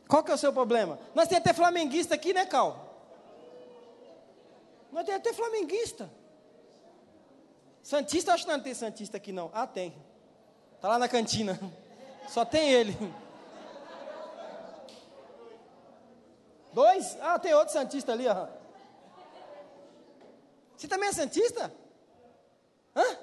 Qual 0.09 0.21
que 0.25 0.31
é 0.31 0.33
o 0.33 0.37
seu 0.37 0.51
problema? 0.51 0.99
Nós 1.15 1.29
temos 1.29 1.39
até 1.39 1.53
flamenguista 1.53 2.15
aqui, 2.15 2.33
né, 2.33 2.45
Cal? 2.45 2.93
Mas 4.91 5.05
tem 5.05 5.15
até 5.15 5.31
flamenguista. 5.31 6.11
Santista, 7.81 8.33
acho 8.33 8.43
que 8.43 8.51
não 8.51 8.59
tem 8.59 8.73
Santista 8.73 9.15
aqui 9.15 9.31
não. 9.31 9.49
Ah, 9.53 9.65
tem. 9.65 9.95
Está 10.75 10.89
lá 10.89 10.99
na 10.99 11.07
cantina. 11.07 11.57
Só 12.27 12.43
tem 12.43 12.73
ele. 12.73 12.93
Dois? 16.77 17.17
Ah, 17.21 17.39
tem 17.39 17.55
outro 17.55 17.73
Santista 17.73 18.11
ali, 18.11 18.27
ó. 18.27 18.47
Você 20.77 20.87
também 20.87 21.09
é 21.09 21.11
Santista? 21.11 21.73
Hã? 22.95 23.17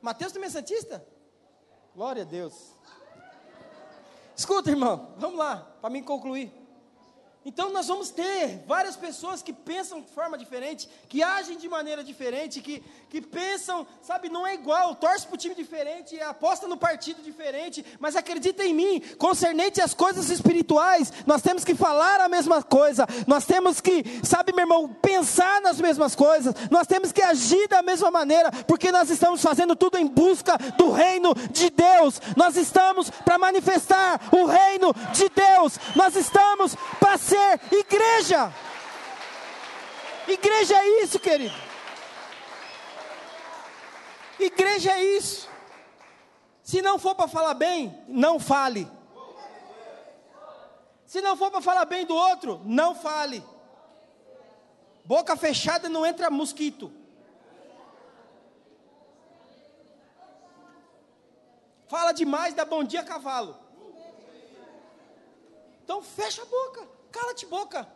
Mateus 0.00 0.32
também 0.32 0.46
é 0.46 0.50
Santista? 0.50 1.04
Glória 1.96 2.22
a 2.22 2.24
Deus. 2.24 2.54
Escuta, 4.36 4.70
irmão, 4.70 5.14
vamos 5.16 5.36
lá, 5.36 5.66
para 5.80 5.90
mim 5.90 6.04
concluir. 6.04 6.54
Então 7.44 7.72
nós 7.72 7.86
vamos 7.86 8.10
ter 8.10 8.62
várias 8.66 8.96
pessoas 8.96 9.42
que 9.42 9.50
pensam 9.50 10.02
de 10.02 10.08
forma 10.08 10.36
diferente, 10.36 10.86
que 11.08 11.22
agem 11.22 11.56
de 11.56 11.70
maneira 11.70 12.04
diferente, 12.04 12.60
que, 12.60 12.82
que 13.08 13.22
pensam, 13.22 13.86
sabe, 14.02 14.28
não 14.28 14.46
é 14.46 14.52
igual, 14.52 14.94
torce 14.94 15.26
para 15.26 15.36
o 15.36 15.38
time 15.38 15.54
diferente, 15.54 16.20
aposta 16.20 16.68
no 16.68 16.76
partido 16.76 17.22
diferente, 17.22 17.82
mas 17.98 18.14
acredita 18.14 18.62
em 18.62 18.74
mim, 18.74 19.00
concernente 19.16 19.80
às 19.80 19.94
coisas 19.94 20.28
espirituais, 20.28 21.10
nós 21.26 21.40
temos 21.40 21.64
que 21.64 21.74
falar 21.74 22.20
a 22.20 22.28
mesma 22.28 22.62
coisa, 22.62 23.06
nós 23.26 23.46
temos 23.46 23.80
que, 23.80 24.04
sabe, 24.22 24.52
meu 24.52 24.64
irmão, 24.64 24.88
pensar 25.00 25.62
nas 25.62 25.80
mesmas 25.80 26.14
coisas, 26.14 26.54
nós 26.70 26.86
temos 26.86 27.10
que 27.10 27.22
agir 27.22 27.66
da 27.68 27.80
mesma 27.80 28.10
maneira, 28.10 28.50
porque 28.66 28.92
nós 28.92 29.08
estamos 29.08 29.40
fazendo 29.40 29.74
tudo 29.74 29.96
em 29.96 30.06
busca 30.06 30.58
do 30.76 30.90
reino 30.90 31.34
de 31.50 31.70
Deus, 31.70 32.20
nós 32.36 32.54
estamos 32.58 33.08
para 33.08 33.38
manifestar 33.38 34.20
o 34.30 34.44
reino 34.44 34.92
de 35.14 35.30
Deus, 35.30 35.78
nós 35.96 36.14
estamos 36.14 36.76
para 36.98 37.16
ser 37.30 37.60
igreja. 37.72 38.52
Igreja 40.26 40.74
é 40.76 41.02
isso, 41.02 41.18
querido. 41.18 41.54
Igreja 44.38 44.92
é 44.92 45.04
isso. 45.04 45.48
Se 46.62 46.82
não 46.82 46.98
for 46.98 47.14
para 47.14 47.28
falar 47.28 47.54
bem, 47.54 48.02
não 48.08 48.38
fale. 48.38 48.90
Se 51.06 51.20
não 51.20 51.36
for 51.36 51.50
para 51.50 51.60
falar 51.60 51.84
bem 51.84 52.06
do 52.06 52.14
outro, 52.14 52.60
não 52.64 52.94
fale. 52.94 53.44
Boca 55.04 55.36
fechada 55.36 55.88
não 55.88 56.06
entra 56.06 56.30
mosquito. 56.30 56.92
Fala 61.88 62.12
demais, 62.12 62.54
dá 62.54 62.64
bom 62.64 62.84
dia 62.84 63.02
cavalo. 63.02 63.58
Então 65.82 66.00
fecha 66.00 66.42
a 66.42 66.46
boca. 66.46 66.99
Cala-te 67.10 67.46
boca. 67.46 67.86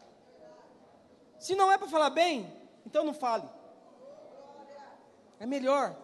Se 1.39 1.55
não 1.55 1.71
é 1.71 1.79
para 1.79 1.89
falar 1.89 2.11
bem, 2.11 2.53
então 2.87 3.05
não 3.05 3.15
fale. 3.15 3.49
É 5.39 5.47
melhor. 5.47 5.97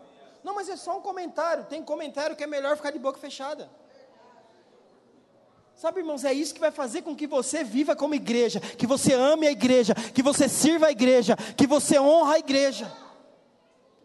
Não, 0.42 0.54
mas 0.54 0.68
é 0.68 0.76
só 0.76 0.98
um 0.98 1.02
comentário. 1.02 1.64
Tem 1.64 1.82
comentário 1.82 2.36
que 2.36 2.44
é 2.44 2.46
melhor 2.46 2.76
ficar 2.76 2.90
de 2.90 2.98
boca 2.98 3.18
fechada. 3.18 3.70
Sabe, 5.74 6.00
irmãos, 6.00 6.24
é 6.24 6.32
isso 6.32 6.52
que 6.52 6.60
vai 6.60 6.70
fazer 6.70 7.00
com 7.00 7.16
que 7.16 7.26
você 7.26 7.64
viva 7.64 7.96
como 7.96 8.14
igreja, 8.14 8.60
que 8.60 8.86
você 8.86 9.14
ame 9.14 9.46
a 9.46 9.50
igreja, 9.50 9.94
que 9.94 10.22
você 10.22 10.46
sirva 10.46 10.88
a 10.88 10.90
igreja, 10.90 11.36
que 11.56 11.66
você 11.66 11.98
honra 11.98 12.34
a 12.34 12.38
igreja. 12.38 12.92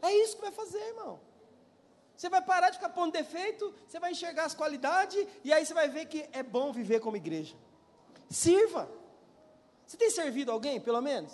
É 0.01 0.09
isso 0.23 0.37
que 0.37 0.41
vai 0.41 0.53
fazer, 0.53 0.79
irmão. 0.79 1.19
Você 2.15 2.29
vai 2.29 2.41
parar 2.41 2.69
de 2.69 2.77
ficar 2.77 2.89
pondo 2.89 3.11
defeito, 3.11 3.73
você 3.85 3.99
vai 3.99 4.11
enxergar 4.11 4.45
as 4.45 4.55
qualidades, 4.55 5.27
e 5.43 5.51
aí 5.51 5.65
você 5.65 5.73
vai 5.73 5.89
ver 5.89 6.05
que 6.05 6.25
é 6.31 6.41
bom 6.41 6.71
viver 6.71 7.01
como 7.01 7.17
igreja. 7.17 7.57
Sirva. 8.29 8.89
Você 9.85 9.97
tem 9.97 10.09
servido 10.09 10.51
alguém, 10.51 10.79
pelo 10.79 11.01
menos? 11.01 11.31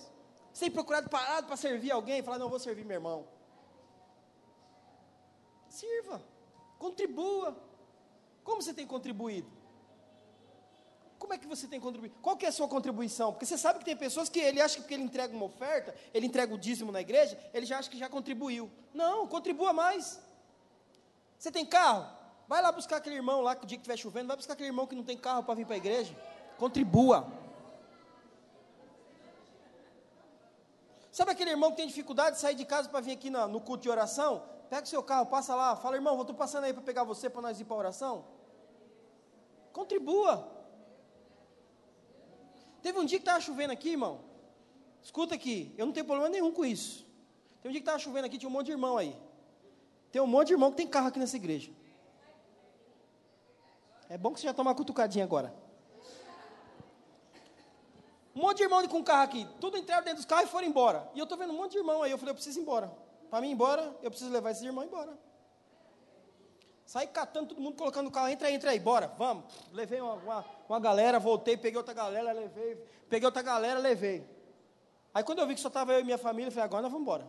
Você 0.53 0.65
tem 0.65 0.71
procurado 0.71 1.09
parado 1.09 1.47
para 1.47 1.55
servir 1.55 1.91
alguém 1.91 2.19
e 2.19 2.23
falar, 2.23 2.37
não, 2.37 2.49
vou 2.49 2.59
servir 2.59 2.83
meu 2.83 2.95
irmão. 2.95 3.27
Sirva. 5.69 6.21
Contribua. 6.77 7.55
Como 8.43 8.61
você 8.61 8.73
tem 8.73 8.85
contribuído? 8.85 9.49
Como 11.17 11.33
é 11.33 11.37
que 11.37 11.47
você 11.47 11.67
tem 11.67 11.79
contribuído? 11.79 12.15
Qual 12.21 12.35
que 12.35 12.45
é 12.47 12.49
a 12.49 12.51
sua 12.51 12.67
contribuição? 12.67 13.31
Porque 13.31 13.45
você 13.45 13.57
sabe 13.57 13.79
que 13.79 13.85
tem 13.85 13.95
pessoas 13.95 14.27
que 14.27 14.39
ele 14.39 14.59
acha 14.59 14.75
que 14.75 14.81
porque 14.81 14.95
ele 14.95 15.03
entrega 15.03 15.33
uma 15.33 15.45
oferta, 15.45 15.95
ele 16.13 16.25
entrega 16.25 16.53
o 16.53 16.57
dízimo 16.57 16.91
na 16.91 16.99
igreja, 16.99 17.39
ele 17.53 17.65
já 17.65 17.77
acha 17.77 17.89
que 17.89 17.97
já 17.97 18.09
contribuiu. 18.09 18.71
Não, 18.93 19.27
contribua 19.27 19.71
mais. 19.71 20.19
Você 21.37 21.51
tem 21.51 21.63
carro? 21.63 22.09
Vai 22.47 22.61
lá 22.61 22.71
buscar 22.71 22.97
aquele 22.97 23.15
irmão 23.15 23.39
lá 23.41 23.55
que 23.55 23.63
o 23.63 23.67
dia 23.67 23.77
que 23.77 23.81
estiver 23.81 23.97
chovendo, 23.97 24.27
vai 24.27 24.35
buscar 24.35 24.53
aquele 24.53 24.69
irmão 24.69 24.87
que 24.87 24.95
não 24.95 25.03
tem 25.03 25.15
carro 25.15 25.43
para 25.43 25.53
vir 25.53 25.65
para 25.65 25.75
a 25.75 25.77
igreja. 25.77 26.13
Contribua. 26.61 27.27
Sabe 31.11 31.31
aquele 31.31 31.49
irmão 31.49 31.71
que 31.71 31.77
tem 31.77 31.87
dificuldade 31.87 32.35
de 32.35 32.41
sair 32.43 32.53
de 32.53 32.65
casa 32.65 32.87
para 32.87 33.01
vir 33.01 33.13
aqui 33.13 33.31
no, 33.31 33.47
no 33.47 33.59
culto 33.59 33.81
de 33.81 33.89
oração? 33.89 34.43
Pega 34.69 34.83
o 34.83 34.87
seu 34.87 35.01
carro, 35.01 35.25
passa 35.25 35.55
lá, 35.55 35.75
fala, 35.75 35.95
irmão, 35.95 36.13
eu 36.17 36.21
estou 36.21 36.35
passando 36.35 36.65
aí 36.65 36.71
para 36.71 36.83
pegar 36.83 37.03
você 37.03 37.31
para 37.31 37.41
nós 37.41 37.59
ir 37.59 37.65
para 37.65 37.75
a 37.77 37.79
oração. 37.79 38.25
Contribua. 39.73 40.47
Teve 42.83 42.99
um 42.99 43.05
dia 43.05 43.17
que 43.17 43.23
estava 43.23 43.41
chovendo 43.41 43.73
aqui, 43.73 43.89
irmão. 43.89 44.19
Escuta 45.01 45.33
aqui, 45.33 45.73
eu 45.79 45.87
não 45.87 45.93
tenho 45.93 46.05
problema 46.05 46.29
nenhum 46.29 46.51
com 46.51 46.63
isso. 46.63 47.07
Tem 47.63 47.69
um 47.69 47.71
dia 47.71 47.81
que 47.81 47.87
estava 47.87 47.97
chovendo 47.97 48.27
aqui, 48.27 48.37
tinha 48.37 48.47
um 48.47 48.53
monte 48.53 48.67
de 48.67 48.73
irmão 48.73 48.97
aí. 48.97 49.17
Tem 50.11 50.21
um 50.21 50.27
monte 50.27 50.49
de 50.49 50.53
irmão 50.53 50.69
que 50.69 50.77
tem 50.77 50.87
carro 50.87 51.07
aqui 51.07 51.17
nessa 51.17 51.37
igreja. 51.37 51.71
É 54.07 54.15
bom 54.15 54.31
que 54.31 54.39
você 54.39 54.45
já 54.45 54.53
toma 54.53 54.69
uma 54.69 54.75
cutucadinha 54.75 55.25
agora. 55.25 55.60
Um 58.35 58.41
monte 58.41 58.57
de 58.57 58.63
irmão 58.63 58.85
com 58.87 59.03
carro 59.03 59.23
aqui, 59.23 59.47
tudo 59.59 59.77
entraram 59.77 60.03
dentro 60.03 60.17
dos 60.17 60.25
carros 60.25 60.47
e 60.47 60.51
foram 60.51 60.67
embora. 60.67 61.09
E 61.13 61.19
eu 61.19 61.23
estou 61.23 61.37
vendo 61.37 61.51
um 61.51 61.57
monte 61.57 61.73
de 61.73 61.79
irmão 61.79 62.01
aí, 62.01 62.11
eu 62.11 62.17
falei, 62.17 62.31
eu 62.31 62.35
preciso 62.35 62.59
ir 62.59 62.61
embora. 62.61 62.91
Para 63.29 63.41
mim 63.41 63.49
ir 63.49 63.53
embora, 63.53 63.95
eu 64.01 64.09
preciso 64.09 64.31
levar 64.31 64.51
esses 64.51 64.63
irmãos 64.63 64.85
embora. 64.85 65.17
Saí 66.85 67.07
catando 67.07 67.49
todo 67.49 67.61
mundo, 67.61 67.77
colocando 67.77 68.07
o 68.07 68.11
carro, 68.11 68.27
entra 68.29 68.51
entra 68.51 68.71
aí, 68.71 68.79
bora, 68.79 69.13
vamos. 69.17 69.45
Levei 69.71 70.01
uma, 70.01 70.13
uma, 70.15 70.45
uma 70.67 70.79
galera, 70.79 71.19
voltei, 71.19 71.55
peguei 71.55 71.77
outra 71.77 71.93
galera, 71.93 72.33
levei, 72.33 72.75
peguei 73.09 73.25
outra 73.25 73.41
galera, 73.41 73.79
levei. 73.79 74.27
Aí 75.13 75.23
quando 75.23 75.39
eu 75.39 75.47
vi 75.47 75.55
que 75.55 75.61
só 75.61 75.69
estava 75.69 75.93
eu 75.93 76.01
e 76.01 76.03
minha 76.03 76.17
família, 76.17 76.47
eu 76.47 76.51
falei, 76.51 76.65
agora 76.65 76.81
nós 76.81 76.91
vamos 76.91 77.05
embora. 77.05 77.23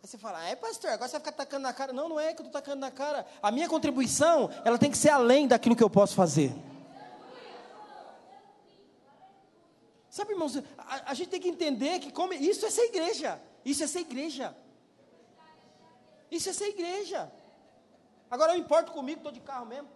Aí 0.00 0.08
você 0.08 0.18
fala, 0.18 0.44
é 0.48 0.54
pastor, 0.54 0.90
agora 0.90 1.08
você 1.08 1.18
vai 1.18 1.20
ficar 1.20 1.32
tacando 1.32 1.62
na 1.62 1.72
cara. 1.72 1.92
Não, 1.92 2.08
não 2.08 2.20
é 2.20 2.32
que 2.32 2.40
eu 2.40 2.46
estou 2.46 2.52
tacando 2.60 2.80
na 2.80 2.90
cara. 2.92 3.26
A 3.42 3.50
minha 3.50 3.68
contribuição, 3.68 4.48
ela 4.64 4.78
tem 4.78 4.88
que 4.88 4.96
ser 4.96 5.10
além 5.10 5.48
daquilo 5.48 5.74
que 5.74 5.82
eu 5.82 5.90
posso 5.90 6.14
fazer. 6.14 6.54
Sabe, 10.16 10.32
irmãos, 10.32 10.56
a, 10.78 11.10
a 11.10 11.12
gente 11.12 11.28
tem 11.28 11.38
que 11.38 11.50
entender 11.50 11.98
que 11.98 12.10
como, 12.10 12.32
isso 12.32 12.64
é 12.64 12.70
ser 12.70 12.86
igreja. 12.86 13.38
Isso 13.62 13.84
é 13.84 13.86
ser 13.86 14.00
igreja. 14.00 14.56
Isso 16.30 16.48
é 16.48 16.54
ser 16.54 16.68
igreja. 16.68 17.30
Agora 18.30 18.54
eu 18.54 18.58
importo 18.58 18.92
comigo, 18.92 19.18
estou 19.18 19.30
de 19.30 19.40
carro 19.40 19.66
mesmo. 19.66 19.90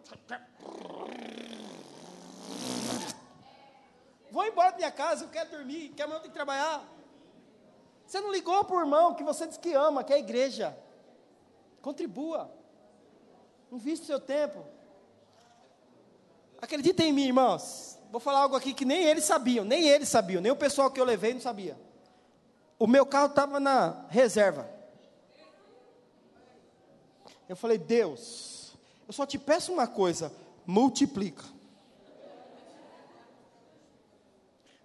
Vou 4.31 4.45
embora 4.45 4.73
da 4.73 4.77
minha 4.77 4.91
casa, 4.91 5.25
eu 5.25 5.31
quero 5.31 5.53
dormir, 5.53 5.89
que 5.97 6.03
amanhã 6.03 6.19
eu 6.19 6.21
tenho 6.21 6.33
que 6.33 6.37
trabalhar. 6.37 6.87
Você 8.07 8.21
não 8.21 8.31
ligou 8.31 8.63
para 8.63 8.77
o 8.77 8.81
irmão 8.81 9.15
que 9.15 9.25
você 9.25 9.47
diz 9.47 9.57
que 9.57 9.73
ama, 9.73 10.05
que 10.05 10.13
é 10.13 10.17
a 10.17 10.19
igreja. 10.19 10.79
Contribua. 11.81 12.55
Invista 13.73 14.05
o 14.05 14.07
seu 14.07 14.21
tempo. 14.21 14.67
Acredita 16.61 17.03
em 17.03 17.11
mim, 17.11 17.25
irmãos 17.25 18.00
vou 18.11 18.21
falar 18.21 18.41
algo 18.41 18.57
aqui 18.57 18.75
que 18.75 18.85
nem 18.85 19.05
eles 19.05 19.25
sabiam, 19.25 19.65
nem 19.65 19.89
eles 19.89 20.09
sabiam, 20.09 20.43
nem 20.43 20.51
o 20.51 20.57
pessoal 20.57 20.91
que 20.91 21.01
eu 21.01 21.05
levei 21.05 21.33
não 21.33 21.41
sabia. 21.41 21.79
O 22.79 22.87
meu 22.87 23.07
carro 23.07 23.27
estava 23.27 23.61
na 23.61 24.07
reserva. 24.09 24.69
Eu 27.49 27.57
falei, 27.57 27.79
Deus, 27.79 28.75
eu 29.07 29.13
só 29.13 29.27
te 29.27 29.39
peço 29.39 29.73
uma 29.73 29.87
coisa, 29.87 30.33
multiplica. 30.67 31.45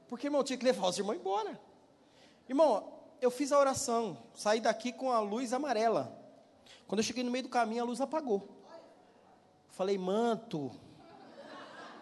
Porque, 0.08 0.28
irmão, 0.28 0.42
eu 0.42 0.46
tinha 0.46 0.58
que 0.58 0.66
levar 0.66 0.88
os 0.88 0.98
irmãos 0.98 1.16
embora. 1.16 1.60
Irmão, 2.48 2.92
eu 3.22 3.32
fiz 3.32 3.52
a 3.52 3.60
oração, 3.60 4.18
saí 4.36 4.60
daqui 4.60 4.92
com 4.92 5.12
a 5.12 5.20
luz 5.20 5.52
amarela. 5.52 6.16
Quando 6.88 7.00
eu 7.00 7.04
cheguei 7.04 7.24
no 7.24 7.32
meio 7.32 7.44
do 7.44 7.50
caminho, 7.50 7.84
a 7.84 7.86
luz 7.86 8.02
apagou. 8.02 8.48
Falei, 9.70 9.98
manto, 9.98 10.72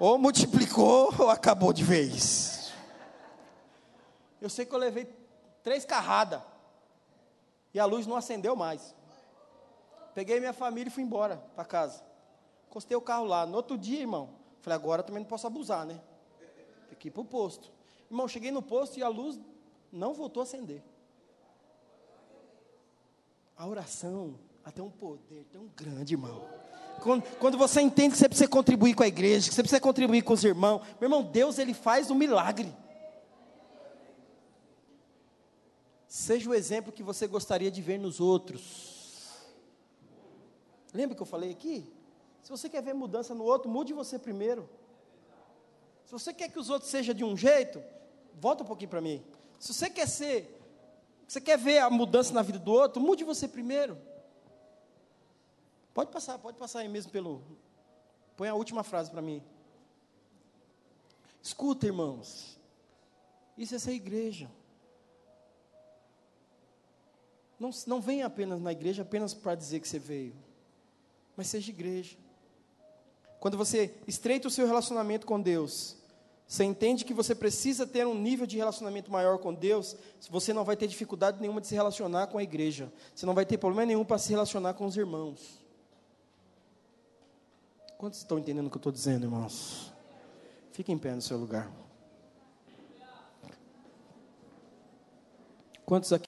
ou 0.04 0.18
multiplicou 0.18 1.14
ou 1.18 1.30
acabou 1.30 1.72
de 1.72 1.82
vez. 1.82 2.74
Eu 4.42 4.50
sei 4.50 4.66
que 4.66 4.76
eu 4.76 4.78
levei 4.78 5.06
três 5.64 5.86
carradas. 5.86 6.42
E 7.74 7.80
a 7.80 7.86
luz 7.86 8.06
não 8.06 8.18
acendeu 8.18 8.54
mais. 8.54 8.94
Peguei 10.14 10.42
minha 10.42 10.52
família 10.52 10.90
e 10.90 10.92
fui 10.92 11.04
embora 11.04 11.38
para 11.56 11.64
casa. 11.64 12.04
Encostei 12.70 12.98
o 12.98 13.02
carro 13.02 13.24
lá. 13.24 13.46
No 13.46 13.56
outro 13.56 13.78
dia, 13.78 14.02
irmão, 14.02 14.32
falei, 14.60 14.76
agora 14.76 15.04
também 15.04 15.22
não 15.22 15.30
posso 15.30 15.48
abusar, 15.48 15.86
né? 15.86 16.02
Tem 16.90 16.98
que 17.00 17.08
ir 17.08 17.12
para 17.12 17.22
o 17.22 17.26
posto. 17.26 17.72
Irmão, 18.12 18.28
cheguei 18.28 18.52
no 18.52 18.62
posto 18.62 19.00
e 19.00 19.04
a 19.04 19.08
luz 19.08 19.40
não 19.90 20.14
voltou 20.14 20.42
a 20.42 20.44
acender. 20.44 20.84
A 23.56 23.66
oração 23.66 24.38
até 24.66 24.82
um 24.82 24.92
poder 24.92 25.46
tão 25.50 25.66
grande, 25.68 26.16
irmão. 26.16 26.46
Quando, 27.04 27.58
você 27.58 27.82
entende 27.82 28.12
que 28.12 28.18
você 28.18 28.30
precisa 28.30 28.48
contribuir 28.48 28.94
com 28.94 29.04
a 29.04 29.08
igreja, 29.08 29.50
que 29.50 29.54
você 29.54 29.62
precisa 29.62 29.82
contribuir 29.82 30.22
com 30.22 30.34
os 30.34 30.44
irmãos, 30.44 30.82
meu 31.00 31.08
irmão, 31.08 31.22
Deus 31.22 31.60
ele 31.60 31.74
faz 31.74 32.10
um 32.10 32.16
milagre. 32.16 32.74
Seja 36.08 36.50
o 36.50 36.54
exemplo 36.54 36.94
que 36.94 37.04
você 37.04 37.28
gostaria 37.28 37.70
de 37.70 37.82
ver 37.82 38.00
nos 38.00 38.22
outros. 38.22 39.28
Lembra 40.94 41.16
que 41.16 41.22
eu 41.22 41.26
falei 41.26 41.52
aqui? 41.52 41.92
Se 42.42 42.50
você 42.50 42.70
quer 42.70 42.82
ver 42.82 42.94
mudança 42.94 43.36
no 43.36 43.44
outro, 43.44 43.70
mude 43.70 43.92
você 43.92 44.18
primeiro. 44.18 44.70
Se 46.06 46.12
você 46.12 46.34
quer 46.34 46.50
que 46.50 46.60
os 46.60 46.70
outros 46.70 46.90
sejam 46.90 47.14
de 47.14 47.24
um 47.24 47.36
jeito, 47.36 47.84
volta 48.40 48.64
um 48.64 48.68
pouquinho 48.68 48.90
para 48.90 49.02
mim. 49.02 49.22
Se 49.60 49.74
você 49.74 49.90
quer 49.90 50.08
ser, 50.08 50.58
você 51.28 51.42
quer 51.42 51.58
ver 51.58 51.80
a 51.80 51.90
mudança 51.90 52.34
na 52.34 52.42
vida 52.42 52.60
do 52.60 52.72
outro, 52.72 53.02
mude 53.02 53.26
você 53.26 53.46
primeiro. 53.46 53.98
Pode 55.94 56.12
passar, 56.12 56.40
pode 56.40 56.58
passar 56.58 56.80
aí 56.80 56.88
mesmo 56.88 57.12
pelo, 57.12 57.42
Põe 58.36 58.48
a 58.48 58.56
última 58.56 58.84
frase 58.84 59.12
para 59.12 59.22
mim. 59.22 59.42
Escuta, 61.42 61.86
irmãos. 61.86 62.58
Isso 63.58 63.76
é 63.76 63.80
ser 63.80 63.94
igreja. 63.94 64.50
Não, 67.60 67.70
não 67.86 68.02
venha 68.02 68.26
apenas 68.26 68.60
na 68.60 68.72
igreja 68.72 69.04
apenas 69.04 69.34
para 69.34 69.56
dizer 69.56 69.80
que 69.80 69.88
você 69.88 70.00
veio, 70.00 70.36
mas 71.38 71.48
seja 71.48 71.70
igreja. 71.72 72.18
Quando 73.40 73.58
você 73.58 73.94
estreita 74.08 74.48
o 74.48 74.52
seu 74.52 74.66
relacionamento 74.66 75.28
com 75.28 75.40
Deus, 75.40 75.96
você 76.48 76.64
entende 76.64 77.06
que 77.06 77.14
você 77.14 77.36
precisa 77.36 77.86
ter 77.86 78.06
um 78.08 78.16
nível 78.16 78.48
de 78.48 78.58
relacionamento 78.58 79.12
maior 79.12 79.38
com 79.38 79.54
Deus, 79.54 79.96
você 80.30 80.52
não 80.52 80.66
vai 80.66 80.76
ter 80.76 80.88
dificuldade 80.88 81.40
nenhuma 81.40 81.62
de 81.62 81.68
se 81.68 81.76
relacionar 81.76 82.28
com 82.28 82.38
a 82.38 82.44
igreja. 82.44 82.92
Você 83.14 83.26
não 83.26 83.34
vai 83.34 83.46
ter 83.46 83.58
problema 83.58 83.86
nenhum 83.86 84.04
para 84.04 84.18
se 84.18 84.30
relacionar 84.30 84.74
com 84.74 84.86
os 84.86 84.98
irmãos. 84.98 85.63
Quantos 88.04 88.20
estão 88.20 88.38
entendendo 88.38 88.68
o 88.68 88.70
que 88.70 88.76
eu 88.76 88.80
estou 88.80 88.92
dizendo, 88.92 89.26
irmãos? 89.28 89.94
Fique 90.74 90.92
em 90.92 90.98
pé 90.98 91.16
no 91.16 91.22
seu 91.22 91.38
lugar. 91.38 91.72
Quantos 95.86 96.12
aqui 96.12 96.22